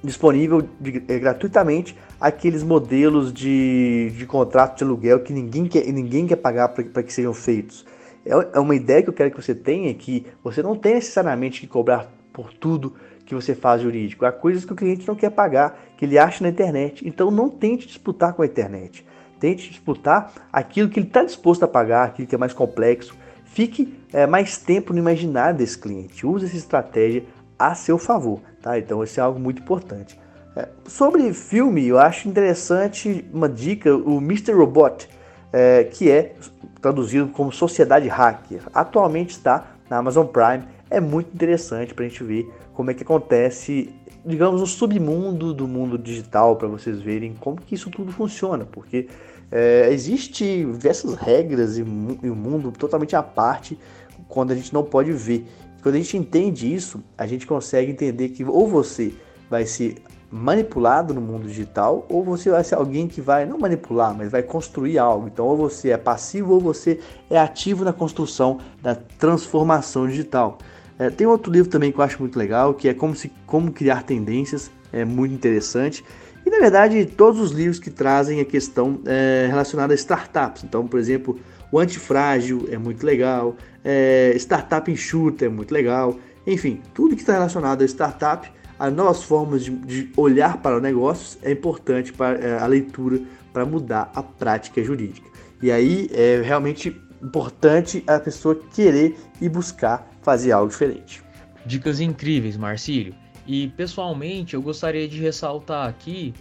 disponível 0.03 0.63
de, 0.81 1.03
é, 1.09 1.19
gratuitamente 1.19 1.97
aqueles 2.21 2.63
modelos 2.63 3.33
de, 3.33 4.13
de 4.17 4.27
contrato 4.27 4.79
de 4.79 4.85
aluguel 4.85 5.21
que 5.21 5.33
ninguém 5.33 5.67
quer, 5.67 5.85
ninguém 5.93 6.27
quer 6.27 6.37
pagar 6.37 6.69
para 6.69 7.03
que 7.03 7.13
sejam 7.13 7.35
feitos? 7.35 7.85
É, 8.25 8.31
é 8.55 8.61
uma 8.61 8.75
ideia 8.75 9.03
que 9.03 9.09
eu 9.09 9.15
quero 9.15 9.31
que 9.31 9.43
você 9.43 9.55
tenha 9.55 9.93
que 9.95 10.27
você 10.43 10.63
não 10.63 10.77
tem 10.77 10.95
necessariamente 10.95 11.61
que 11.61 11.67
cobrar 11.67 12.11
por 12.33 12.53
tudo 12.53 12.95
que 13.27 13.35
você 13.35 13.55
faz 13.55 13.83
jurídico. 13.83 14.25
Há 14.25 14.33
coisas 14.33 14.65
que 14.65 14.73
o 14.73 14.77
cliente 14.77 15.07
não 15.07 15.17
quer 15.17 15.31
pagar, 15.31 15.79
que 15.97 16.05
ele 16.05 16.17
acha 16.17 16.43
na 16.43 16.49
internet. 16.49 17.07
Então 17.07 17.31
não 17.31 17.51
tente 17.51 17.87
disputar 17.87 18.33
com 18.33 18.43
a 18.43 18.47
internet. 18.47 19.05
Tente 19.39 19.69
disputar 19.69 20.33
aquilo 20.53 20.89
que 20.89 21.01
ele 21.01 21.09
está 21.09 21.25
disposto 21.25 21.65
a 21.65 21.69
pagar, 21.69 22.05
aquilo 22.05 22.29
que 22.29 22.35
é 22.35 22.39
mais 22.39 22.53
complexo. 22.53 23.15
Fique 23.45 23.95
é, 24.13 24.27
mais 24.27 24.57
tempo 24.57 24.93
no 24.93 24.99
imaginário 24.99 25.59
desse 25.59 25.77
cliente. 25.77 26.27
Use 26.27 26.47
essa 26.47 26.57
estratégia 26.57 27.25
a 27.59 27.75
seu 27.75 27.99
favor. 27.99 28.41
Tá? 28.63 28.79
Então 28.79 29.03
isso 29.03 29.19
é 29.19 29.23
algo 29.23 29.41
muito 29.41 29.61
importante. 29.61 30.19
É, 30.57 30.69
sobre 30.87 31.33
filme, 31.35 31.87
eu 31.87 31.99
acho 31.99 32.29
interessante 32.29 33.25
uma 33.33 33.49
dica, 33.49 33.95
o 33.95 34.19
Mr. 34.19 34.53
Robot, 34.53 35.09
é, 35.53 35.85
que 35.85 36.11
é 36.11 36.35
traduzido 36.81 37.29
como 37.29 37.53
Sociedade 37.53 38.09
Hacker. 38.09 38.63
Atualmente 38.73 39.31
está 39.31 39.67
na 39.91 39.99
Amazon 39.99 40.27
Prime. 40.27 40.65
É 40.89 41.01
muito 41.01 41.35
interessante 41.35 41.93
para 41.93 42.05
a 42.05 42.09
gente 42.09 42.23
ver 42.23 42.49
como 42.77 42.91
é 42.91 42.95
que 42.95 43.03
acontece, 43.03 43.89
digamos, 44.25 44.61
o 44.61 44.67
submundo 44.67 45.55
do 45.55 45.67
mundo 45.67 45.97
digital, 45.97 46.57
para 46.57 46.69
vocês 46.69 47.01
verem 47.01 47.35
como 47.35 47.57
que 47.57 47.75
isso 47.75 47.89
tudo 47.89 48.13
funciona, 48.13 48.67
porque 48.67 49.09
é, 49.51 49.89
existe 49.91 50.45
diversas 50.59 51.15
regras 51.15 51.79
e, 51.79 51.81
e 51.81 52.31
um 52.31 52.35
mundo 52.35 52.71
totalmente 52.71 53.17
à 53.17 53.23
parte 53.23 53.79
quando 54.29 54.51
a 54.51 54.55
gente 54.55 54.75
não 54.75 54.85
pode 54.85 55.11
ver. 55.11 55.47
Quando 55.83 55.95
a 55.95 55.99
gente 55.99 56.19
entende 56.19 56.73
isso, 56.73 57.03
a 57.17 57.27
gente 57.27 57.47
consegue 57.47 57.91
entender 57.91 58.29
que 58.29 58.45
ou 58.45 58.69
você 58.69 59.15
vai 59.49 59.65
ser 59.65 59.97
manipulado 60.31 61.15
no 61.15 61.21
mundo 61.21 61.49
digital, 61.49 62.05
ou 62.11 62.23
você 62.23 62.51
vai 62.51 62.63
ser 62.63 62.75
alguém 62.75 63.09
que 63.09 63.23
vai 63.23 63.47
não 63.47 63.57
manipular, 63.59 64.15
mas 64.15 64.31
vai 64.31 64.43
construir 64.43 64.99
algo. 64.99 65.29
Então, 65.29 65.47
ou 65.47 65.57
você 65.57 65.93
é 65.93 65.97
passivo 65.97 66.55
ou 66.55 66.61
você 66.61 67.01
é 67.31 67.39
ativo 67.39 67.85
na 67.85 67.93
construção 67.93 68.59
da 68.83 68.95
transformação 68.95 70.07
digital. 70.07 70.59
É, 70.99 71.11
tem 71.11 71.27
outro 71.27 71.53
livro 71.53 71.71
também 71.71 71.93
que 71.93 71.99
eu 71.99 72.05
acho 72.05 72.19
muito 72.21 72.39
legal, 72.39 72.75
que 72.75 72.89
é 72.89 72.95
Como, 72.95 73.15
se, 73.15 73.31
Como 73.47 73.71
Criar 73.73 74.03
Tendências, 74.03 74.71
é 74.93 75.05
muito 75.05 75.35
interessante. 75.35 76.05
E 76.45 76.51
na 76.51 76.59
verdade, 76.59 77.05
todos 77.07 77.41
os 77.41 77.51
livros 77.51 77.79
que 77.79 77.91
trazem 77.91 78.41
a 78.41 78.45
questão 78.45 79.01
é, 79.05 79.47
relacionada 79.49 79.93
a 79.93 79.97
startups. 79.97 80.65
Então, 80.65 80.87
por 80.87 80.99
exemplo, 80.99 81.39
o 81.73 81.79
Antifrágil 81.79 82.69
é 82.71 82.79
muito 82.79 83.05
legal, 83.05 83.57
é, 83.85 84.33
Startup 84.37 84.91
Enxuta 84.91 85.45
é 85.45 85.49
muito 85.49 85.73
legal. 85.73 86.17
Enfim, 86.47 86.81
tudo 86.95 87.17
que 87.17 87.23
está 87.23 87.33
relacionado 87.33 87.83
a 87.83 87.85
startup, 87.85 88.51
a 88.79 88.91
novas 88.91 89.23
formas 89.23 89.65
de, 89.65 89.71
de 89.71 90.13
olhar 90.17 90.59
para 90.59 90.81
negócios 90.81 91.39
é 91.43 91.51
importante 91.51 92.13
para 92.13 92.39
é, 92.39 92.59
a 92.59 92.67
leitura 92.67 93.21
para 93.53 93.65
mudar 93.65 94.11
a 94.15 94.23
prática 94.23 94.83
jurídica. 94.83 95.29
E 95.61 95.73
aí 95.73 96.09
é 96.13 96.41
realmente 96.45 96.95
importante 97.23 98.05
a 98.07 98.21
pessoa 98.21 98.61
querer 98.75 99.17
e 99.41 99.49
buscar 99.49 100.09
fazer 100.27 100.51
algo 100.51 100.69
diferente. 100.69 101.23
Dicas 101.65 102.01
incríveis, 102.01 102.57
Marcílio. 102.57 103.15
E 103.47 103.69
pessoalmente 103.69 104.55
eu 104.55 104.61
gostaria 104.61 105.07
de 105.07 105.21
ressaltar 105.21 105.89
aqui 105.89 106.35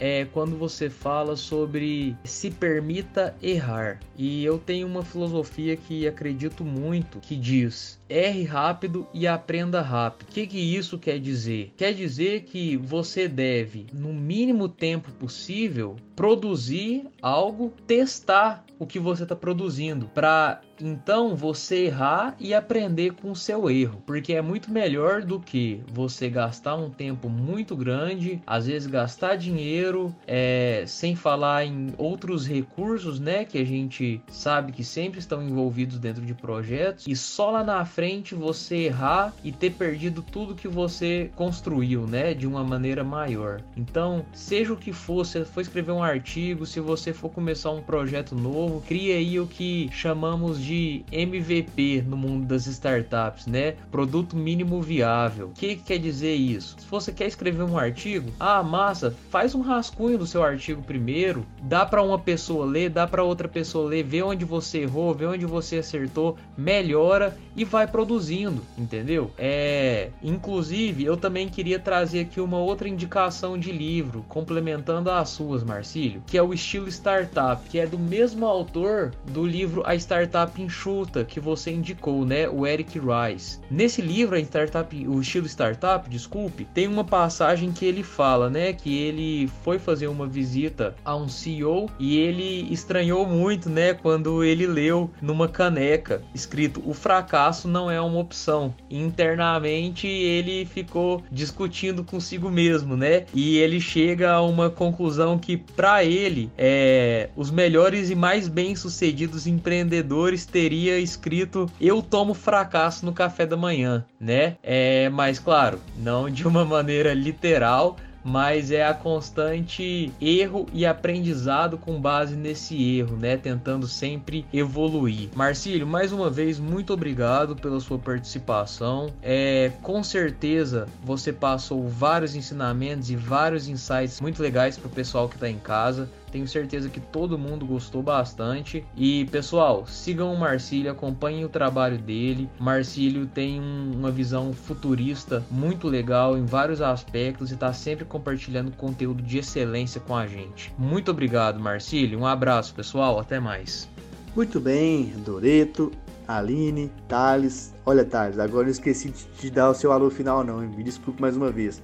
é 0.00 0.26
quando 0.32 0.56
você 0.56 0.90
fala 0.90 1.36
sobre 1.36 2.16
se 2.24 2.50
permita 2.50 3.36
errar. 3.40 4.00
E 4.16 4.44
eu 4.44 4.58
tenho 4.58 4.88
uma 4.88 5.04
filosofia 5.04 5.76
que 5.76 6.06
acredito 6.08 6.64
muito 6.64 7.20
que 7.20 7.36
diz: 7.36 7.97
erre 8.08 8.44
rápido 8.44 9.06
e 9.12 9.26
aprenda 9.26 9.80
rápido. 9.80 10.28
O 10.28 10.32
que, 10.32 10.46
que 10.46 10.58
isso 10.58 10.98
quer 10.98 11.18
dizer? 11.18 11.72
Quer 11.76 11.92
dizer 11.94 12.42
que 12.42 12.76
você 12.76 13.28
deve, 13.28 13.86
no 13.92 14.12
mínimo 14.12 14.68
tempo 14.68 15.10
possível, 15.12 15.96
produzir 16.16 17.06
algo, 17.22 17.72
testar 17.86 18.64
o 18.78 18.86
que 18.86 18.98
você 18.98 19.24
está 19.24 19.34
produzindo, 19.34 20.06
para 20.14 20.60
então 20.80 21.34
você 21.34 21.86
errar 21.86 22.36
e 22.38 22.54
aprender 22.54 23.12
com 23.14 23.32
o 23.32 23.36
seu 23.36 23.68
erro, 23.68 24.02
porque 24.06 24.32
é 24.32 24.42
muito 24.42 24.70
melhor 24.70 25.22
do 25.22 25.40
que 25.40 25.80
você 25.92 26.28
gastar 26.28 26.76
um 26.76 26.88
tempo 26.88 27.28
muito 27.28 27.76
grande, 27.76 28.40
às 28.46 28.66
vezes 28.66 28.86
gastar 28.86 29.36
dinheiro, 29.36 30.14
é, 30.26 30.84
sem 30.86 31.16
falar 31.16 31.64
em 31.64 31.92
outros 31.98 32.46
recursos, 32.46 33.18
né, 33.18 33.44
que 33.44 33.58
a 33.58 33.64
gente 33.64 34.20
sabe 34.28 34.72
que 34.72 34.84
sempre 34.84 35.18
estão 35.18 35.42
envolvidos 35.42 35.98
dentro 35.98 36.24
de 36.24 36.34
projetos, 36.34 37.06
e 37.06 37.16
só 37.16 37.50
lá 37.50 37.64
na 37.64 37.84
frente 37.98 38.32
você 38.32 38.76
errar 38.84 39.34
e 39.42 39.50
ter 39.50 39.72
perdido 39.72 40.22
tudo 40.22 40.54
que 40.54 40.68
você 40.68 41.32
construiu, 41.34 42.06
né, 42.06 42.32
de 42.32 42.46
uma 42.46 42.62
maneira 42.62 43.02
maior. 43.02 43.60
Então, 43.76 44.24
seja 44.32 44.72
o 44.72 44.76
que 44.76 44.92
for, 44.92 45.26
se 45.26 45.44
for 45.44 45.60
escrever 45.60 45.90
um 45.90 46.00
artigo, 46.00 46.64
se 46.64 46.78
você 46.78 47.12
for 47.12 47.28
começar 47.28 47.72
um 47.72 47.82
projeto 47.82 48.36
novo, 48.36 48.80
crie 48.86 49.10
aí 49.10 49.40
o 49.40 49.48
que 49.48 49.90
chamamos 49.90 50.62
de 50.62 51.04
MVP 51.10 52.04
no 52.06 52.16
mundo 52.16 52.46
das 52.46 52.68
startups, 52.68 53.48
né? 53.48 53.72
Produto 53.90 54.36
mínimo 54.36 54.80
viável. 54.80 55.48
O 55.48 55.52
que, 55.54 55.74
que 55.74 55.82
quer 55.82 55.98
dizer 55.98 56.36
isso? 56.36 56.76
Se 56.78 56.86
você 56.86 57.10
quer 57.10 57.26
escrever 57.26 57.64
um 57.64 57.76
artigo, 57.76 58.30
ah, 58.38 58.62
massa, 58.62 59.12
faz 59.28 59.56
um 59.56 59.60
rascunho 59.60 60.18
do 60.18 60.26
seu 60.26 60.44
artigo 60.44 60.82
primeiro, 60.82 61.44
dá 61.62 61.84
para 61.84 62.00
uma 62.00 62.20
pessoa 62.20 62.64
ler, 62.64 62.90
dá 62.90 63.08
para 63.08 63.24
outra 63.24 63.48
pessoa 63.48 63.88
ler, 63.88 64.04
vê 64.04 64.22
onde 64.22 64.44
você 64.44 64.82
errou, 64.82 65.12
vê 65.12 65.26
onde 65.26 65.46
você 65.46 65.78
acertou, 65.78 66.36
melhora 66.56 67.36
e 67.56 67.64
vai 67.64 67.87
produzindo, 67.88 68.62
entendeu? 68.76 69.30
É, 69.36 70.10
inclusive, 70.22 71.04
eu 71.04 71.16
também 71.16 71.48
queria 71.48 71.78
trazer 71.78 72.20
aqui 72.20 72.40
uma 72.40 72.58
outra 72.58 72.88
indicação 72.88 73.58
de 73.58 73.72
livro, 73.72 74.24
complementando 74.28 75.10
as 75.10 75.30
suas, 75.30 75.64
Marcílio, 75.64 76.22
que 76.26 76.38
é 76.38 76.42
o 76.42 76.52
estilo 76.52 76.88
startup, 76.88 77.68
que 77.68 77.78
é 77.78 77.86
do 77.86 77.98
mesmo 77.98 78.46
autor 78.46 79.12
do 79.26 79.46
livro 79.46 79.82
A 79.86 79.94
Startup 79.94 80.60
enxuta 80.60 81.24
que 81.24 81.40
você 81.40 81.70
indicou, 81.70 82.24
né? 82.24 82.48
O 82.48 82.66
Eric 82.66 82.98
Rice. 82.98 83.60
Nesse 83.70 84.02
livro, 84.02 84.36
a 84.36 84.40
startup, 84.40 85.08
o 85.08 85.20
estilo 85.20 85.46
startup, 85.46 86.08
desculpe, 86.08 86.64
tem 86.64 86.86
uma 86.86 87.04
passagem 87.04 87.72
que 87.72 87.84
ele 87.84 88.02
fala, 88.02 88.50
né? 88.50 88.72
Que 88.72 88.96
ele 88.98 89.48
foi 89.62 89.78
fazer 89.78 90.08
uma 90.08 90.26
visita 90.26 90.94
a 91.04 91.14
um 91.16 91.28
CEO 91.28 91.90
e 91.98 92.18
ele 92.18 92.72
estranhou 92.72 93.26
muito, 93.26 93.68
né? 93.68 93.94
Quando 93.94 94.42
ele 94.44 94.66
leu 94.66 95.10
numa 95.20 95.48
caneca 95.48 96.22
escrito: 96.34 96.82
o 96.84 96.92
fracasso 96.92 97.68
não 97.68 97.77
é 97.90 98.00
uma 98.00 98.18
opção. 98.18 98.74
internamente 98.90 100.06
ele 100.06 100.64
ficou 100.64 101.22
discutindo 101.30 102.02
consigo 102.02 102.50
mesmo, 102.50 102.96
né? 102.96 103.26
E 103.34 103.58
ele 103.58 103.80
chega 103.80 104.32
a 104.32 104.42
uma 104.42 104.70
conclusão 104.70 105.38
que 105.38 105.56
para 105.56 106.02
ele 106.02 106.50
é 106.56 107.28
os 107.36 107.50
melhores 107.50 108.08
e 108.08 108.14
mais 108.14 108.48
bem 108.48 108.74
sucedidos 108.74 109.46
empreendedores 109.46 110.46
teria 110.46 110.98
escrito 110.98 111.70
eu 111.80 112.02
tomo 112.02 112.32
fracasso 112.32 113.04
no 113.04 113.12
café 113.12 113.44
da 113.44 113.56
manhã, 113.56 114.04
né? 114.18 114.56
É, 114.62 115.08
mas 115.10 115.38
claro, 115.38 115.78
não 115.98 116.30
de 116.30 116.46
uma 116.46 116.64
maneira 116.64 117.12
literal, 117.12 117.96
mas 118.24 118.70
é 118.70 118.84
a 118.84 118.94
constante 118.94 120.12
erro 120.20 120.66
e 120.72 120.84
aprendizado 120.84 121.78
com 121.78 122.00
base 122.00 122.36
nesse 122.36 122.98
erro, 122.98 123.16
né? 123.16 123.36
Tentando 123.36 123.86
sempre 123.86 124.44
evoluir. 124.52 125.30
Marcílio, 125.34 125.86
mais 125.86 126.12
uma 126.12 126.30
vez, 126.30 126.58
muito 126.58 126.92
obrigado 126.92 127.56
pela 127.56 127.80
sua 127.80 127.98
participação. 127.98 129.12
É, 129.22 129.72
com 129.82 130.02
certeza 130.02 130.86
você 131.04 131.32
passou 131.32 131.88
vários 131.88 132.34
ensinamentos 132.34 133.10
e 133.10 133.16
vários 133.16 133.68
insights 133.68 134.20
muito 134.20 134.42
legais 134.42 134.76
para 134.76 134.88
o 134.88 134.90
pessoal 134.90 135.28
que 135.28 135.34
está 135.36 135.48
em 135.48 135.58
casa. 135.58 136.08
Tenho 136.30 136.46
certeza 136.46 136.88
que 136.88 137.00
todo 137.00 137.38
mundo 137.38 137.66
gostou 137.66 138.02
bastante. 138.02 138.84
E 138.96 139.24
pessoal, 139.26 139.86
sigam 139.86 140.32
o 140.32 140.38
Marcílio, 140.38 140.90
acompanhem 140.90 141.44
o 141.44 141.48
trabalho 141.48 141.98
dele. 141.98 142.48
Marcílio 142.58 143.26
tem 143.26 143.60
um, 143.60 143.92
uma 143.94 144.10
visão 144.10 144.52
futurista 144.52 145.44
muito 145.50 145.88
legal 145.88 146.36
em 146.36 146.44
vários 146.44 146.80
aspectos 146.80 147.50
e 147.50 147.54
está 147.54 147.72
sempre 147.72 148.04
compartilhando 148.04 148.70
conteúdo 148.72 149.22
de 149.22 149.38
excelência 149.38 150.00
com 150.00 150.16
a 150.16 150.26
gente. 150.26 150.72
Muito 150.78 151.10
obrigado, 151.10 151.58
Marcílio. 151.60 152.18
Um 152.18 152.26
abraço, 152.26 152.74
pessoal. 152.74 153.18
Até 153.18 153.40
mais. 153.40 153.88
Muito 154.36 154.60
bem, 154.60 155.12
Doreto, 155.24 155.90
Aline, 156.26 156.92
Thales. 157.08 157.74
Olha, 157.84 158.04
Thales, 158.04 158.38
agora 158.38 158.68
eu 158.68 158.72
esqueci 158.72 159.10
de 159.10 159.24
te 159.38 159.50
dar 159.50 159.70
o 159.70 159.74
seu 159.74 159.90
alô 159.90 160.10
final, 160.10 160.44
não. 160.44 160.58
Me 160.60 160.84
desculpe 160.84 161.20
mais 161.20 161.36
uma 161.36 161.50
vez. 161.50 161.82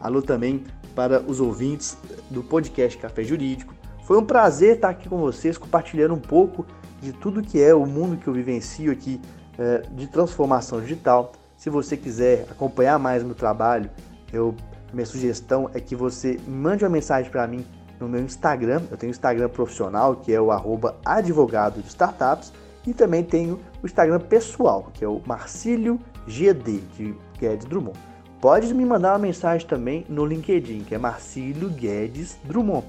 Alô 0.00 0.22
também 0.22 0.64
para 0.94 1.20
os 1.20 1.40
ouvintes 1.40 1.96
do 2.30 2.42
podcast 2.42 2.98
Café 2.98 3.22
Jurídico. 3.24 3.73
Foi 4.04 4.18
um 4.18 4.24
prazer 4.24 4.76
estar 4.76 4.90
aqui 4.90 5.08
com 5.08 5.16
vocês, 5.16 5.56
compartilhando 5.56 6.12
um 6.12 6.20
pouco 6.20 6.66
de 7.00 7.10
tudo 7.10 7.40
que 7.40 7.60
é 7.60 7.74
o 7.74 7.86
mundo 7.86 8.18
que 8.18 8.28
eu 8.28 8.34
vivencio 8.34 8.92
aqui 8.92 9.18
é, 9.58 9.78
de 9.92 10.06
transformação 10.06 10.78
digital. 10.78 11.32
Se 11.56 11.70
você 11.70 11.96
quiser 11.96 12.46
acompanhar 12.50 12.98
mais 12.98 13.22
meu 13.22 13.34
trabalho, 13.34 13.88
eu, 14.30 14.54
minha 14.92 15.06
sugestão 15.06 15.70
é 15.72 15.80
que 15.80 15.96
você 15.96 16.38
mande 16.46 16.84
uma 16.84 16.90
mensagem 16.90 17.30
para 17.30 17.46
mim 17.46 17.64
no 17.98 18.06
meu 18.06 18.20
Instagram. 18.20 18.82
Eu 18.90 18.98
tenho 18.98 19.10
Instagram 19.10 19.48
profissional, 19.48 20.16
que 20.16 20.34
é 20.34 20.40
o 20.40 20.50
arroba 20.50 20.96
advogado 21.02 21.80
de 21.80 21.88
startups, 21.88 22.52
e 22.86 22.92
também 22.92 23.24
tenho 23.24 23.58
o 23.82 23.86
Instagram 23.86 24.20
pessoal, 24.20 24.90
que 24.92 25.02
é 25.02 25.08
o 25.08 25.22
Marcílio 25.24 25.98
GD, 26.26 26.80
de 26.94 27.14
Guedes 27.40 27.64
Drummond. 27.64 27.98
Pode 28.38 28.74
me 28.74 28.84
mandar 28.84 29.12
uma 29.12 29.20
mensagem 29.20 29.66
também 29.66 30.04
no 30.10 30.26
LinkedIn, 30.26 30.80
que 30.80 30.94
é 30.94 30.98
Marcílio 30.98 31.70
Guedes 31.70 32.36
Drummond. 32.44 32.84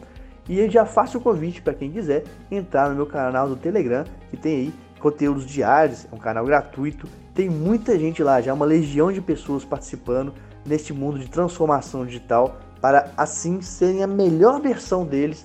E 0.47 0.59
eu 0.59 0.69
já 0.69 0.85
faço 0.85 1.17
o 1.17 1.21
convite 1.21 1.61
para 1.61 1.73
quem 1.73 1.91
quiser 1.91 2.23
entrar 2.51 2.89
no 2.89 2.95
meu 2.95 3.05
canal 3.05 3.47
do 3.47 3.55
Telegram, 3.55 4.03
que 4.29 4.37
tem 4.37 4.55
aí 4.57 4.73
conteúdos 4.99 5.45
diários, 5.45 6.05
é 6.11 6.15
um 6.15 6.19
canal 6.19 6.45
gratuito. 6.45 7.07
Tem 7.33 7.49
muita 7.49 7.97
gente 7.97 8.23
lá, 8.23 8.41
já 8.41 8.53
uma 8.53 8.65
legião 8.65 9.11
de 9.11 9.21
pessoas 9.21 9.65
participando 9.65 10.33
neste 10.65 10.93
mundo 10.93 11.19
de 11.19 11.29
transformação 11.29 12.05
digital 12.05 12.57
para 12.81 13.11
assim 13.17 13.61
serem 13.61 14.03
a 14.03 14.07
melhor 14.07 14.61
versão 14.61 15.05
deles, 15.05 15.43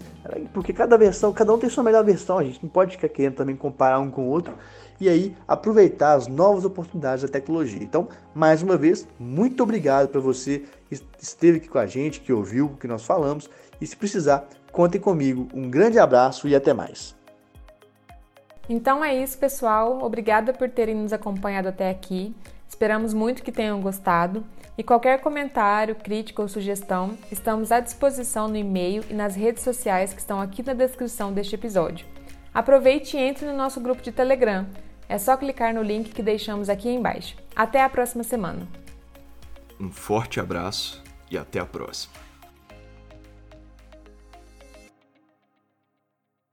porque 0.53 0.73
cada 0.73 0.99
versão, 0.99 1.33
cada 1.33 1.53
um 1.55 1.59
tem 1.59 1.71
sua 1.71 1.83
melhor 1.83 2.05
versão, 2.05 2.39
a 2.39 2.45
gente 2.45 2.63
não 2.63 2.69
pode 2.69 2.93
ficar 2.93 3.09
querendo 3.09 3.37
também 3.37 3.57
comparar 3.57 3.99
um 3.99 4.11
com 4.11 4.27
o 4.27 4.29
outro, 4.29 4.55
e 5.01 5.09
aí 5.09 5.35
aproveitar 5.49 6.13
as 6.13 6.27
novas 6.27 6.67
oportunidades 6.67 7.23
da 7.23 7.29
tecnologia. 7.29 7.83
Então, 7.83 8.09
mais 8.35 8.63
uma 8.63 8.77
vez, 8.77 9.09
muito 9.19 9.63
obrigado 9.63 10.09
para 10.09 10.21
você 10.21 10.65
que 10.87 11.01
esteve 11.19 11.57
aqui 11.57 11.69
com 11.69 11.79
a 11.79 11.87
gente, 11.87 12.21
que 12.21 12.31
ouviu 12.31 12.67
o 12.67 12.77
que 12.77 12.87
nós 12.87 13.07
falamos, 13.07 13.49
e 13.81 13.87
se 13.87 13.97
precisar, 13.97 14.47
contem 14.73 15.01
comigo. 15.01 15.49
Um 15.55 15.71
grande 15.71 15.99
abraço 15.99 16.49
e 16.49 16.55
até 16.55 16.73
mais. 16.73 17.15
Então 18.69 19.05
é 19.05 19.15
isso, 19.15 19.37
pessoal. 19.37 20.03
Obrigada 20.03 20.53
por 20.53 20.69
terem 20.69 20.95
nos 20.95 21.13
acompanhado 21.13 21.69
até 21.69 21.91
aqui. 21.91 22.35
Esperamos 22.69 23.13
muito 23.13 23.43
que 23.43 23.51
tenham 23.51 23.81
gostado. 23.81 24.45
E 24.79 24.83
qualquer 24.83 25.21
comentário, 25.21 25.95
crítica 25.95 26.41
ou 26.41 26.49
sugestão, 26.49 27.19
estamos 27.31 27.73
à 27.73 27.81
disposição 27.81 28.49
no 28.49 28.57
e-mail 28.57 29.05
e 29.11 29.13
nas 29.13 29.35
redes 29.35 29.63
sociais 29.63 30.15
que 30.15 30.21
estão 30.21 30.41
aqui 30.41 30.63
na 30.63 30.73
descrição 30.73 31.33
deste 31.33 31.55
episódio. 31.55 32.07
Aproveite 32.55 33.17
e 33.17 33.21
entre 33.21 33.45
no 33.45 33.57
nosso 33.57 33.81
grupo 33.81 34.03
de 34.03 34.13
Telegram. 34.13 34.67
É 35.09 35.19
só 35.19 35.37
clicar 35.37 35.75
no 35.75 35.83
link 35.83 36.13
que 36.13 36.23
deixamos 36.23 36.69
aqui 36.69 36.89
embaixo. 36.89 37.37
Até 37.55 37.83
a 37.83 37.89
próxima 37.89 38.23
semana. 38.23 38.67
Um 39.81 39.91
forte 39.91 40.39
abraço 40.39 41.03
e 41.31 41.37
até 41.37 41.59
a 41.59 41.67
próxima. 41.67 42.30